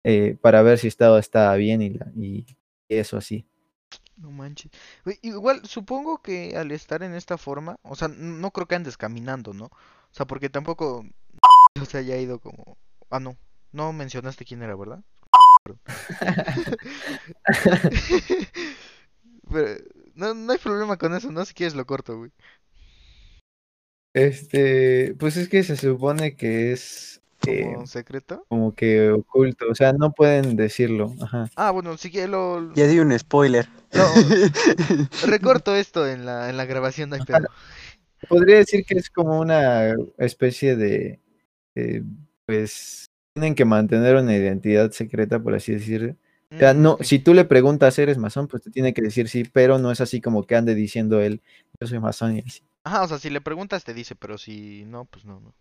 eh, 0.04 0.36
para 0.40 0.62
ver 0.62 0.78
si 0.78 0.88
estaba, 0.88 1.18
estaba 1.20 1.54
bien 1.56 1.82
y, 1.82 1.90
la- 1.90 2.12
y 2.16 2.46
eso 2.88 3.18
así. 3.18 3.46
No 4.16 4.30
manches. 4.32 4.70
Igual, 5.22 5.64
supongo 5.66 6.18
que 6.22 6.56
al 6.56 6.72
estar 6.72 7.02
en 7.02 7.14
esta 7.14 7.38
forma, 7.38 7.76
o 7.82 7.94
sea, 7.94 8.08
no 8.08 8.50
creo 8.50 8.66
que 8.66 8.74
andes 8.74 8.96
caminando, 8.96 9.54
¿no? 9.54 9.66
O 9.66 9.70
sea, 10.12 10.26
porque 10.26 10.50
tampoco 10.50 11.04
se 11.88 11.98
haya 11.98 12.18
ido 12.18 12.40
como... 12.40 12.78
Ah, 13.10 13.20
no. 13.20 13.36
No 13.78 13.92
mencionaste 13.92 14.44
quién 14.44 14.60
era, 14.62 14.74
¿verdad? 14.74 14.98
Pero, 19.52 19.78
no, 20.16 20.34
no 20.34 20.52
hay 20.52 20.58
problema 20.58 20.96
con 20.96 21.14
eso, 21.14 21.30
¿no? 21.30 21.44
Si 21.44 21.54
quieres 21.54 21.76
lo 21.76 21.86
corto, 21.86 22.18
güey. 22.18 22.32
Este, 24.14 25.14
pues 25.16 25.36
es 25.36 25.48
que 25.48 25.62
se 25.62 25.76
supone 25.76 26.34
que 26.34 26.72
es 26.72 27.22
eh, 27.46 27.72
Como 27.72 27.86
secreto. 27.86 28.44
como 28.48 28.74
que 28.74 29.10
oculto, 29.10 29.66
o 29.70 29.76
sea, 29.76 29.92
no 29.92 30.10
pueden 30.10 30.56
decirlo, 30.56 31.14
ajá. 31.22 31.48
Ah, 31.54 31.70
bueno, 31.70 31.96
si 31.98 32.10
quieres 32.10 32.30
lo... 32.30 32.74
Ya 32.74 32.88
di 32.88 32.98
un 32.98 33.16
spoiler. 33.16 33.68
No, 33.92 34.06
recorto 35.28 35.76
esto 35.76 36.04
en 36.08 36.26
la, 36.26 36.50
en 36.50 36.56
la 36.56 36.64
grabación, 36.64 37.10
no 37.10 37.24
pedo. 37.24 37.46
Podría 38.28 38.56
decir 38.56 38.84
que 38.84 38.94
es 38.98 39.08
como 39.08 39.38
una 39.38 39.94
especie 40.16 40.74
de, 40.74 41.20
eh, 41.76 42.02
pues, 42.44 43.08
tienen 43.38 43.54
que 43.54 43.64
mantener 43.64 44.16
una 44.16 44.34
identidad 44.34 44.90
secreta, 44.90 45.38
por 45.40 45.54
así 45.54 45.72
decirlo. 45.72 46.16
O 46.50 46.58
sea, 46.58 46.74
no, 46.74 46.98
si 47.02 47.18
tú 47.18 47.34
le 47.34 47.44
preguntas, 47.44 47.98
¿eres 47.98 48.18
masón? 48.18 48.48
Pues 48.48 48.62
te 48.62 48.70
tiene 48.70 48.94
que 48.94 49.02
decir 49.02 49.28
sí, 49.28 49.44
pero 49.44 49.78
no 49.78 49.92
es 49.92 50.00
así 50.00 50.20
como 50.20 50.46
que 50.46 50.56
ande 50.56 50.74
diciendo 50.74 51.20
él, 51.20 51.42
yo 51.78 51.86
soy 51.86 52.00
masón 52.00 52.36
y 52.36 52.40
así. 52.40 52.62
Ajá, 52.84 53.02
o 53.02 53.08
sea, 53.08 53.18
si 53.18 53.30
le 53.30 53.40
preguntas 53.40 53.84
te 53.84 53.94
dice, 53.94 54.16
pero 54.16 54.38
si 54.38 54.84
no, 54.86 55.04
pues 55.04 55.24
no, 55.24 55.40
no. 55.40 55.54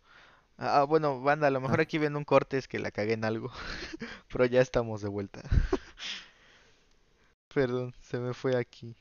Ah, 0.58 0.84
bueno, 0.84 1.22
banda, 1.22 1.48
a 1.48 1.52
lo 1.52 1.62
mejor 1.62 1.80
Ah. 1.80 1.84
aquí 1.84 1.98
ven 1.98 2.16
un 2.16 2.24
corte, 2.24 2.58
es 2.58 2.68
que 2.68 2.80
la 2.80 2.90
cagué 2.90 3.14
en 3.14 3.26
algo. 3.26 3.52
Pero 4.32 4.46
ya 4.46 4.60
estamos 4.60 5.02
de 5.02 5.10
vuelta. 5.10 5.42
Perdón, 7.54 7.94
se 8.02 8.18
me 8.18 8.34
fue 8.34 8.58
aquí 8.58 8.96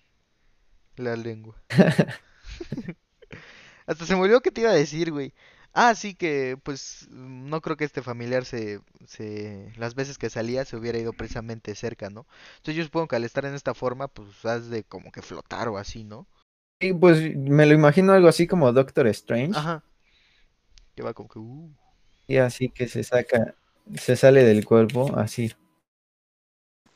la 0.97 1.17
lengua. 1.17 1.57
Hasta 3.87 4.05
se 4.05 4.15
me 4.15 4.23
olvidó 4.23 4.41
que 4.41 4.51
te 4.51 4.63
iba 4.63 4.71
a 4.71 4.75
decir, 4.75 5.13
güey. 5.13 5.33
Ah, 5.79 5.95
sí 5.95 6.15
que, 6.15 6.59
pues, 6.63 7.07
no 7.11 7.61
creo 7.61 7.77
que 7.77 7.85
este 7.85 8.03
familiar 8.03 8.45
se, 8.47 8.81
se, 9.07 9.73
las 9.77 9.95
veces 9.95 10.17
que 10.19 10.31
salía 10.31 10.65
se 10.65 10.77
hubiera 10.77 10.99
ido 10.99 11.13
precisamente 11.13 11.75
cerca, 11.75 12.09
¿no? 12.11 12.27
Entonces 12.57 12.77
yo 12.77 12.85
supongo 12.85 13.09
que 13.09 13.17
al 13.17 13.25
estar 13.25 13.45
en 13.45 13.55
esta 13.55 13.75
forma, 13.75 14.09
pues, 14.09 14.45
has 14.47 14.71
de 14.71 14.85
como 14.85 15.13
que 15.13 15.23
flotar 15.23 15.69
o 15.69 15.77
así, 15.79 16.03
¿no? 16.05 16.27
Y 16.81 16.95
pues 16.95 17.37
me 17.37 17.67
lo 17.67 17.75
imagino 17.75 18.13
algo 18.15 18.29
así 18.29 18.47
como 18.47 18.73
Doctor 18.73 19.07
Strange, 19.09 19.59
Ajá, 19.59 19.83
que 20.95 21.03
va 21.03 21.15
como 21.15 21.29
que, 21.29 21.39
uh. 21.39 21.71
y 22.29 22.37
así 22.37 22.69
que 22.69 22.87
se 22.89 23.03
saca, 23.03 23.55
se 23.95 24.17
sale 24.17 24.45
del 24.45 24.65
cuerpo, 24.65 25.13
así. 25.17 25.53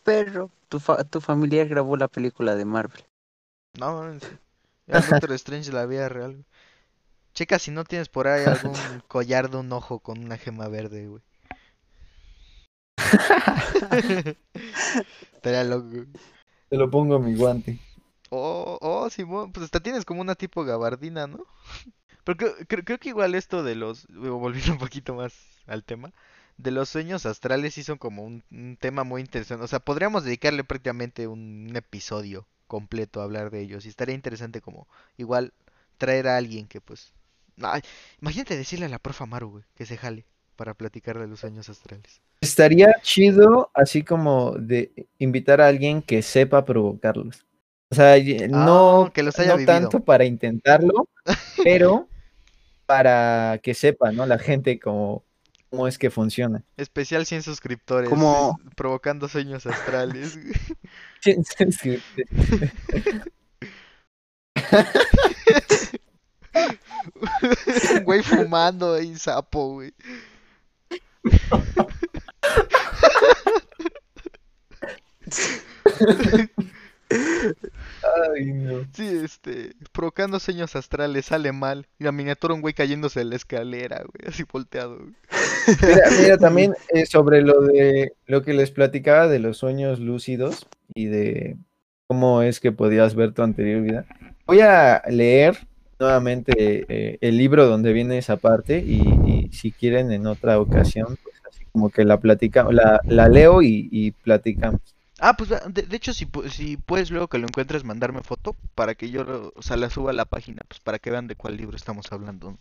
Perro, 0.05 0.51
tu, 0.69 0.79
fa- 0.79 1.05
tu 1.05 1.23
familiar 1.23 1.67
grabó 1.67 1.97
la 1.97 2.09
película 2.09 2.55
de 2.55 2.67
Marvel. 2.67 3.03
No, 3.79 4.19
sí. 4.21 4.39
Era 4.87 4.99
el 5.01 5.07
Doctor 5.07 5.33
Strange 5.33 5.73
la 5.73 5.87
vida 5.87 6.09
real. 6.09 6.45
Checa 7.41 7.59
si 7.59 7.71
no 7.71 7.85
tienes 7.85 8.11
por 8.11 8.29
ahí 8.29 8.45
algún 8.45 8.75
collar 9.09 9.49
de 9.49 9.57
un 9.57 9.73
ojo 9.73 10.01
con 10.01 10.19
una 10.23 10.37
gema 10.37 10.69
verde, 10.69 11.07
güey. 11.09 11.23
Estaría 15.35 15.65
loco. 15.65 16.05
Te 16.69 16.77
lo 16.77 16.91
pongo 16.91 17.17
en 17.17 17.25
mi 17.25 17.35
guante. 17.35 17.79
Oh, 18.31 18.79
oh, 18.83 19.11
Simón, 19.11 19.53
pues 19.53 19.65
hasta 19.65 19.81
tienes 19.81 20.05
como 20.05 20.21
una 20.21 20.35
tipo 20.35 20.65
gabardina, 20.65 21.27
¿no? 21.27 21.47
Pero 22.25 22.37
creo, 22.39 22.55
creo- 22.69 22.85
creo 22.85 22.99
que 22.99 23.09
igual 23.11 23.35
esto 23.35 23.63
de 23.63 23.75
los, 23.77 24.07
volviendo 24.09 24.73
un 24.73 24.79
poquito 24.79 25.15
más 25.15 25.35
al 25.67 25.85
tema, 25.85 26.13
de 26.59 26.71
los 26.73 26.89
sueños 26.91 27.27
astrales 27.27 27.75
sí 27.75 27.83
son 27.85 27.99
como 27.99 28.25
un, 28.25 28.45
un 28.53 28.77
tema 28.79 29.05
muy 29.05 29.21
interesante. 29.23 29.65
O 29.65 29.69
sea, 29.69 29.81
podríamos 29.81 30.25
dedicarle 30.25 30.65
prácticamente 30.65 31.27
un 31.29 31.73
episodio 31.75 32.47
completo 32.69 33.23
hablar 33.23 33.51
de 33.51 33.61
ellos. 33.63 33.87
Y 33.87 33.89
estaría 33.89 34.15
interesante 34.15 34.61
como 34.61 34.89
igual 35.17 35.53
traer 35.99 36.29
a 36.29 36.37
alguien 36.37 36.69
que 36.69 36.81
pues... 36.81 37.13
Ay, 37.63 37.83
imagínate 38.21 38.57
decirle 38.57 38.87
a 38.87 38.89
la 38.89 38.99
profa 38.99 39.27
Maru, 39.27 39.51
güey, 39.51 39.65
que 39.75 39.87
se 39.87 39.97
jale 39.97 40.25
para 40.57 40.75
platicar 40.75 41.19
de 41.19 41.27
los 41.27 41.41
sueños 41.41 41.69
astrales. 41.69 42.21
Estaría 42.41 42.95
chido 43.03 43.71
así 43.75 44.03
como 44.03 44.53
de 44.53 45.09
invitar 45.19 45.61
a 45.61 45.67
alguien 45.69 46.03
que 46.03 46.23
sepa 46.23 46.65
provocarlos. 46.65 47.45
O 47.91 47.95
sea, 47.95 48.17
no, 48.49 49.05
Ah, 49.07 49.11
que 49.13 49.23
los 49.23 49.39
haya 49.39 49.51
no 49.51 49.57
vivido. 49.57 49.73
tanto 49.75 50.01
para 50.05 50.25
intentarlo, 50.25 51.09
pero 51.65 52.09
para 52.87 53.59
que 53.63 53.75
sepa, 53.75 54.13
¿no? 54.13 54.27
La 54.27 54.39
gente 54.39 54.79
cómo, 54.79 55.25
cómo 55.71 55.87
es 55.89 55.99
que 55.99 56.11
funciona. 56.11 56.63
Especial 56.77 57.27
100 57.27 57.43
suscriptores. 57.43 58.09
Como- 58.09 58.59
Provocando 58.77 59.29
sueños 59.29 59.67
astrales. 59.67 60.37
güey. 60.41 60.55
Sí, 61.21 61.37
sí, 61.45 61.73
sí. 61.73 61.99
Un 67.97 68.05
güey 68.05 68.23
fumando 68.23 68.95
ahí, 68.95 69.17
sapo, 69.17 69.75
güey. 69.75 69.93
Ay, 77.11 78.53
no. 78.53 78.87
Sí, 78.93 79.21
este, 79.25 79.73
provocando 79.93 80.39
sueños 80.39 80.77
astrales, 80.77 81.27
sale 81.27 81.53
mal. 81.53 81.87
Y 81.99 82.05
la 82.05 82.13
miniatura 82.13 82.55
un 82.55 82.61
güey 82.61 82.75
cayéndose 82.75 83.21
de 83.21 83.27
la 83.27 83.37
escalera, 83.37 83.99
güey, 83.99 84.29
así 84.29 84.45
volteado. 84.51 84.99
güey. 84.99 85.15
Mira, 85.83 86.03
mira, 86.21 86.39
también 86.39 86.75
eh, 86.93 87.07
sobre 87.07 87.43
lo 87.43 87.61
de 87.63 88.13
lo 88.27 88.43
que 88.43 88.55
les 88.55 88.71
platicaba 88.71 89.29
de 89.29 89.39
los 89.39 89.59
sueños 89.59 90.01
lúcidos 90.01 90.67
y 90.95 91.07
de 91.07 91.57
cómo 92.07 92.43
es 92.43 92.61
que 92.61 92.73
podías 92.73 93.15
ver 93.15 93.33
tu 93.33 93.43
anterior 93.43 93.83
vida. 93.83 94.07
Voy 94.47 94.61
a 94.61 95.03
leer 95.09 95.59
nuevamente 96.01 96.87
eh, 96.89 97.19
el 97.21 97.37
libro 97.39 97.67
donde 97.67 97.93
viene 97.93 98.19
esa 98.19 98.39
parte 98.39 98.81
y, 98.87 99.21
y 99.25 99.53
si 99.53 99.73
quieren 99.73 100.13
en 100.13 100.27
otra 100.27 100.61
ocasión, 100.61 101.19
pues 101.23 101.37
así 101.49 101.67
como 101.73 101.91
que 101.91 102.05
la 102.05 102.21
platicamos, 102.21 102.75
la, 102.75 103.01
la 103.07 103.29
leo 103.29 103.63
y, 103.63 103.89
y 103.93 104.13
platicamos. 104.13 104.81
Ah, 105.21 105.35
pues 105.37 105.53
va, 105.53 105.61
de, 105.69 105.83
de 105.83 105.97
hecho, 105.97 106.13
si, 106.15 106.29
si 106.51 106.77
puedes 106.77 107.11
luego 107.11 107.29
que 107.29 107.39
lo 107.39 107.47
encuentres, 107.47 107.85
mandarme 107.85 108.23
foto 108.23 108.57
para 108.75 108.95
que 108.95 109.11
yo, 109.11 109.53
o 109.55 109.63
sea, 109.63 109.77
la 109.77 109.91
suba 109.91 110.11
a 110.11 110.15
la 110.15 110.25
página, 110.25 110.63
pues 110.69 110.81
para 110.81 110.99
que 110.99 111.11
vean 111.11 111.27
de 111.29 111.37
cuál 111.37 111.57
libro 111.57 111.77
estamos 111.77 112.11
hablando. 112.13 112.59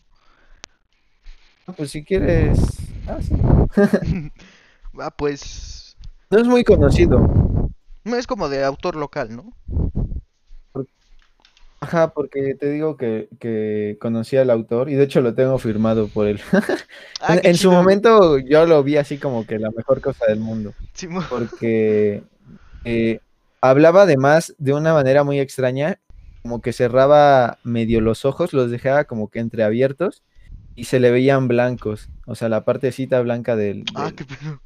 Ah, 1.68 1.74
Pues 1.74 1.92
si 1.92 2.04
quieres, 2.04 2.60
ah, 3.08 3.20
sí. 3.22 3.36
Ah, 5.00 5.12
pues, 5.12 5.98
no 6.32 6.40
es 6.40 6.48
muy 6.48 6.64
conocido. 6.64 7.70
no 8.04 8.16
es 8.18 8.28
como 8.28 8.50
de 8.50 8.64
autor 8.66 8.96
local, 8.96 9.36
¿no? 9.36 9.54
Ajá, 11.82 12.14
porque 12.14 12.56
te 12.56 12.70
digo 12.70 12.98
que, 12.98 13.30
que 13.40 13.98
conocí 14.02 14.36
al 14.36 14.50
autor 14.50 14.90
y 14.90 14.96
de 14.96 15.04
hecho 15.04 15.22
lo 15.22 15.34
tengo 15.34 15.58
firmado 15.58 16.08
por 16.08 16.28
él. 16.28 16.42
Ah, 17.22 17.38
En, 17.44 17.58
su 17.58 17.70
momento 17.70 18.38
yo 18.38 18.66
lo 18.66 18.82
vi 18.82 18.96
así 18.96 19.18
como 19.18 19.46
que 19.46 19.60
la 19.60 19.72
mejor 19.72 20.00
cosa 20.00 20.26
del 20.28 20.40
mundo, 20.40 20.74
porque 21.30 22.24
eh, 22.86 23.20
hablaba 23.60 24.04
además 24.04 24.56
de 24.58 24.74
una 24.74 24.94
manera 24.94 25.26
muy 25.26 25.38
extraña, 25.38 26.00
como 26.44 26.62
que 26.62 26.72
cerraba 26.72 27.58
medio 27.66 28.00
los 28.00 28.24
ojos, 28.24 28.54
los 28.54 28.72
dejaba 28.72 29.04
como 29.04 29.28
que 29.28 29.40
entreabiertos 29.40 30.24
y 30.80 30.84
se 30.86 31.00
le 31.00 31.12
veían 31.12 31.48
blancos, 31.48 32.10
o 32.26 32.36
sea, 32.36 32.50
la 32.50 32.64
partecita 32.66 33.20
blanca 33.22 33.56
del, 33.56 33.84
Ah, 33.96 34.12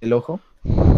del- 0.02 0.14
ojo. 0.14 0.40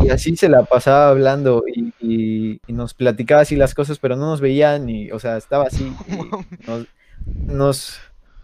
Y 0.03 0.09
así 0.09 0.35
se 0.35 0.47
la 0.49 0.63
pasaba 0.63 1.09
hablando 1.09 1.63
y, 1.67 1.91
y- 1.99 2.61
y 2.67 2.73
nos 2.73 2.93
platicaba 2.93 3.41
así 3.41 3.55
las 3.55 3.73
cosas, 3.73 3.97
pero 3.99 4.15
no 4.15 4.27
nos 4.27 4.41
veían 4.41 4.87
y, 4.89 5.09
o 5.11 5.19
sea, 5.19 5.37
estaba 5.37 5.65
así. 5.65 5.91
y 6.07 6.67
nos, 6.67 6.87
nos 7.47 7.99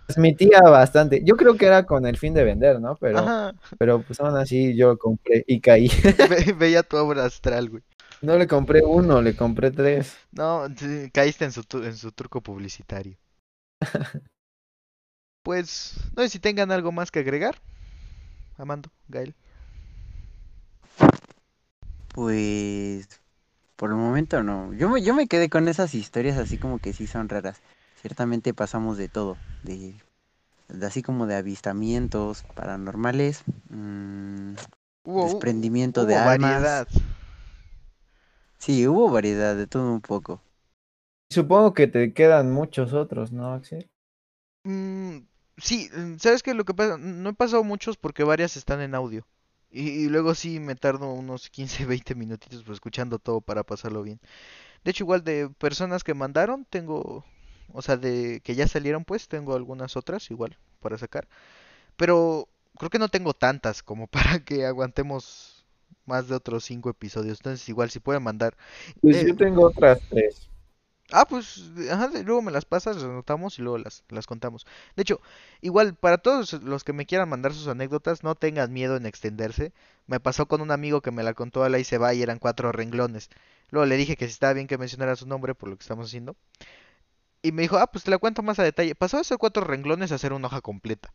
transmitía 0.07 0.61
bastante. 0.61 1.21
Yo 1.23 1.35
creo 1.37 1.55
que 1.57 1.67
era 1.67 1.85
con 1.85 2.05
el 2.07 2.17
fin 2.17 2.33
de 2.33 2.43
vender, 2.43 2.79
¿no? 2.81 2.95
Pero, 2.95 3.19
Ajá, 3.19 3.53
pero 3.77 4.01
pues 4.01 4.19
aún 4.19 4.35
así 4.37 4.75
yo 4.75 4.97
compré 4.97 5.43
y 5.47 5.59
caí. 5.59 5.89
ve- 6.29 6.53
veía 6.57 6.81
tu 6.83 6.97
obra 6.97 7.25
astral, 7.25 7.69
güey. 7.69 7.83
No 8.23 8.37
le 8.37 8.47
compré 8.47 8.81
uno, 8.83 9.21
le 9.21 9.35
compré 9.35 9.71
tres. 9.71 10.15
No, 10.31 10.65
caíste 11.11 11.45
en 11.45 11.51
su, 11.51 11.63
en 11.83 11.95
su 11.97 12.11
truco 12.11 12.41
publicitario. 12.41 13.17
Pues, 15.43 15.95
no 16.15 16.23
sé 16.23 16.29
si 16.29 16.39
tengan 16.39 16.71
algo 16.71 16.91
más 16.91 17.11
que 17.11 17.19
agregar. 17.19 17.55
Amando, 18.57 18.89
Gael. 19.09 19.33
Pues 22.13 23.07
por 23.75 23.89
el 23.91 23.95
momento 23.95 24.43
no. 24.43 24.73
Yo 24.73 24.89
me, 24.89 25.01
yo 25.01 25.13
me 25.13 25.27
quedé 25.27 25.49
con 25.49 25.67
esas 25.67 25.93
historias 25.95 26.37
así 26.37 26.57
como 26.57 26.79
que 26.79 26.93
sí 26.93 27.07
son 27.07 27.29
raras. 27.29 27.61
Ciertamente 28.01 28.53
pasamos 28.53 28.97
de 28.97 29.07
todo, 29.09 29.37
de, 29.63 29.93
de 30.69 30.85
así 30.85 31.01
como 31.03 31.27
de 31.27 31.35
avistamientos 31.35 32.43
paranormales, 32.55 33.43
mm, 33.69 34.53
Hubo, 35.03 35.23
hu- 35.25 35.25
desprendimiento 35.27 36.01
hubo 36.01 36.07
de 36.07 36.15
almas. 36.15 36.61
variedad. 36.61 36.87
Sí, 38.59 38.87
hubo 38.87 39.09
variedad 39.09 39.55
de 39.55 39.67
todo 39.67 39.91
un 39.91 40.01
poco. 40.01 40.41
Supongo 41.31 41.73
que 41.73 41.87
te 41.87 42.13
quedan 42.13 42.51
muchos 42.51 42.93
otros, 42.93 43.31
¿no, 43.31 43.53
Axel? 43.53 43.89
Mm, 44.65 45.25
sí, 45.57 45.89
mm, 45.95 46.17
¿sabes 46.19 46.43
qué? 46.43 46.53
Lo 46.53 46.65
que 46.65 46.73
pasa, 46.73 46.97
no 46.97 47.29
he 47.29 47.33
pasado 47.33 47.63
muchos 47.63 47.97
porque 47.97 48.23
varias 48.23 48.57
están 48.57 48.81
en 48.81 48.95
audio. 48.95 49.25
Y, 49.71 49.89
y 50.05 50.09
luego 50.09 50.35
sí 50.35 50.59
me 50.59 50.75
tardo 50.75 51.11
unos 51.13 51.49
15, 51.49 51.85
20 51.85 52.15
minutitos 52.15 52.63
pues, 52.63 52.75
escuchando 52.77 53.19
todo 53.19 53.41
para 53.41 53.63
pasarlo 53.63 54.03
bien. 54.03 54.19
De 54.83 54.91
hecho, 54.91 55.03
igual 55.05 55.23
de 55.23 55.49
personas 55.59 56.03
que 56.03 56.13
mandaron, 56.15 56.65
tengo, 56.69 57.25
o 57.73 57.81
sea, 57.83 57.97
de 57.97 58.41
que 58.43 58.55
ya 58.55 58.67
salieron 58.67 59.05
pues, 59.05 59.27
tengo 59.29 59.55
algunas 59.55 59.97
otras 59.97 60.31
igual 60.31 60.57
para 60.81 60.97
sacar. 60.97 61.27
Pero 61.97 62.49
creo 62.77 62.89
que 62.89 62.99
no 62.99 63.09
tengo 63.09 63.33
tantas 63.33 63.83
como 63.83 64.07
para 64.09 64.39
que 64.45 64.65
aguantemos 64.65 65.65
más 66.05 66.27
de 66.29 66.35
otros 66.35 66.65
cinco 66.65 66.89
episodios. 66.89 67.39
Entonces, 67.39 67.67
igual 67.69 67.91
si 67.91 67.99
pueden 67.99 68.23
mandar. 68.23 68.57
Pues 69.01 69.19
Eh, 69.19 69.25
yo 69.25 69.35
tengo 69.35 69.65
otras 69.67 69.99
tres. 70.09 70.49
Ah, 71.13 71.25
pues, 71.27 71.71
ajá, 71.91 72.09
luego 72.23 72.41
me 72.41 72.51
las 72.51 72.65
pasas, 72.65 72.95
las 72.95 73.05
anotamos 73.05 73.59
y 73.59 73.61
luego 73.61 73.77
las, 73.77 74.03
las 74.09 74.27
contamos. 74.27 74.65
De 74.95 75.01
hecho, 75.03 75.19
igual, 75.61 75.95
para 75.95 76.17
todos 76.19 76.53
los 76.53 76.83
que 76.85 76.93
me 76.93 77.05
quieran 77.05 77.27
mandar 77.29 77.53
sus 77.53 77.67
anécdotas, 77.67 78.23
no 78.23 78.35
tengan 78.35 78.71
miedo 78.71 78.95
en 78.95 79.05
extenderse. 79.05 79.73
Me 80.07 80.19
pasó 80.21 80.47
con 80.47 80.61
un 80.61 80.71
amigo 80.71 81.01
que 81.01 81.11
me 81.11 81.23
la 81.23 81.33
contó 81.33 81.63
a 81.63 81.69
la 81.69 81.79
y 81.79 81.83
se 81.83 81.97
va 81.97 82.13
y 82.13 82.21
eran 82.21 82.39
cuatro 82.39 82.71
renglones. 82.71 83.29
Luego 83.71 83.85
le 83.85 83.97
dije 83.97 84.15
que 84.15 84.25
si 84.25 84.31
estaba 84.31 84.53
bien 84.53 84.67
que 84.67 84.77
mencionara 84.77 85.15
su 85.15 85.27
nombre 85.27 85.53
por 85.55 85.69
lo 85.69 85.77
que 85.77 85.83
estamos 85.83 86.07
haciendo. 86.07 86.35
Y 87.43 87.51
me 87.51 87.63
dijo, 87.63 87.77
ah, 87.77 87.87
pues 87.87 88.03
te 88.03 88.11
la 88.11 88.17
cuento 88.17 88.43
más 88.43 88.59
a 88.59 88.63
detalle. 88.63 88.95
Pasó 88.95 89.17
de 89.17 89.23
ser 89.23 89.37
cuatro 89.37 89.63
renglones 89.63 90.11
a 90.11 90.17
ser 90.17 90.33
una 90.33 90.47
hoja 90.47 90.61
completa. 90.61 91.13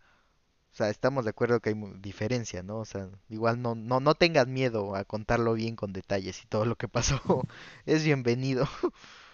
O 0.73 0.77
sea, 0.77 0.91
estamos 0.91 1.25
de 1.25 1.31
acuerdo 1.31 1.61
que 1.61 1.71
hay 1.71 1.77
diferencia, 2.01 2.63
¿no? 2.63 2.79
O 2.79 2.85
sea, 2.85 3.09
igual 3.31 3.63
no, 3.63 3.75
no, 3.75 4.01
no 4.01 4.15
tengan 4.15 4.53
miedo 4.53 4.95
a 4.95 5.05
contarlo 5.05 5.55
bien 5.55 5.77
con 5.77 5.93
detalles 5.93 6.43
y 6.45 6.47
todo 6.49 6.67
lo 6.67 6.77
que 6.77 6.89
pasó 6.89 7.21
es 7.87 8.05
bienvenido. 8.05 8.69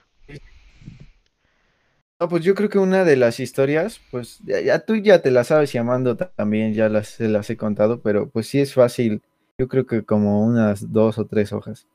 No, 2.20 2.28
pues 2.28 2.44
yo 2.44 2.54
creo 2.54 2.68
que 2.68 2.78
una 2.78 3.04
de 3.04 3.16
las 3.16 3.40
historias, 3.40 4.00
pues 4.12 4.38
ya, 4.44 4.60
ya 4.60 4.78
tú 4.84 4.94
ya 4.94 5.22
te 5.22 5.32
la 5.32 5.42
sabes 5.42 5.72
llamando 5.72 6.16
también, 6.16 6.72
ya 6.72 6.88
las, 6.88 7.08
se 7.08 7.28
las 7.28 7.50
he 7.50 7.56
contado, 7.56 8.00
pero 8.00 8.30
pues 8.30 8.46
sí 8.46 8.60
es 8.60 8.74
fácil. 8.74 9.22
Yo 9.58 9.66
creo 9.66 9.86
que 9.86 10.04
como 10.04 10.44
unas 10.44 10.92
dos 10.92 11.18
o 11.18 11.26
tres 11.26 11.52
hojas. 11.52 11.88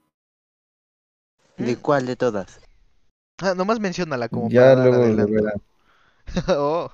¿De 1.58 1.78
cuál 1.78 2.06
de 2.06 2.18
todas? 2.18 2.60
Ah, 3.38 3.54
nomás 3.56 3.80
menciónala 3.80 4.28
como 4.30 4.50
ya 4.50 4.76
para 4.76 4.86
luego 4.86 5.08
lo 5.08 5.28
verán. 5.28 5.62
Oh. 6.50 6.92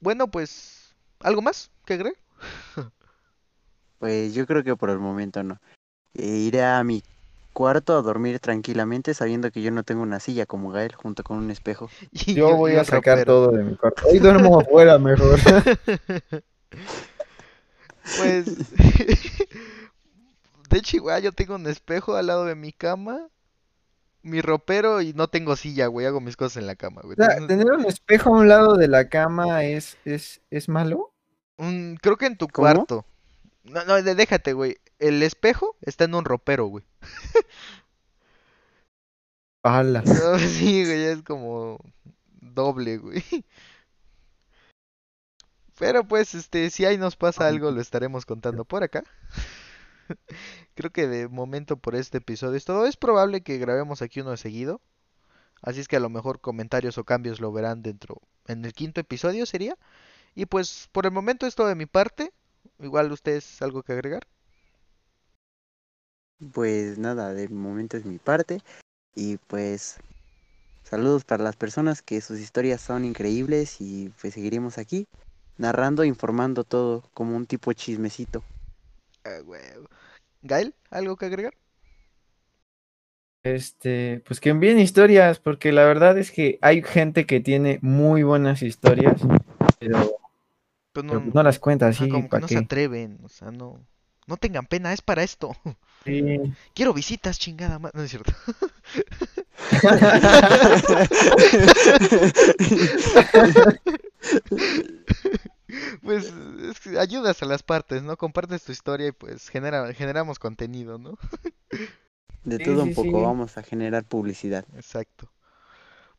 Bueno, 0.00 0.28
pues, 0.28 0.94
¿algo 1.20 1.40
más 1.40 1.70
que 1.86 1.94
agregar? 1.94 2.20
Pues 3.98 4.34
yo 4.34 4.46
creo 4.46 4.62
que 4.62 4.76
por 4.76 4.90
el 4.90 4.98
momento 4.98 5.42
no. 5.42 5.58
Eh, 6.12 6.26
iré 6.26 6.62
a 6.62 6.84
mi 6.84 7.02
cuarto 7.56 7.96
a 7.96 8.02
dormir 8.02 8.38
tranquilamente 8.38 9.14
sabiendo 9.14 9.50
que 9.50 9.62
yo 9.62 9.70
no 9.70 9.82
tengo 9.82 10.02
una 10.02 10.20
silla 10.20 10.44
como 10.44 10.70
Gael 10.70 10.94
junto 10.94 11.24
con 11.24 11.38
un 11.38 11.50
espejo. 11.50 11.88
Y 12.12 12.34
Yo 12.34 12.54
voy 12.54 12.74
y 12.74 12.76
a 12.76 12.84
sacar 12.84 13.16
ropero. 13.18 13.24
todo 13.24 13.50
de 13.52 13.64
mi 13.64 13.76
cuarto. 13.76 14.02
Hoy 14.04 14.18
duermo 14.20 14.60
afuera 14.60 14.98
mejor. 14.98 15.38
Pues, 18.18 18.44
de 20.70 20.78
hecho, 20.78 20.96
igual 20.96 21.22
yo 21.22 21.32
tengo 21.32 21.56
un 21.56 21.66
espejo 21.66 22.14
al 22.14 22.26
lado 22.28 22.44
de 22.44 22.54
mi 22.54 22.72
cama, 22.72 23.28
mi 24.22 24.40
ropero 24.42 25.00
y 25.00 25.12
no 25.12 25.28
tengo 25.28 25.56
silla, 25.56 25.88
güey, 25.88 26.06
hago 26.06 26.20
mis 26.20 26.36
cosas 26.36 26.58
en 26.58 26.66
la 26.66 26.76
cama, 26.76 27.00
güey. 27.02 27.16
O 27.18 27.24
sea, 27.24 27.32
Entonces, 27.36 27.58
¿Tener 27.58 27.72
un 27.72 27.86
espejo 27.86 28.30
a 28.30 28.38
un 28.38 28.48
lado 28.48 28.76
de 28.76 28.88
la 28.88 29.08
cama 29.08 29.64
es, 29.64 29.96
es, 30.04 30.40
es 30.50 30.68
malo? 30.68 31.12
creo 32.00 32.16
que 32.16 32.26
en 32.26 32.36
tu 32.36 32.46
¿Cómo? 32.48 32.64
cuarto. 32.64 33.04
No, 33.68 33.84
no, 33.84 34.02
déjate, 34.02 34.52
güey. 34.52 34.76
El 34.98 35.22
espejo 35.22 35.76
está 35.82 36.04
en 36.04 36.14
un 36.14 36.24
ropero, 36.24 36.66
güey. 36.66 36.84
¡Hala! 39.62 40.02
No, 40.06 40.38
sí, 40.38 40.84
güey, 40.84 41.04
es 41.04 41.22
como 41.22 41.78
doble, 42.40 42.98
güey. 42.98 43.24
Pero 45.78 46.06
pues, 46.06 46.34
este, 46.34 46.70
si 46.70 46.84
ahí 46.84 46.96
nos 46.96 47.16
pasa 47.16 47.46
algo, 47.46 47.70
lo 47.70 47.80
estaremos 47.80 48.24
contando 48.24 48.64
por 48.64 48.82
acá. 48.82 49.04
Creo 50.74 50.90
que 50.92 51.06
de 51.06 51.28
momento 51.28 51.76
por 51.76 51.94
este 51.96 52.18
episodio 52.18 52.56
es 52.56 52.64
todo. 52.64 52.86
Es 52.86 52.96
probable 52.96 53.42
que 53.42 53.58
grabemos 53.58 54.02
aquí 54.02 54.20
uno 54.20 54.30
de 54.30 54.36
seguido. 54.38 54.80
Así 55.62 55.80
es 55.80 55.88
que 55.88 55.96
a 55.96 56.00
lo 56.00 56.10
mejor 56.10 56.40
comentarios 56.40 56.98
o 56.98 57.04
cambios 57.04 57.40
lo 57.40 57.52
verán 57.52 57.82
dentro. 57.82 58.22
En 58.46 58.64
el 58.64 58.72
quinto 58.72 59.00
episodio 59.00 59.46
sería. 59.46 59.76
Y 60.34 60.46
pues 60.46 60.88
por 60.92 61.06
el 61.06 61.12
momento 61.12 61.46
es 61.46 61.54
todo 61.54 61.66
de 61.68 61.74
mi 61.74 61.86
parte. 61.86 62.32
Igual 62.78 63.10
ustedes 63.12 63.62
algo 63.62 63.82
que 63.82 63.92
agregar. 63.92 64.26
Pues 66.52 66.98
nada, 66.98 67.32
de 67.32 67.48
momento 67.48 67.96
es 67.96 68.04
mi 68.04 68.18
parte. 68.18 68.60
Y 69.14 69.38
pues 69.38 69.96
saludos 70.84 71.24
para 71.24 71.42
las 71.42 71.56
personas 71.56 72.02
que 72.02 72.20
sus 72.20 72.38
historias 72.38 72.80
son 72.80 73.04
increíbles 73.04 73.80
y 73.80 74.10
pues 74.20 74.34
seguiremos 74.34 74.78
aquí 74.78 75.06
narrando 75.58 76.02
e 76.02 76.06
informando 76.06 76.64
todo 76.64 77.02
como 77.14 77.36
un 77.36 77.46
tipo 77.46 77.72
chismecito. 77.72 78.42
Ah, 79.24 79.40
huevo. 79.44 79.88
Gael, 80.42 80.74
¿algo 80.90 81.16
que 81.16 81.26
agregar? 81.26 81.54
Este, 83.42 84.22
pues 84.26 84.40
que 84.40 84.50
envíen 84.50 84.78
historias, 84.80 85.38
porque 85.38 85.70
la 85.72 85.84
verdad 85.84 86.18
es 86.18 86.32
que 86.32 86.58
hay 86.62 86.82
gente 86.82 87.26
que 87.26 87.40
tiene 87.40 87.78
muy 87.80 88.24
buenas 88.24 88.60
historias, 88.62 89.20
pero, 89.78 90.15
Pues 91.04 91.22
pero 91.22 91.32
no 91.32 91.42
las 91.42 91.58
cuenta 91.58 91.88
ajá, 91.88 91.88
así, 91.88 92.08
como 92.08 92.28
que 92.28 92.28
¿para 92.28 92.40
no 92.40 92.48
se 92.48 92.58
atreven. 92.58 93.18
O 93.24 93.28
sea, 93.28 93.50
no. 93.50 93.80
No 94.26 94.36
tengan 94.36 94.66
pena, 94.66 94.92
es 94.92 95.02
para 95.02 95.22
esto. 95.22 95.52
Sí. 96.04 96.14
Quiero 96.74 96.92
visitas, 96.94 97.38
chingada 97.38 97.78
ma- 97.78 97.90
No 97.94 98.02
es 98.02 98.10
cierto. 98.10 98.32
Pues 106.02 106.32
es 106.70 106.80
que 106.80 106.98
ayudas 106.98 107.42
a 107.42 107.46
las 107.46 107.62
partes, 107.62 108.02
¿no? 108.02 108.16
Compartes 108.16 108.62
tu 108.64 108.72
historia 108.72 109.08
y 109.08 109.12
pues 109.12 109.48
genera, 109.48 109.92
generamos 109.94 110.38
contenido, 110.38 110.98
¿no? 110.98 111.18
De 112.44 112.58
Sí, 112.58 112.60
todo 112.60 112.84
un 112.84 112.88
sí, 112.88 112.94
poco 112.94 113.18
sí. 113.18 113.20
vamos 113.20 113.58
a 113.58 113.62
generar 113.62 114.04
publicidad. 114.04 114.64
Exacto. 114.74 115.30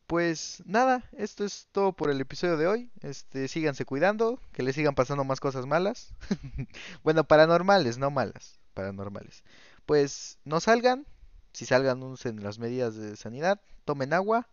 Pues 0.08 0.62
nada, 0.64 1.04
esto 1.12 1.44
es 1.44 1.68
todo 1.70 1.92
por 1.92 2.10
el 2.10 2.18
episodio 2.18 2.56
de 2.56 2.66
hoy. 2.66 2.90
Este, 3.02 3.46
síganse 3.46 3.84
cuidando, 3.84 4.40
que 4.52 4.62
les 4.62 4.74
sigan 4.74 4.94
pasando 4.94 5.22
más 5.22 5.38
cosas 5.38 5.66
malas. 5.66 6.14
Bueno, 7.04 7.24
paranormales, 7.24 7.98
no 7.98 8.10
malas, 8.10 8.58
paranormales. 8.72 9.44
Pues 9.84 10.38
no 10.44 10.60
salgan, 10.60 11.06
si 11.52 11.66
salgan 11.66 12.02
usen 12.02 12.42
las 12.42 12.58
medidas 12.58 12.96
de 12.96 13.16
sanidad, 13.16 13.60
tomen 13.84 14.14
agua 14.14 14.48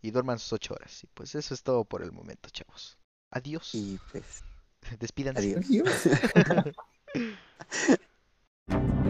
y 0.00 0.10
duerman 0.10 0.38
sus 0.38 0.54
ocho 0.54 0.72
horas. 0.72 1.04
Y 1.04 1.06
pues 1.08 1.34
eso 1.34 1.52
es 1.52 1.62
todo 1.62 1.84
por 1.84 2.02
el 2.02 2.10
momento, 2.10 2.48
chavos. 2.48 2.96
Adiós. 3.30 3.74
Y 3.74 4.00
pues 4.10 4.42
Despídanse. 4.98 5.56
adiós. 5.56 6.06
Adiós. 6.34 6.74